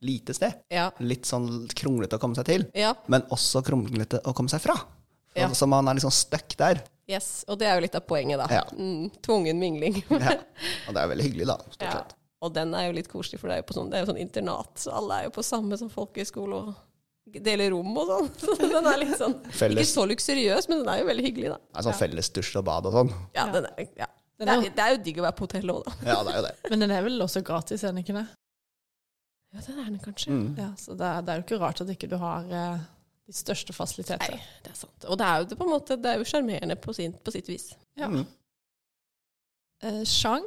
lite 0.05 0.35
sted. 0.35 0.59
Ja. 0.73 0.89
Litt 0.99 1.29
sånn 1.29 1.67
kronglete 1.77 2.19
å 2.19 2.21
komme 2.21 2.37
seg 2.37 2.49
til, 2.49 2.67
ja. 2.77 2.93
men 3.11 3.25
også 3.33 3.63
kronglete 3.65 4.21
å 4.27 4.35
komme 4.37 4.51
seg 4.53 4.63
fra. 4.65 4.77
For, 4.77 4.93
Ja. 5.37 5.51
Så 5.53 5.67
man 5.69 5.85
er 5.85 5.93
liksom 5.99 6.13
stuck 6.13 6.55
der. 6.57 6.79
Yes. 7.07 7.45
Og 7.47 7.59
det 7.61 7.67
er 7.69 7.77
jo 7.77 7.83
litt 7.85 7.95
av 7.95 8.03
poenget, 8.09 8.39
da. 8.41 8.47
Ja. 8.51 8.63
Mm, 8.73 9.11
tvungen 9.23 9.59
mingling. 9.61 9.99
Ja. 10.09 10.39
Og 10.87 10.95
det 10.95 11.03
er 11.03 11.11
veldig 11.13 11.27
hyggelig, 11.27 11.45
da. 11.47 11.57
stort 11.69 11.93
sett. 11.93 12.15
Og 12.45 12.53
den 12.53 12.73
er 12.77 12.87
jo 12.87 12.97
litt 12.97 13.09
koselig, 13.09 13.39
for 13.41 13.49
det 13.49 13.57
er 13.57 13.63
jo, 13.63 13.67
på 13.69 13.77
sånn, 13.77 13.87
det 13.89 13.97
er 13.97 14.03
jo 14.03 14.11
sånn 14.11 14.21
internat, 14.21 14.75
så 14.77 14.93
alle 14.99 15.15
er 15.15 15.25
jo 15.27 15.33
på 15.39 15.45
samme 15.45 15.79
som 15.79 15.89
folkehøyskole 15.89 16.59
og 16.59 16.75
deler 17.43 17.73
rom 17.73 17.97
og 17.97 18.11
sånn. 18.11 18.29
Så 18.43 18.57
den 18.61 18.89
er 18.91 19.01
litt 19.01 19.17
sånn 19.19 19.39
Felles. 19.49 19.81
Ikke 19.81 19.93
så 19.93 20.05
luksuriøs, 20.11 20.69
men 20.69 20.83
den 20.83 20.91
er 20.93 21.01
jo 21.01 21.07
veldig 21.09 21.25
hyggelig, 21.25 21.49
da. 21.55 21.57
Det 21.65 21.81
er 21.81 21.87
sånn 21.89 21.97
felles 21.97 22.29
dusj 22.35 22.53
og 22.61 22.67
bad 22.69 22.89
og 22.89 22.97
sånn. 22.99 23.13
Ja, 23.35 23.47
den 23.55 23.69
er, 23.71 23.89
ja. 24.03 24.09
Det, 24.37 24.45
er, 24.45 24.67
det 24.69 24.83
er 24.83 24.91
jo 24.93 24.99
digg 25.01 25.17
å 25.17 25.25
være 25.25 25.37
på 25.39 25.47
hotellet 25.47 25.73
òg, 25.73 25.87
da. 25.87 26.11
Ja, 26.11 26.19
det 26.21 26.33
er 26.33 26.37
jo 26.37 26.43
det. 26.45 26.53
Men 26.69 26.83
den 26.85 26.93
er 26.93 27.07
vel 27.07 27.25
også 27.25 27.41
gratis, 27.45 27.81
er 27.81 27.95
den 27.95 28.03
ikke 28.03 28.19
det? 28.19 28.27
Ja, 29.55 29.63
den 29.65 29.79
er 29.79 29.87
den 29.89 30.03
kanskje. 30.03 30.35
Mm. 30.35 30.51
Ja, 30.59 30.67
så 30.77 30.93
det 30.99 31.07
er, 31.09 31.25
det 31.25 31.33
er 31.33 31.41
jo 31.41 31.45
ikke 31.47 31.59
rart 31.63 31.81
at 31.81 31.89
ikke 31.89 32.09
du 32.11 32.17
har 32.21 32.45
eh, 32.53 32.83
de 33.27 33.35
største 33.35 33.73
Nei, 33.73 34.37
det 34.63 34.71
er 34.71 34.77
sant. 34.77 35.07
Og 35.07 35.17
det 35.19 35.25
er 35.25 35.41
jo 35.41 35.49
det 35.49 35.57
på 35.57 35.65
en 35.65 35.73
måte, 35.73 35.97
det 35.97 36.11
er 36.11 36.21
jo 36.21 36.27
sjarmerende 36.27 36.77
på, 36.79 36.93
på 36.93 37.33
sitt 37.33 37.49
vis. 37.49 37.71
Ja. 37.97 38.11
Mm. 38.13 38.27
Eh, 39.83 40.03
Chang, 40.05 40.45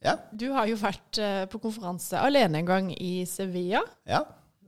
Ja. 0.00 0.14
du 0.32 0.46
har 0.54 0.68
jo 0.70 0.78
vært 0.80 1.18
eh, 1.20 1.42
på 1.52 1.60
konferanse 1.60 2.16
alene 2.16 2.62
en 2.62 2.68
gang 2.68 2.86
i 2.96 3.26
Sevilla. 3.28 3.82
ja. 4.08 4.22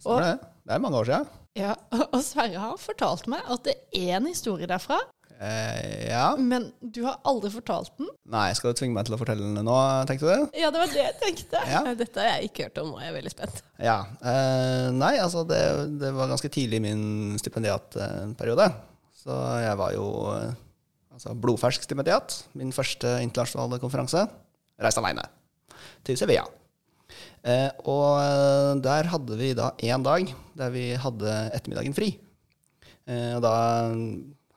og, 0.05 0.21
det. 0.21 0.35
Det 0.63 0.75
er 0.77 0.83
mange 0.83 0.99
år 1.01 1.09
siden. 1.09 1.31
Ja, 1.59 1.73
og 2.15 2.21
Sverre 2.25 2.61
har 2.61 2.77
fortalt 2.81 3.27
meg 3.33 3.49
at 3.51 3.65
det 3.67 3.77
er 3.97 4.19
en 4.19 4.29
historie 4.31 4.69
derfra, 4.69 5.01
Eh, 5.43 6.11
ja. 6.11 6.37
men 6.39 6.69
du 6.81 7.01
har 7.03 7.17
aldri 7.27 7.51
fortalt 7.51 7.91
den. 7.99 8.07
Nei, 8.31 8.53
skal 8.55 8.71
du 8.71 8.79
tvinge 8.79 8.95
meg 8.95 9.09
til 9.09 9.17
å 9.17 9.19
fortelle 9.19 9.43
den 9.43 9.67
nå, 9.67 9.75
tenkte 10.07 10.29
du? 10.29 10.45
Ja, 10.55 10.69
det 10.71 10.79
var 10.85 10.93
det 10.93 11.01
jeg 11.01 11.17
tenkte. 11.19 11.63
Ja. 11.67 11.81
Eh, 11.89 11.97
Dette 12.03 12.23
har 12.23 12.37
jeg 12.37 12.51
ikke 12.53 12.69
hørt 12.69 12.79
om, 12.85 12.93
og 12.95 13.03
jeg 13.03 13.11
er 13.11 13.17
veldig 13.17 13.33
spent. 13.33 13.63
Ja. 13.83 13.97
Eh, 14.23 14.87
nei, 14.95 15.17
altså 15.19 15.43
det, 15.49 15.63
det 15.99 16.13
var 16.15 16.31
ganske 16.31 16.51
tidlig 16.53 16.79
i 16.79 16.85
min 16.87 17.03
stipendiatperiode. 17.43 18.69
Så 19.23 19.41
jeg 19.65 19.81
var 19.83 19.97
jo 19.97 20.07
eh, 20.37 20.55
altså 21.17 21.35
blodfersk 21.43 21.89
stipendiat. 21.89 22.39
Min 22.59 22.71
første 22.75 23.17
internasjonale 23.27 23.83
konferanse. 23.83 24.29
Reiste 24.83 25.03
aleine 25.03 25.25
til 26.07 26.19
Sevilla. 26.19 26.45
Eh, 27.43 27.71
og 27.91 28.21
eh, 28.23 28.75
der 28.83 29.09
hadde 29.11 29.39
vi 29.39 29.53
da 29.59 29.73
én 29.83 30.05
dag 30.05 30.31
der 30.59 30.71
vi 30.75 30.93
hadde 30.99 31.33
ettermiddagen 31.57 31.97
fri. 31.97 32.13
Eh, 33.11 33.33
og 33.37 33.43
da 33.45 33.57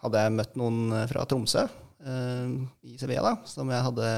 hadde 0.05 0.21
jeg 0.21 0.35
møtt 0.35 0.59
noen 0.59 0.93
fra 1.09 1.25
Tromsø 1.29 1.63
eh, 1.65 2.51
i 2.85 2.97
Sevilla 3.01 3.23
da, 3.25 3.33
som 3.49 3.71
jeg 3.73 3.85
hadde 3.87 4.11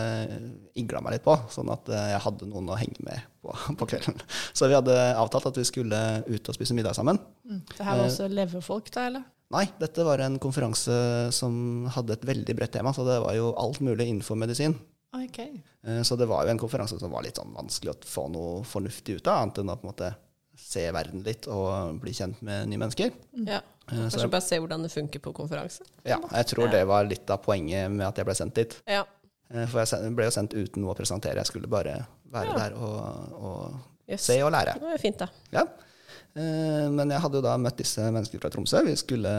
igla 0.79 1.01
meg 1.03 1.17
litt 1.17 1.25
på, 1.27 1.37
sånn 1.53 1.71
at 1.73 1.87
eh, 1.91 2.09
jeg 2.13 2.23
hadde 2.25 2.49
noen 2.51 2.73
å 2.73 2.79
henge 2.79 3.07
med 3.07 3.23
på, 3.43 3.55
på 3.79 3.89
kvelden. 3.93 4.19
Så 4.51 4.69
vi 4.69 4.77
hadde 4.77 4.97
avtalt 5.15 5.49
at 5.51 5.61
vi 5.61 5.67
skulle 5.67 6.03
ut 6.27 6.51
og 6.51 6.59
spise 6.59 6.77
middag 6.77 6.97
sammen. 6.97 7.21
Mm. 7.47 7.63
Det 7.71 7.87
her 7.87 8.01
var 8.01 8.11
også 8.11 8.29
leverfolk, 8.31 8.91
da, 8.93 9.07
eller? 9.11 9.25
Nei, 9.55 9.63
dette 9.79 10.03
var 10.03 10.19
en 10.19 10.35
konferanse 10.43 10.91
som 11.31 11.87
hadde 11.95 12.17
et 12.17 12.25
veldig 12.27 12.55
bredt 12.57 12.73
tema, 12.75 12.91
så 12.91 13.05
det 13.07 13.21
var 13.23 13.35
jo 13.37 13.53
alt 13.55 13.79
mulig 13.79 14.09
innenfor 14.09 14.35
medisin. 14.39 14.75
Ok. 15.13 15.39
Eh, 15.39 16.01
Så 16.03 16.15
det 16.17 16.27
var 16.27 16.43
jo 16.45 16.51
en 16.51 16.59
konferanse 16.59 16.99
som 16.99 17.11
var 17.11 17.23
litt 17.23 17.35
sånn 17.39 17.53
vanskelig 17.55 17.93
å 17.93 17.99
få 18.05 18.27
noe 18.31 18.63
fornuftig 18.67 19.15
ut 19.21 19.27
av, 19.27 19.43
annet 19.43 19.57
enn 19.63 19.69
å 19.71 19.77
på 19.79 19.87
en 19.87 19.93
måte 19.93 20.15
se 20.57 20.87
verden 20.91 21.21
litt 21.23 21.45
og 21.47 21.99
bli 22.01 22.11
kjent 22.17 22.41
med 22.41 22.67
nye 22.69 22.79
mennesker. 22.81 23.11
Ja. 23.45 23.61
Eh, 23.87 23.95
Kanskje 23.95 24.23
jeg, 24.25 24.31
bare 24.33 24.41
se 24.41 24.57
hvordan 24.59 24.83
det 24.83 24.91
funker 24.91 25.19
på 25.23 25.33
konferanse. 25.33 25.83
ja, 26.03 26.17
jeg 26.33 26.45
tror 26.51 26.69
det 26.71 26.85
var 26.87 27.05
litt 27.05 27.29
av 27.29 27.37
poenget 27.45 27.91
med 27.91 28.07
at 28.07 28.17
jeg 28.17 28.25
ble 28.25 28.35
sendt 28.35 28.55
dit. 28.55 28.81
Ja. 28.87 29.05
Eh, 29.49 29.65
For 29.67 29.79
jeg 29.85 30.15
ble 30.15 30.25
jo 30.25 30.31
sendt 30.31 30.53
uten 30.57 30.81
noe 30.83 30.91
å 30.93 30.97
presentere, 30.97 31.35
jeg 31.39 31.45
skulle 31.45 31.67
bare 31.71 32.05
være 32.29 32.47
Ja. 32.51 32.57
der 32.57 32.73
og, 32.75 33.33
og 33.41 33.79
Yes. 34.09 34.21
se 34.23 34.41
og 34.43 34.51
lære. 34.51 34.73
Det 34.73 34.81
var 34.81 34.97
fint, 34.97 35.17
da. 35.19 35.27
Ja. 35.51 35.63
Eh, 36.37 36.87
Men 36.93 37.09
jeg 37.09 37.21
hadde 37.23 37.39
jo 37.39 37.45
da 37.45 37.55
møtt 37.57 37.79
disse 37.81 38.03
menneskene 38.13 38.41
fra 38.43 38.51
Tromsø. 38.53 38.83
Vi 38.85 38.95
skulle 38.99 39.31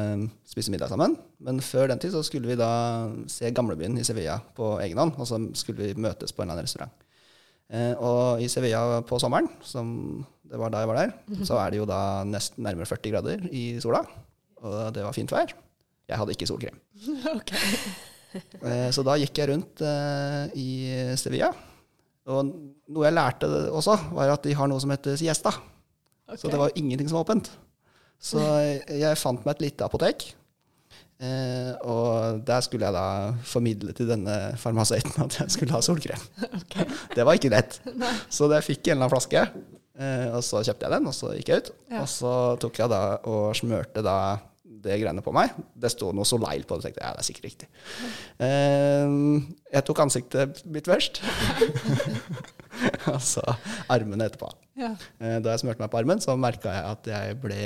spise 0.48 0.72
middag 0.74 0.90
sammen. 0.90 1.14
Men 1.44 1.61
før 1.62 1.88
den 1.92 2.00
tid 2.02 2.14
så 2.16 2.24
skulle 2.26 2.50
vi 2.50 2.56
da 2.58 2.70
se 3.30 3.52
gamlebyen 3.54 3.98
i 4.00 4.06
Sevilla 4.06 4.40
på 4.56 4.74
egen 4.82 4.98
hånd. 4.98 5.14
Og 5.18 5.28
så 5.30 5.38
skulle 5.58 5.84
vi 5.92 6.00
møtes 6.08 6.32
på 6.34 6.42
en 6.42 6.48
eller 6.48 6.58
annen 6.58 6.66
restaurant. 6.68 7.06
Eh, 7.70 7.94
Og 8.00 8.42
i 8.42 8.48
Sevilla 8.50 9.00
på 9.06 9.20
sommeren, 9.20 9.48
som 9.62 10.24
det 10.48 10.58
var 10.58 10.70
da 10.72 10.80
jeg 10.80 10.88
var 10.88 10.96
der, 11.02 11.14
så 11.44 11.58
er 11.61 11.70
det 11.70 11.78
jo 11.82 11.87
da 11.88 12.24
nesten 12.24 12.64
nærmere 12.64 12.88
40 12.88 13.11
grader 13.12 13.48
i 13.52 13.78
sola. 13.84 14.00
Og 14.64 14.92
det 14.96 15.04
var 15.04 15.12
fint 15.14 15.30
vær. 15.30 15.52
Jeg 16.08 16.16
hadde 16.18 16.32
ikke 16.34 16.46
solkrem. 16.48 16.78
ok. 17.38 17.52
Eh, 18.64 18.88
Så 18.90 19.04
da 19.04 19.14
gikk 19.20 19.37
jeg 19.38 19.50
rundt 19.52 19.82
eh, 19.84 20.48
i 20.56 20.68
Sevilla. 21.20 21.52
Og 22.28 22.48
noe 22.88 23.04
jeg 23.06 23.14
lærte 23.16 23.46
også, 23.72 23.94
var 24.16 24.32
at 24.34 24.42
de 24.44 24.52
har 24.56 24.68
noe 24.68 24.80
som 24.80 24.90
heter 24.92 25.16
siesta. 25.20 25.52
Så 26.36 26.50
det 26.52 26.60
var 26.60 26.74
ingenting 26.76 27.08
som 27.08 27.20
var 27.20 27.28
åpent. 27.28 27.50
Så 28.18 28.42
jeg 28.42 29.20
fant 29.20 29.44
meg 29.46 29.56
et 29.56 29.68
lite 29.68 29.86
apotek. 29.86 30.26
Eh, 31.18 31.72
og 31.82 32.44
der 32.46 32.62
skulle 32.62 32.86
jeg 32.86 32.94
da 32.94 33.32
formidle 33.42 33.90
til 33.96 34.06
denne 34.06 34.34
farmasøyten 34.60 35.24
at 35.24 35.40
jeg 35.40 35.50
skulle 35.50 35.74
ha 35.74 35.80
solkrem. 35.82 36.20
Det 37.16 37.24
var 37.26 37.38
ikke 37.38 37.50
lett. 37.50 37.80
Så 38.30 38.46
jeg 38.52 38.66
fikk 38.66 38.86
en 38.86 38.92
eller 38.94 39.08
annen 39.08 39.14
flaske, 39.16 39.42
eh, 39.98 40.28
og 40.30 40.44
så 40.46 40.62
kjøpte 40.62 40.86
jeg 40.86 40.94
den, 40.94 41.08
og 41.10 41.16
så 41.16 41.32
gikk 41.34 41.50
jeg 41.50 41.64
ut. 41.64 41.72
Ja. 41.90 42.04
Og 42.04 42.12
så 42.12 42.34
tok 42.62 42.78
jeg 42.78 42.92
da 42.92 43.02
og 43.26 43.50
smørte 43.58 44.04
da 44.06 44.18
det 44.84 44.98
greiene 45.02 45.22
på 45.24 45.32
meg. 45.34 45.54
Det 45.78 45.90
sto 45.92 46.10
noe 46.16 46.26
Soleil 46.28 46.64
på 46.68 46.76
det, 46.76 46.82
så 46.82 46.88
tenkte 46.88 47.02
jeg 47.02 47.08
ja, 47.08 47.14
det 47.16 47.22
er 47.22 47.28
sikkert 47.28 47.48
riktig. 47.48 47.68
Eh, 48.46 49.06
jeg 49.74 49.86
tok 49.88 50.02
ansiktet 50.04 50.62
mitt 50.70 50.88
først. 50.90 51.20
og 53.12 53.20
så 53.24 53.44
armene 53.90 54.28
etterpå. 54.28 54.50
Ja. 54.78 54.92
Eh, 55.18 55.38
Da 55.42 55.54
jeg 55.54 55.62
smurte 55.64 55.82
meg 55.82 55.90
på 55.92 56.00
armen, 56.00 56.22
så 56.22 56.36
merka 56.38 56.74
jeg 56.74 56.84
at 56.92 57.10
jeg 57.12 57.38
ble 57.42 57.60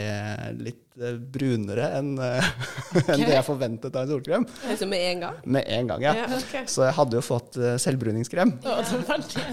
litt 0.63 1.03
eh, 1.03 1.19
brunere 1.37 1.91
enn 1.99 2.15
okay. 2.23 3.05
en 3.17 3.27
det 3.27 3.35
jeg 3.37 3.49
forventet 3.49 3.93
av 3.97 4.07
en 4.07 4.15
solkrem. 4.15 4.47
Altså 4.71 4.89
med 4.89 5.09
en 5.11 5.27
gang. 5.27 5.43
Med 5.59 5.69
en 5.79 5.93
gang, 5.93 6.07
ja. 6.07 6.15
Ja, 6.23 6.31
okay. 6.39 6.65
Så 6.71 6.87
jeg 6.89 6.97
hadde 7.01 7.21
jo 7.21 7.25
fått 7.27 7.61
selvbruningskrem. 7.83 8.57
Hadde. 8.63 9.45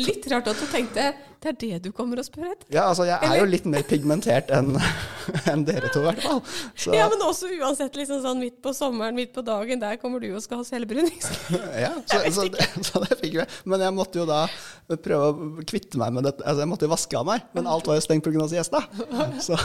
Litt 0.00 0.26
rart 0.32 0.48
at 0.48 0.60
du 0.62 0.66
tenkte 0.72 1.10
det 1.42 1.50
er 1.52 1.56
det 1.62 1.78
du 1.84 1.90
kommer 1.96 2.20
og 2.22 2.26
spør 2.26 2.48
etter. 2.52 2.66
Ja, 2.74 2.84
altså 2.90 3.06
jeg 3.08 3.18
er 3.26 3.38
jo 3.40 3.46
litt 3.50 3.64
mer 3.68 3.82
pigmentert 3.88 4.50
enn 4.54 4.76
en 5.52 5.64
dere 5.66 5.90
to, 5.92 6.02
i 6.04 6.08
hvert 6.10 6.22
fall. 6.24 6.42
Så, 6.74 6.94
Ja, 6.94 7.08
men 7.10 7.22
også 7.26 7.50
uansett 7.58 7.96
liksom 7.98 8.22
sånn 8.24 8.40
midt 8.42 8.60
på 8.62 8.72
sommeren, 8.76 9.16
midt 9.18 9.34
på 9.34 9.42
dagen, 9.46 9.80
der 9.82 9.98
kommer 10.02 10.22
du 10.22 10.28
og 10.34 10.42
skal 10.44 10.62
ha 10.62 10.66
selvbruning. 10.68 11.18
ja, 11.84 11.92
så, 12.06 12.22
så, 12.34 12.46
det, 12.52 12.68
så 12.88 13.02
det 13.06 13.18
fikk 13.22 13.40
vi. 13.42 13.46
Men 13.72 13.84
jeg 13.88 13.96
måtte 13.98 14.22
jo 14.22 14.26
da 14.28 14.44
prøve 14.92 15.28
å 15.32 15.64
kvitte 15.66 15.98
meg 16.00 16.12
med 16.14 16.26
dette. 16.28 16.44
Altså 16.44 16.62
jeg 16.64 16.70
måtte 16.70 16.86
jo 16.86 16.92
vaske 16.92 17.18
av 17.18 17.26
meg, 17.28 17.44
men 17.56 17.68
alt 17.70 17.86
var 17.88 17.96
jo 17.98 18.04
stengt 18.04 18.26
pga. 18.26 18.46
siesta. 18.50 18.82
Så, 19.42 19.56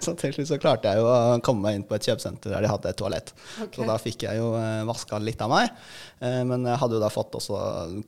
så 0.00 0.14
til 0.20 0.34
slutt 0.34 0.50
så 0.50 0.58
klarte 0.60 0.90
jeg 0.90 1.00
jo 1.00 1.08
å 1.08 1.38
komme 1.44 1.64
meg 1.68 1.78
inn 1.78 1.84
på 1.88 1.96
et 1.96 2.06
kjøpesenter 2.08 2.52
der 2.54 2.64
de 2.64 2.70
hadde 2.72 2.90
et 2.92 2.98
toalett. 3.00 3.32
Så 3.74 3.86
da 3.88 3.96
fikk 4.00 4.24
jeg 4.26 4.40
jo 4.40 4.52
eh, 4.58 4.82
vaska 4.88 5.20
litt 5.22 5.40
av 5.44 5.52
meg. 5.52 5.70
Eh, 6.20 6.40
Men 6.48 6.66
jeg 6.68 6.80
hadde 6.82 6.98
jo 6.98 7.02
da 7.02 7.10
fått 7.12 7.36
også 7.38 7.60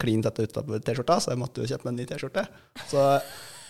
klin 0.02 0.24
dette 0.24 0.44
ut 0.46 0.58
av 0.60 0.72
T-skjorta, 0.84 1.18
så 1.24 1.32
jeg 1.32 1.40
måtte 1.40 1.62
jo 1.64 1.70
kjøpe 1.70 1.88
meg 1.88 1.94
en 1.94 2.00
ny 2.02 2.08
T-skjorte. 2.12 2.44
Så 2.92 3.02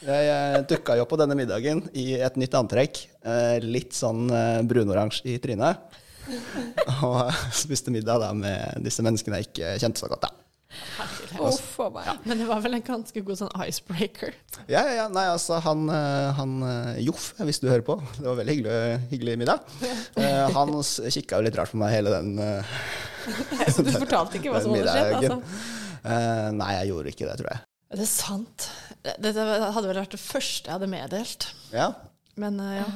jeg, 0.03 0.27
jeg 0.27 0.67
dukka 0.75 0.97
jo 0.99 1.07
på 1.07 1.19
denne 1.21 1.37
middagen 1.39 1.85
i 1.95 2.09
et 2.19 2.37
nytt 2.41 2.55
antrekk. 2.59 3.05
eh, 3.23 3.57
Litt 3.63 3.95
sånn 3.95 4.27
eh, 4.35 4.61
brunoransje 4.67 5.31
i 5.31 5.39
trynet. 5.43 5.99
Og 7.03 7.31
spiste 7.65 7.91
middag 7.95 8.21
da 8.23 8.33
med 8.35 8.83
disse 8.85 9.03
menneskene 9.07 9.41
jeg 9.41 9.51
ikke 9.53 9.77
kjente 9.83 10.03
så 10.03 10.11
godt. 10.11 10.27
da. 10.29 10.39
Uff 11.43 11.75
a 11.85 11.89
meg. 11.93 12.07
Men 12.25 12.39
det 12.41 12.47
var 12.49 12.63
vel 12.65 12.79
en 12.79 12.85
ganske 12.87 13.23
god 13.27 13.39
sånn 13.43 13.51
icebreaker. 13.67 14.33
Ja, 14.71 14.81
ja, 14.87 14.93
ja. 15.03 15.07
Nei, 15.13 15.27
altså, 15.31 15.59
han, 15.65 15.83
eh, 15.93 16.31
han 16.39 16.55
Joff, 17.05 17.33
hvis 17.45 17.61
du 17.63 17.69
hører 17.69 17.85
på, 17.87 17.99
det 18.19 18.25
var 18.27 18.39
veldig 18.41 18.55
hyggelig, 18.57 18.79
hyggelig 19.13 19.35
middag. 19.43 19.67
Eh, 20.17 20.47
Han 20.57 20.73
kikka 20.83 21.39
jo 21.43 21.47
litt 21.49 21.59
rart 21.61 21.75
på 21.75 21.81
meg 21.83 21.93
hele 21.95 22.15
den, 22.15 22.33
Så 23.71 23.83
du 23.87 23.93
fortalte 23.95 24.41
ikke 24.41 24.51
hva 24.55 24.63
som 24.65 24.75
hadde 24.75 24.95
skjedd? 24.97 25.19
Altså. 25.21 25.69
Eh, 26.03 26.49
Nei, 26.59 26.73
jeg 26.81 26.91
gjorde 26.95 27.13
ikke 27.15 27.29
det, 27.29 27.37
tror 27.43 27.53
jeg. 27.53 27.63
Er 27.93 28.01
det 28.01 28.09
sant? 28.09 28.69
Dette 29.05 29.43
hadde 29.45 29.89
vel 29.91 29.99
vært 30.01 30.15
det 30.15 30.21
første 30.23 30.71
jeg 30.71 30.77
hadde 30.79 30.89
meddelt. 30.89 31.49
Ja. 31.75 31.91
Men 32.41 32.57
uh, 32.63 32.77
ja. 32.79 32.87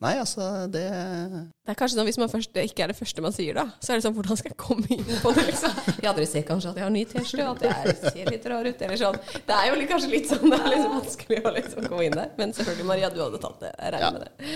Nei, 0.00 0.12
altså, 0.20 0.44
det 0.68 0.82
Det 0.84 1.72
er 1.72 1.76
kanskje 1.80 1.96
sånn 1.96 2.04
Hvis 2.08 2.18
man 2.20 2.28
først, 2.28 2.50
det 2.52 2.66
ikke 2.68 2.84
er 2.84 2.90
det 2.92 2.96
første 2.98 3.22
man 3.24 3.32
sier, 3.32 3.56
da, 3.56 3.62
så 3.80 3.94
er 3.94 3.96
det 3.96 4.04
sånn 4.04 4.12
Hvordan 4.16 4.36
skal 4.36 4.52
jeg 4.52 4.58
komme 4.60 4.84
inn 4.92 5.06
på 5.22 5.32
det? 5.36 5.44
liksom? 5.48 5.72
Ja, 6.04 6.12
dere 6.12 6.26
ser 6.28 6.44
kanskje 6.48 6.72
at 6.74 6.80
jeg 6.80 6.84
har 6.84 6.92
ny 6.92 7.04
T-skjorte, 7.08 7.46
og 7.48 7.64
at 7.64 7.86
jeg 7.88 8.12
ser 8.12 8.28
litt 8.32 8.48
rar 8.52 8.68
ut, 8.68 8.82
eller 8.88 9.00
sånn. 9.00 9.16
Det 9.48 9.56
er 9.56 9.70
jo 9.70 9.78
litt, 9.80 9.88
kanskje 9.92 10.12
litt 10.12 10.28
sånn 10.28 10.52
det 10.52 10.58
er 10.60 10.68
liksom 10.74 10.96
vanskelig 10.98 11.40
å 11.48 11.54
liksom 11.56 11.88
komme 11.88 12.08
inn 12.10 12.18
der. 12.20 12.28
Men 12.40 12.52
selvfølgelig, 12.56 12.88
Maria, 12.92 13.12
du 13.12 13.22
hadde 13.24 13.40
tatt 13.46 13.64
det. 13.64 13.72
Jeg 13.72 13.96
regner 13.96 14.06
Ja. 14.06 14.12
med 14.12 14.26
det. 14.26 14.52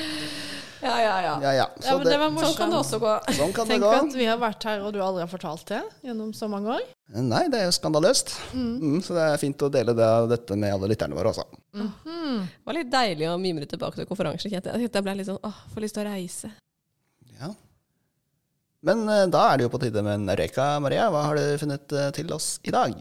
Ja, 0.81 0.95
ja, 1.01 1.17
ja. 1.23 1.33
Ja, 1.43 1.53
ja. 1.53 1.67
ja 1.85 1.95
men 1.99 2.09
det 2.09 2.17
var 2.21 2.37
Sånn 2.41 2.57
kan 2.57 2.73
det 2.73 2.79
også 2.81 2.99
gå. 3.03 3.13
Sånn 3.37 3.53
kan 3.57 3.69
det 3.69 3.77
Tenk 3.77 3.85
gå. 3.85 3.91
at 3.99 4.17
vi 4.17 4.27
har 4.31 4.39
vært 4.41 4.65
her, 4.65 4.83
og 4.87 4.95
du 4.95 5.01
aldri 5.05 5.25
har 5.25 5.31
fortalt 5.31 5.67
det 5.69 5.81
gjennom 6.07 6.33
så 6.37 6.49
mange 6.49 6.73
år. 6.79 6.85
Nei, 7.21 7.43
det 7.53 7.61
er 7.61 7.67
jo 7.69 7.75
skandaløst. 7.77 8.33
Mm, 8.57 9.01
så 9.05 9.17
det 9.17 9.27
er 9.27 9.41
fint 9.43 9.65
å 9.67 9.71
dele 9.73 9.95
det, 9.99 10.11
dette 10.31 10.57
med 10.57 10.73
alle 10.77 10.93
lytterne 10.93 11.19
våre 11.19 11.35
også. 11.35 11.45
Det 11.77 12.67
var 12.67 12.79
litt 12.79 12.93
deilig 12.93 13.29
å 13.29 13.37
mimre 13.43 13.69
tilbake 13.69 14.01
til 14.01 14.09
konferansen, 14.09 14.53
jeg. 14.55 14.65
Jeg 14.65 15.05
ble 15.05 15.17
litt 15.19 15.29
sånn 15.29 15.41
åh, 15.45 15.59
får 15.75 15.85
lyst 15.85 15.99
til 15.99 16.07
å 16.07 16.15
reise. 16.15 16.53
Ja. 17.41 17.53
Men 18.87 19.05
eh, 19.13 19.27
da 19.29 19.51
er 19.51 19.59
det 19.61 19.67
jo 19.67 19.75
på 19.75 19.83
tide 19.83 20.05
med 20.07 20.23
en 20.23 20.37
røyka, 20.41 20.73
Maria. 20.81 21.11
Hva 21.13 21.27
har 21.29 21.37
du 21.37 21.61
funnet 21.61 21.93
eh, 21.93 22.13
til 22.17 22.33
oss 22.33 22.55
i 22.65 22.73
dag? 22.73 22.95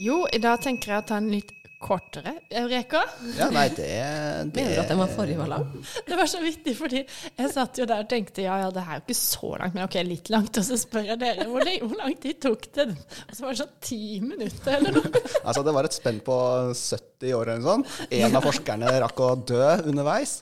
Jo, 0.00 0.22
i 0.32 0.40
dag 0.40 0.60
tenker 0.64 0.92
jeg 0.94 1.04
å 1.04 1.08
ta 1.08 1.20
en 1.20 1.28
litt 1.32 1.52
kortere 1.86 2.32
Eureka. 2.50 3.00
Ja, 3.38 3.46
nei, 3.54 3.68
det, 3.76 3.86
det 4.52 4.58
Mener 4.58 4.74
du 4.74 4.80
at 4.82 4.90
den 4.92 5.00
var 5.00 5.12
forrige 5.14 5.38
var 5.40 5.52
lang? 5.54 5.68
Det 6.08 6.18
var 6.18 6.28
så 6.30 6.40
vittig, 6.42 6.74
fordi 6.78 7.00
jeg 7.06 7.50
satt 7.54 7.78
jo 7.80 7.86
der 7.88 8.02
og 8.04 8.08
tenkte 8.10 8.42
ja, 8.44 8.56
ja, 8.64 8.68
det 8.74 8.82
er 8.82 8.98
jo 9.00 9.04
ikke 9.06 9.16
så 9.18 9.52
langt, 9.60 9.74
men 9.78 9.86
ok, 9.86 9.96
litt 10.06 10.30
langt. 10.34 10.58
Og 10.60 10.66
så 10.66 10.78
spør 10.80 11.06
jeg 11.12 11.20
dere 11.22 11.46
hvor, 11.50 11.62
hvor 11.86 11.96
lang 12.02 12.14
tid 12.22 12.40
tok 12.42 12.66
det? 12.76 12.88
Og 13.26 13.34
så 13.38 13.46
var 13.46 13.54
det 13.56 13.60
sånn 13.62 13.74
ti 13.86 14.00
minutter 14.24 14.78
eller 14.80 14.98
noe. 14.98 15.24
Altså, 15.46 15.62
det 15.62 15.72
var 15.76 15.86
et 15.86 15.94
spenn 15.94 16.16
på 16.26 16.36
70 16.74 17.34
år 17.36 17.50
eller 17.52 17.60
noe 17.62 17.76
sånt. 17.76 18.12
En 18.18 18.34
av 18.38 18.42
forskerne 18.44 18.90
rakk 19.04 19.20
å 19.22 19.28
dø 19.46 19.60
underveis. 19.92 20.32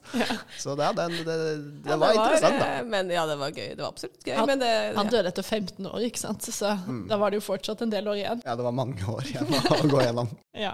Så 0.61 0.73
det, 0.79 0.89
det, 0.97 1.07
det, 1.27 1.37
det 1.85 1.93
Ja, 1.93 1.99
var 2.01 2.17
interessant, 2.17 2.57
da. 2.63 2.69
eh, 2.79 2.87
Men 2.95 3.13
ja, 3.13 3.27
det 3.29 3.37
var 3.43 3.53
gøy. 3.53 3.69
Det 3.77 3.83
var 3.85 3.91
absolutt 3.93 4.25
gøy. 4.25 4.35
Han, 4.39 4.49
men 4.49 4.63
det, 4.65 4.71
han 4.97 5.13
døde 5.13 5.33
etter 5.35 5.45
15 5.45 5.91
år, 5.91 5.99
ikke 6.09 6.23
sant. 6.25 6.49
Så 6.49 6.73
da 7.11 7.19
var 7.21 7.35
det 7.35 7.43
jo 7.43 7.45
fortsatt 7.51 7.85
en 7.85 7.93
del 7.93 8.09
år 8.15 8.23
igjen. 8.23 8.43
Ja, 8.49 8.57
det 8.59 8.65
var 8.67 8.75
mange 8.81 9.05
år 9.13 9.29
igjen 9.29 9.53
å 9.61 9.93
gå 9.93 10.01
gjennom. 10.07 10.33
Ja. 10.57 10.73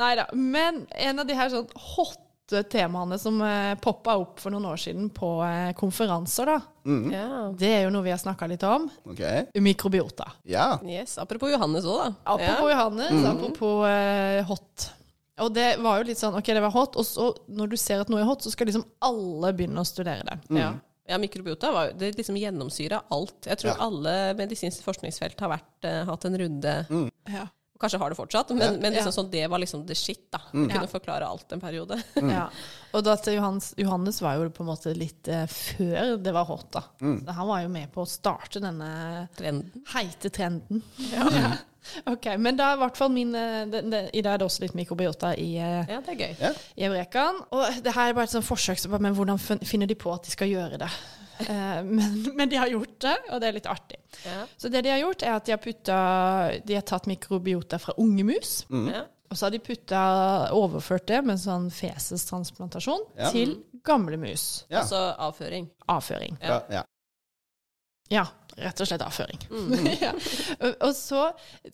Nei 0.00 0.14
da. 0.18 0.28
Men 0.34 0.84
en 0.90 1.22
av 1.22 1.26
de 1.28 1.36
her 1.38 1.50
sånn 1.52 1.68
hotte 1.94 2.62
temaene 2.70 3.16
som 3.18 3.38
eh, 3.42 3.72
poppa 3.80 4.16
opp 4.20 4.42
for 4.42 4.52
noen 4.52 4.66
år 4.72 4.80
siden 4.80 5.06
på 5.14 5.28
eh, 5.46 5.70
konferanser, 5.78 6.50
da, 6.50 6.58
ja. 7.14 7.28
det 7.56 7.70
er 7.70 7.86
jo 7.86 7.92
noe 7.94 8.04
vi 8.04 8.12
har 8.12 8.20
snakka 8.20 8.48
litt 8.50 8.66
om. 8.68 8.88
Okay. 9.14 9.46
Mikrobiota. 9.64 10.26
Ja. 10.50 10.74
Yes, 10.84 11.16
apropos 11.22 11.54
Johannes 11.54 11.86
òg, 11.88 12.02
da. 12.02 12.10
Apropos 12.34 12.74
Johannes, 12.74 13.24
apropos 13.30 13.86
eh, 13.88 14.42
hot. 14.50 14.90
Og 15.42 15.50
det 15.54 15.70
var 15.82 15.98
jo 15.98 16.06
litt 16.10 16.20
sånn 16.20 16.36
OK, 16.38 16.52
det 16.54 16.62
var 16.62 16.74
hot, 16.74 16.98
og 17.00 17.06
så 17.06 17.30
når 17.50 17.72
du 17.72 17.78
ser 17.80 18.04
at 18.04 18.10
noe 18.12 18.20
er 18.22 18.28
hot, 18.28 18.44
så 18.44 18.52
skal 18.54 18.68
liksom 18.70 18.84
alle 19.02 19.50
begynne 19.56 19.82
å 19.82 19.88
studere 19.88 20.22
det. 20.28 20.36
Ja. 20.54 20.60
ja. 20.60 20.68
ja, 21.10 21.18
mikrobiota 21.22 21.72
var 21.74 21.96
det 21.98 22.12
liksom 22.18 22.38
gjennomsyra 22.38 23.00
alt. 23.14 23.40
Jeg 23.48 23.62
tror 23.62 23.72
Ja. 23.72 23.80
alle 23.88 24.14
medisinske 24.38 24.86
forskningsfelt 24.86 25.40
har 25.42 25.56
vært, 25.56 25.74
uh, 25.88 26.04
hatt 26.12 26.28
en 26.28 26.38
runde 26.44 26.76
Ja. 27.32 27.48
Kanskje 27.84 28.00
har 28.00 28.10
det 28.14 28.16
fortsatt, 28.18 28.50
men, 28.56 28.64
Ja. 28.64 28.70
men 28.80 28.92
liksom 28.96 29.12
Ja. 29.12 29.16
sånn, 29.18 29.30
det 29.30 29.44
var 29.52 29.58
liksom 29.60 29.86
the 29.86 29.94
shit. 29.94 30.24
da 30.32 30.40
Kunne 30.50 30.72
Ja. 30.74 30.86
forklare 30.88 31.28
alt 31.28 31.52
en 31.52 31.60
periode. 31.60 32.00
Ja. 32.16 32.48
Og 32.94 33.04
da 33.04 33.16
Johannes, 33.26 33.74
Johannes 33.76 34.20
var 34.22 34.36
jo 34.38 34.48
på 34.50 34.60
en 34.64 34.70
måte 34.72 34.96
litt 34.96 35.28
eh, 35.28 35.44
før 35.46 36.16
det 36.22 36.32
var 36.32 36.44
hot, 36.48 36.70
da. 36.72 36.82
Så 37.00 37.32
han 37.34 37.46
var 37.48 37.60
jo 37.62 37.68
med 37.68 37.92
på 37.92 38.02
å 38.02 38.08
starte 38.08 38.60
denne 38.62 39.28
Trenden. 39.36 39.82
heite 39.92 40.30
trenden. 40.30 40.82
Ja. 41.12 41.56
Ok, 42.08 42.24
Men 42.40 42.56
da 42.56 42.70
er 42.72 42.76
i 42.78 42.80
hvert 42.80 42.96
fall 42.96 43.10
min 43.12 43.34
eh, 43.36 43.66
det, 43.68 43.82
det, 43.90 43.98
I 44.16 44.22
dag 44.24 44.34
er 44.34 44.38
det 44.40 44.46
også 44.46 44.62
litt 44.64 44.72
mikrobiota 44.74 45.34
i, 45.36 45.50
eh, 45.60 45.84
Ja, 45.90 46.00
det 46.00 46.14
er 46.14 46.16
gøy. 46.16 46.36
Ja. 46.40 46.52
i 46.78 46.86
Eurekaen. 46.88 47.42
Og 47.52 47.82
det 47.84 47.92
her 47.92 48.08
er 48.08 48.14
bare 48.16 48.24
et 48.24 48.30
sånt 48.32 48.46
forsøk, 48.48 48.80
men 48.98 49.14
hvordan 49.14 49.36
finner 49.66 49.86
de 49.86 49.94
på 49.94 50.14
at 50.14 50.24
de 50.24 50.30
skal 50.32 50.48
gjøre 50.48 50.78
det? 50.80 50.88
Eh, 51.40 51.80
men, 51.84 52.20
men 52.38 52.48
de 52.48 52.56
har 52.60 52.68
gjort 52.70 52.98
det, 53.02 53.16
og 53.30 53.40
det 53.42 53.48
er 53.48 53.56
litt 53.58 53.66
artig. 53.70 53.98
Ja. 54.24 54.44
Så 54.56 54.70
det 54.70 54.84
de 54.86 54.92
har 54.94 55.00
gjort, 55.02 55.22
er 55.26 55.34
at 55.38 55.46
de 55.48 55.54
har, 55.56 55.60
puttet, 55.64 56.66
de 56.68 56.78
har 56.78 56.86
tatt 56.86 57.08
mikrobiota 57.10 57.78
fra 57.82 57.96
unge 57.98 58.24
mus. 58.28 58.64
Ja. 58.70 59.04
Og 59.32 59.38
så 59.38 59.46
har 59.48 59.54
de 59.54 59.58
putta, 59.64 60.00
overført 60.54 61.08
det 61.10 61.22
med 61.26 61.40
sånn 61.42 61.70
fesestransplantasjon 61.74 63.06
Ja. 63.18 63.30
til 63.34 63.56
gamle 63.82 64.16
mus. 64.20 64.64
Ja. 64.68 64.82
Altså 64.84 65.00
avføring. 65.18 65.66
Avføring. 65.90 66.36
Ja. 66.44 66.60
ja. 66.70 68.26
Rett 68.54 68.80
og 68.80 68.86
slett 68.86 69.02
avføring. 69.02 69.40
ja. 70.04 70.12
og, 70.76 70.92
så 70.94 71.22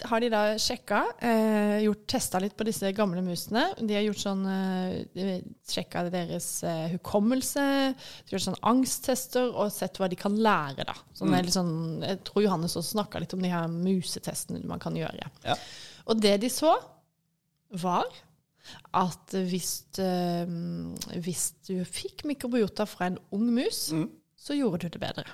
har 0.08 0.22
de 0.22 0.30
da 0.32 0.42
sjekka, 0.60 1.02
eh, 1.26 1.74
gjort 1.84 2.06
testa 2.08 2.40
litt 2.40 2.56
på 2.56 2.64
disse 2.68 2.92
gamle 2.96 3.22
musene. 3.24 3.66
De 3.80 3.96
har 3.96 4.06
gjort 4.06 4.22
sånn 4.22 4.46
eh, 4.48 5.42
sjekka 5.68 6.06
deres 6.12 6.48
eh, 6.64 6.86
hukommelse, 6.94 7.66
gjort 8.32 8.46
sånn 8.46 8.60
angsttester 8.72 9.50
og 9.50 9.68
sett 9.74 10.00
hva 10.00 10.08
de 10.10 10.18
kan 10.20 10.38
lære, 10.40 10.88
da. 10.88 10.96
Sånn, 11.16 11.34
mm. 11.34 11.52
sånn, 11.52 11.74
jeg 12.06 12.22
tror 12.28 12.46
Johannes 12.46 12.78
også 12.80 12.96
snakka 12.96 13.20
litt 13.22 13.36
om 13.36 13.44
de 13.44 13.52
her 13.52 13.68
musetestene 13.70 14.64
man 14.70 14.82
kan 14.82 14.96
gjøre. 14.96 15.28
Ja. 15.44 15.58
Og 16.08 16.22
det 16.22 16.38
de 16.42 16.50
så, 16.52 16.74
var 17.78 18.08
at 18.96 19.34
hvis, 19.46 19.84
eh, 20.02 20.48
hvis 21.22 21.44
du 21.68 21.84
fikk 21.86 22.24
mikrobiota 22.28 22.86
fra 22.88 23.10
en 23.10 23.20
ung 23.34 23.46
mus, 23.54 23.88
så 24.40 24.56
gjorde 24.56 24.88
du 24.88 24.96
det 24.96 25.02
bedre. 25.02 25.28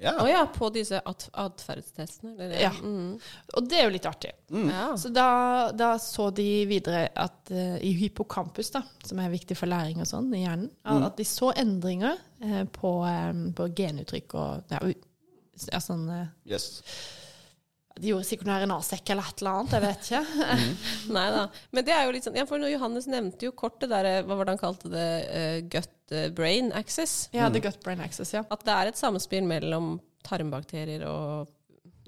Ja. 0.00 0.14
Oh, 0.22 0.28
ja, 0.30 0.44
på 0.54 0.70
disse 0.74 1.00
at 1.00 1.26
atferdstestene? 1.32 2.34
eller? 2.36 2.54
Ja. 2.60 2.70
Mm. 2.70 3.16
Og 3.56 3.68
det 3.68 3.80
er 3.80 3.86
jo 3.88 3.94
litt 3.96 4.08
artig. 4.08 4.32
ja. 4.70 4.86
Så 4.98 5.10
da, 5.14 5.28
da 5.74 5.92
så 6.02 6.30
de 6.34 6.48
videre 6.70 7.08
at 7.18 7.52
uh, 7.52 7.76
i 7.84 7.92
hypokampus, 7.98 8.72
da, 8.74 8.82
som 9.04 9.20
er 9.22 9.32
viktig 9.34 9.58
for 9.58 9.70
læring 9.70 10.02
og 10.04 10.10
sånn 10.10 10.30
i 10.36 10.44
hjernen, 10.44 10.70
at 10.84 11.18
de 11.18 11.26
så 11.28 11.52
endringer 11.58 12.18
uh, 12.44 12.64
på, 12.74 12.94
um, 13.04 13.48
på 13.56 13.70
genuttrykk 13.78 14.38
og 14.38 14.74
ja, 14.74 14.82
uh, 14.84 15.80
sånn 15.82 16.06
Yes. 16.48 16.78
De 18.00 18.10
gjorde 18.12 18.26
sikkert 18.28 18.48
noe 18.48 18.58
RNA-sekk 18.62 19.12
eller 19.14 19.28
et 19.30 19.42
eller 19.42 19.58
annet, 19.58 19.74
jeg 19.76 19.84
vet 19.84 20.08
ikke. 20.08 20.56
Nei 21.18 21.26
da. 21.34 21.44
Men 21.76 21.86
det 21.88 21.94
er 21.96 22.06
jo 22.06 22.14
litt 22.16 22.26
sånn 22.28 22.38
Ja, 22.38 22.46
for 22.48 22.62
Johannes 22.70 23.08
nevnte 23.10 23.48
jo 23.48 23.52
kort 23.58 23.78
det 23.82 23.90
derre 23.92 24.16
Hva 24.26 24.38
var 24.38 24.48
det 24.48 24.54
han 24.56 24.62
kalte 24.62 24.90
det? 24.92 25.06
uh, 25.28 25.58
gut 25.72 26.14
eh, 26.14 26.28
brain 26.34 26.72
access. 26.76 27.28
Ja, 27.36 27.50
The 27.52 27.60
Gut 27.64 27.80
Brain 27.84 28.00
Access, 28.04 28.32
ja. 28.36 28.44
At 28.48 28.64
det 28.64 28.74
er 28.74 28.90
et 28.92 29.00
samspill 29.00 29.44
mellom 29.48 29.96
tarmbakterier 30.26 31.04
og 31.08 31.48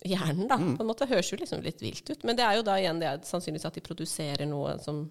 hjernen, 0.05 0.47
da. 0.49 0.57
På 0.57 0.85
en 0.85 0.89
måte 0.89 1.09
høres 1.11 1.29
jo 1.33 1.39
liksom 1.41 1.63
litt 1.65 1.83
vilt 1.85 2.09
ut. 2.11 2.23
Men 2.25 2.39
det 2.39 2.45
er 2.47 2.59
jo 2.59 2.65
da 2.67 2.79
igjen 2.81 3.01
det 3.03 3.09
er 3.11 3.25
sannsynligvis 3.29 3.69
at 3.69 3.77
de 3.77 3.83
produserer 3.85 4.49
noe 4.49 4.79
som 4.81 5.03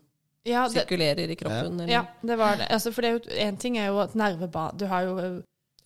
Ja, 0.47 0.63
det, 0.65 0.79
sirkulerer 0.79 1.29
i 1.29 1.37
kroppen. 1.37 1.79
Eller? 1.83 1.93
ja, 1.93 2.03
det 2.25 2.39
var 2.39 2.57
det. 2.57 2.69
Altså, 2.73 2.93
for 2.95 3.05
det 3.05 3.11
er 3.11 3.19
jo, 3.19 3.37
en 3.45 3.59
ting 3.61 3.77
er 3.77 3.91
jo 3.91 3.99
at 4.01 4.15
nerveba... 4.17 4.69
Du 4.73 4.87
har 4.89 5.05
jo 5.05 5.15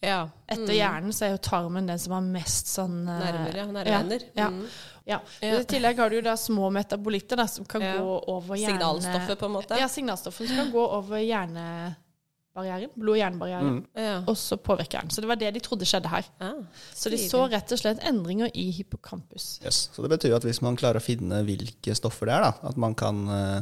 ja. 0.04 0.20
Etter 0.47 0.68
Mm. 0.70 0.76
hjernen 0.78 1.14
så 1.16 1.26
er 1.26 1.32
jo 1.34 1.39
tarmen 1.47 1.88
den 1.89 1.99
som 1.99 2.14
har 2.18 2.22
mest 2.28 2.68
sånn 2.70 2.99
eh, 3.08 3.20
Nerver, 3.24 3.58
ja. 3.58 3.66
Nerveender. 3.78 4.26
Ja, 4.38 4.49
Mm. 4.49 4.66
ja. 5.06 5.20
Ja. 5.41 5.60
I 5.60 5.64
tillegg 5.66 5.97
har 5.99 6.10
du 6.12 6.16
jo 6.20 6.22
da 6.26 6.36
små 6.39 6.70
metabolitter 6.72 7.39
da, 7.39 7.47
som 7.47 7.66
kan 7.66 7.82
Ja. 7.82 7.97
gå 7.97 8.24
over 8.28 8.56
hjerne... 8.56 8.78
Signalstoffet, 8.78 9.39
på 9.39 9.45
en 9.49 9.51
måte. 9.58 9.80
Ja, 9.80 9.88
signalstoffet 9.91 10.47
som 10.47 10.56
kan 10.62 10.72
gå 10.72 10.84
over 10.99 11.18
hjernebarrieren. 11.18 12.89
Blod-hjernebarrieren. 12.95 13.70
Mm. 13.70 13.86
Ja. 13.95 14.18
Og 14.28 14.38
så 14.38 14.56
påvirke 14.62 14.95
hjernen. 14.99 15.12
Så 15.12 15.22
det 15.22 15.28
var 15.28 15.36
det 15.41 15.51
de 15.56 15.60
trodde 15.66 15.86
skjedde 15.89 16.08
her. 16.12 16.24
Ah, 16.39 16.62
Så 16.93 17.10
de 17.10 17.18
så 17.18 17.47
rett 17.49 17.72
og 17.72 17.80
slett 17.82 17.99
endringer 18.08 18.51
i 18.54 18.70
hippocampus. 18.72 19.60
Yes. 19.66 19.89
Så 19.93 20.01
det 20.06 20.12
betyr 20.14 20.36
at 20.36 20.43
hvis 20.43 20.62
man 20.62 20.78
klarer 20.78 21.01
å 21.01 21.04
finne 21.04 21.43
hvilke 21.43 21.95
stoffer 21.97 22.26
det 22.30 22.36
er, 22.36 22.41
da, 22.51 22.54
at 22.70 22.78
man 22.78 22.93
kan 22.95 23.28
uh, 23.28 23.62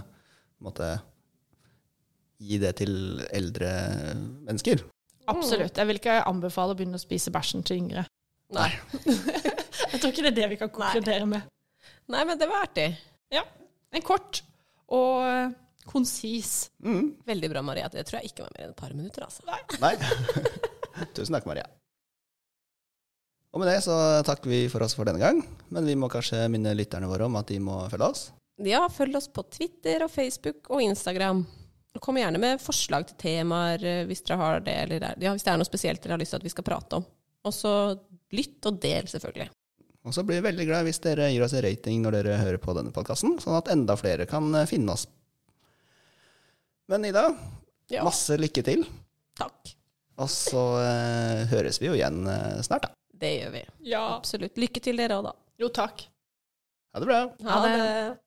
måtte, 0.61 1.01
gi 2.41 2.57
det 2.57 2.75
til 2.81 3.21
eldre 3.31 3.69
mennesker. 4.45 4.81
Absolutt. 5.29 5.77
Jeg 5.77 5.89
vil 5.89 5.99
ikke 5.99 6.21
anbefale 6.27 6.73
å 6.73 6.77
begynne 6.77 6.99
å 6.99 7.03
spise 7.03 7.33
bæsjen 7.33 7.65
til 7.67 7.81
yngre. 7.83 8.05
Nei. 8.55 8.69
Jeg 9.91 9.99
tror 9.99 10.11
ikke 10.11 10.23
det 10.25 10.31
er 10.31 10.37
det 10.39 10.49
vi 10.53 10.59
kan 10.59 10.71
konkludere 10.73 11.27
med. 11.29 11.49
Nei, 12.11 12.23
men 12.27 12.39
det 12.39 12.47
var 12.49 12.65
artig. 12.65 12.87
Ja. 13.31 13.43
En 13.91 14.03
kort 14.05 14.41
og 14.91 15.21
eh, 15.27 15.53
konsis. 15.87 16.71
Mm. 16.83 17.13
Veldig 17.27 17.51
bra, 17.53 17.63
Maria. 17.65 17.89
Det 17.91 18.03
tror 18.07 18.19
jeg 18.19 18.31
ikke 18.31 18.45
var 18.45 18.55
mer 18.55 18.65
enn 18.65 18.73
et 18.73 18.81
par 18.81 18.95
minutter, 18.95 19.27
altså. 19.27 19.45
Nei. 19.81 19.93
Tusen 21.15 21.37
takk, 21.37 21.47
Maria. 21.49 21.67
Og 23.51 23.59
med 23.59 23.67
det 23.67 23.81
så 23.83 23.95
takker 24.27 24.51
vi 24.51 24.61
for 24.71 24.83
oss 24.85 24.95
for 24.95 25.07
denne 25.07 25.19
gang, 25.19 25.41
men 25.75 25.87
vi 25.87 25.97
må 25.99 26.07
kanskje 26.11 26.45
minne 26.51 26.71
lytterne 26.77 27.09
våre 27.11 27.27
om 27.27 27.35
at 27.39 27.49
de 27.51 27.59
må 27.63 27.81
følge 27.91 28.07
oss. 28.07 28.21
Ja, 28.63 28.85
følg 28.93 29.17
oss 29.19 29.27
på 29.31 29.43
Twitter 29.51 30.05
og 30.05 30.11
Facebook 30.13 30.69
og 30.71 30.83
Instagram. 30.85 31.43
Kom 31.99 32.15
gjerne 32.17 32.39
med 32.39 32.61
forslag 32.63 33.03
til 33.09 33.17
temaer 33.19 33.83
eh, 33.83 34.03
hvis 34.07 34.21
dere 34.23 34.37
har 34.39 34.59
det, 34.63 34.75
eller 34.85 35.03
er- 35.09 35.17
ja, 35.21 35.33
hvis 35.35 35.43
det 35.43 35.51
er 35.51 35.57
noe 35.59 35.67
spesielt 35.67 36.01
dere 36.01 36.13
har 36.15 36.21
lyst 36.21 36.31
til 36.31 36.39
at 36.39 36.45
vi 36.47 36.53
skal 36.53 36.63
prate 36.65 36.95
om. 37.01 37.05
Og 37.43 37.53
så 37.53 37.73
lytt 38.31 38.65
og 38.69 38.77
del, 38.81 39.09
selvfølgelig. 39.11 39.49
Og 40.07 40.13
så 40.15 40.23
blir 40.25 40.39
vi 40.39 40.47
veldig 40.47 40.65
glad 40.69 40.85
hvis 40.87 41.01
dere 41.03 41.27
gir 41.29 41.43
oss 41.45 41.53
en 41.53 41.61
rating 41.65 42.01
når 42.01 42.15
dere 42.15 42.37
hører 42.39 42.57
på 42.63 42.73
denne 42.77 42.93
podkasten, 42.95 43.35
sånn 43.43 43.57
at 43.59 43.67
enda 43.73 43.97
flere 43.99 44.25
kan 44.29 44.47
eh, 44.55 44.65
finne 44.69 44.95
oss. 44.95 45.07
Men 46.89 47.05
Ida, 47.05 47.27
Ja. 47.91 48.03
masse 48.07 48.37
lykke 48.39 48.63
til. 48.63 48.85
Takk. 49.37 49.75
Og 50.21 50.29
så 50.31 50.63
eh, 50.81 51.45
høres 51.51 51.79
vi 51.81 51.87
jo 51.91 51.93
igjen 51.97 52.23
eh, 52.29 52.61
snart, 52.65 52.87
da. 52.87 52.95
Det 53.21 53.29
gjør 53.35 53.51
vi. 53.53 53.61
Ja. 53.91 54.01
Absolutt. 54.15 54.55
Lykke 54.57 54.81
til 54.81 54.97
dere 54.97 55.19
òg, 55.19 55.27
da. 55.27 55.33
Jo, 55.61 55.67
takk. 55.69 56.07
Ha 56.95 56.99
det 57.03 57.07
bra. 57.11 57.19
Ha 57.45 57.59
det. 57.67 57.73
det. 57.77 58.17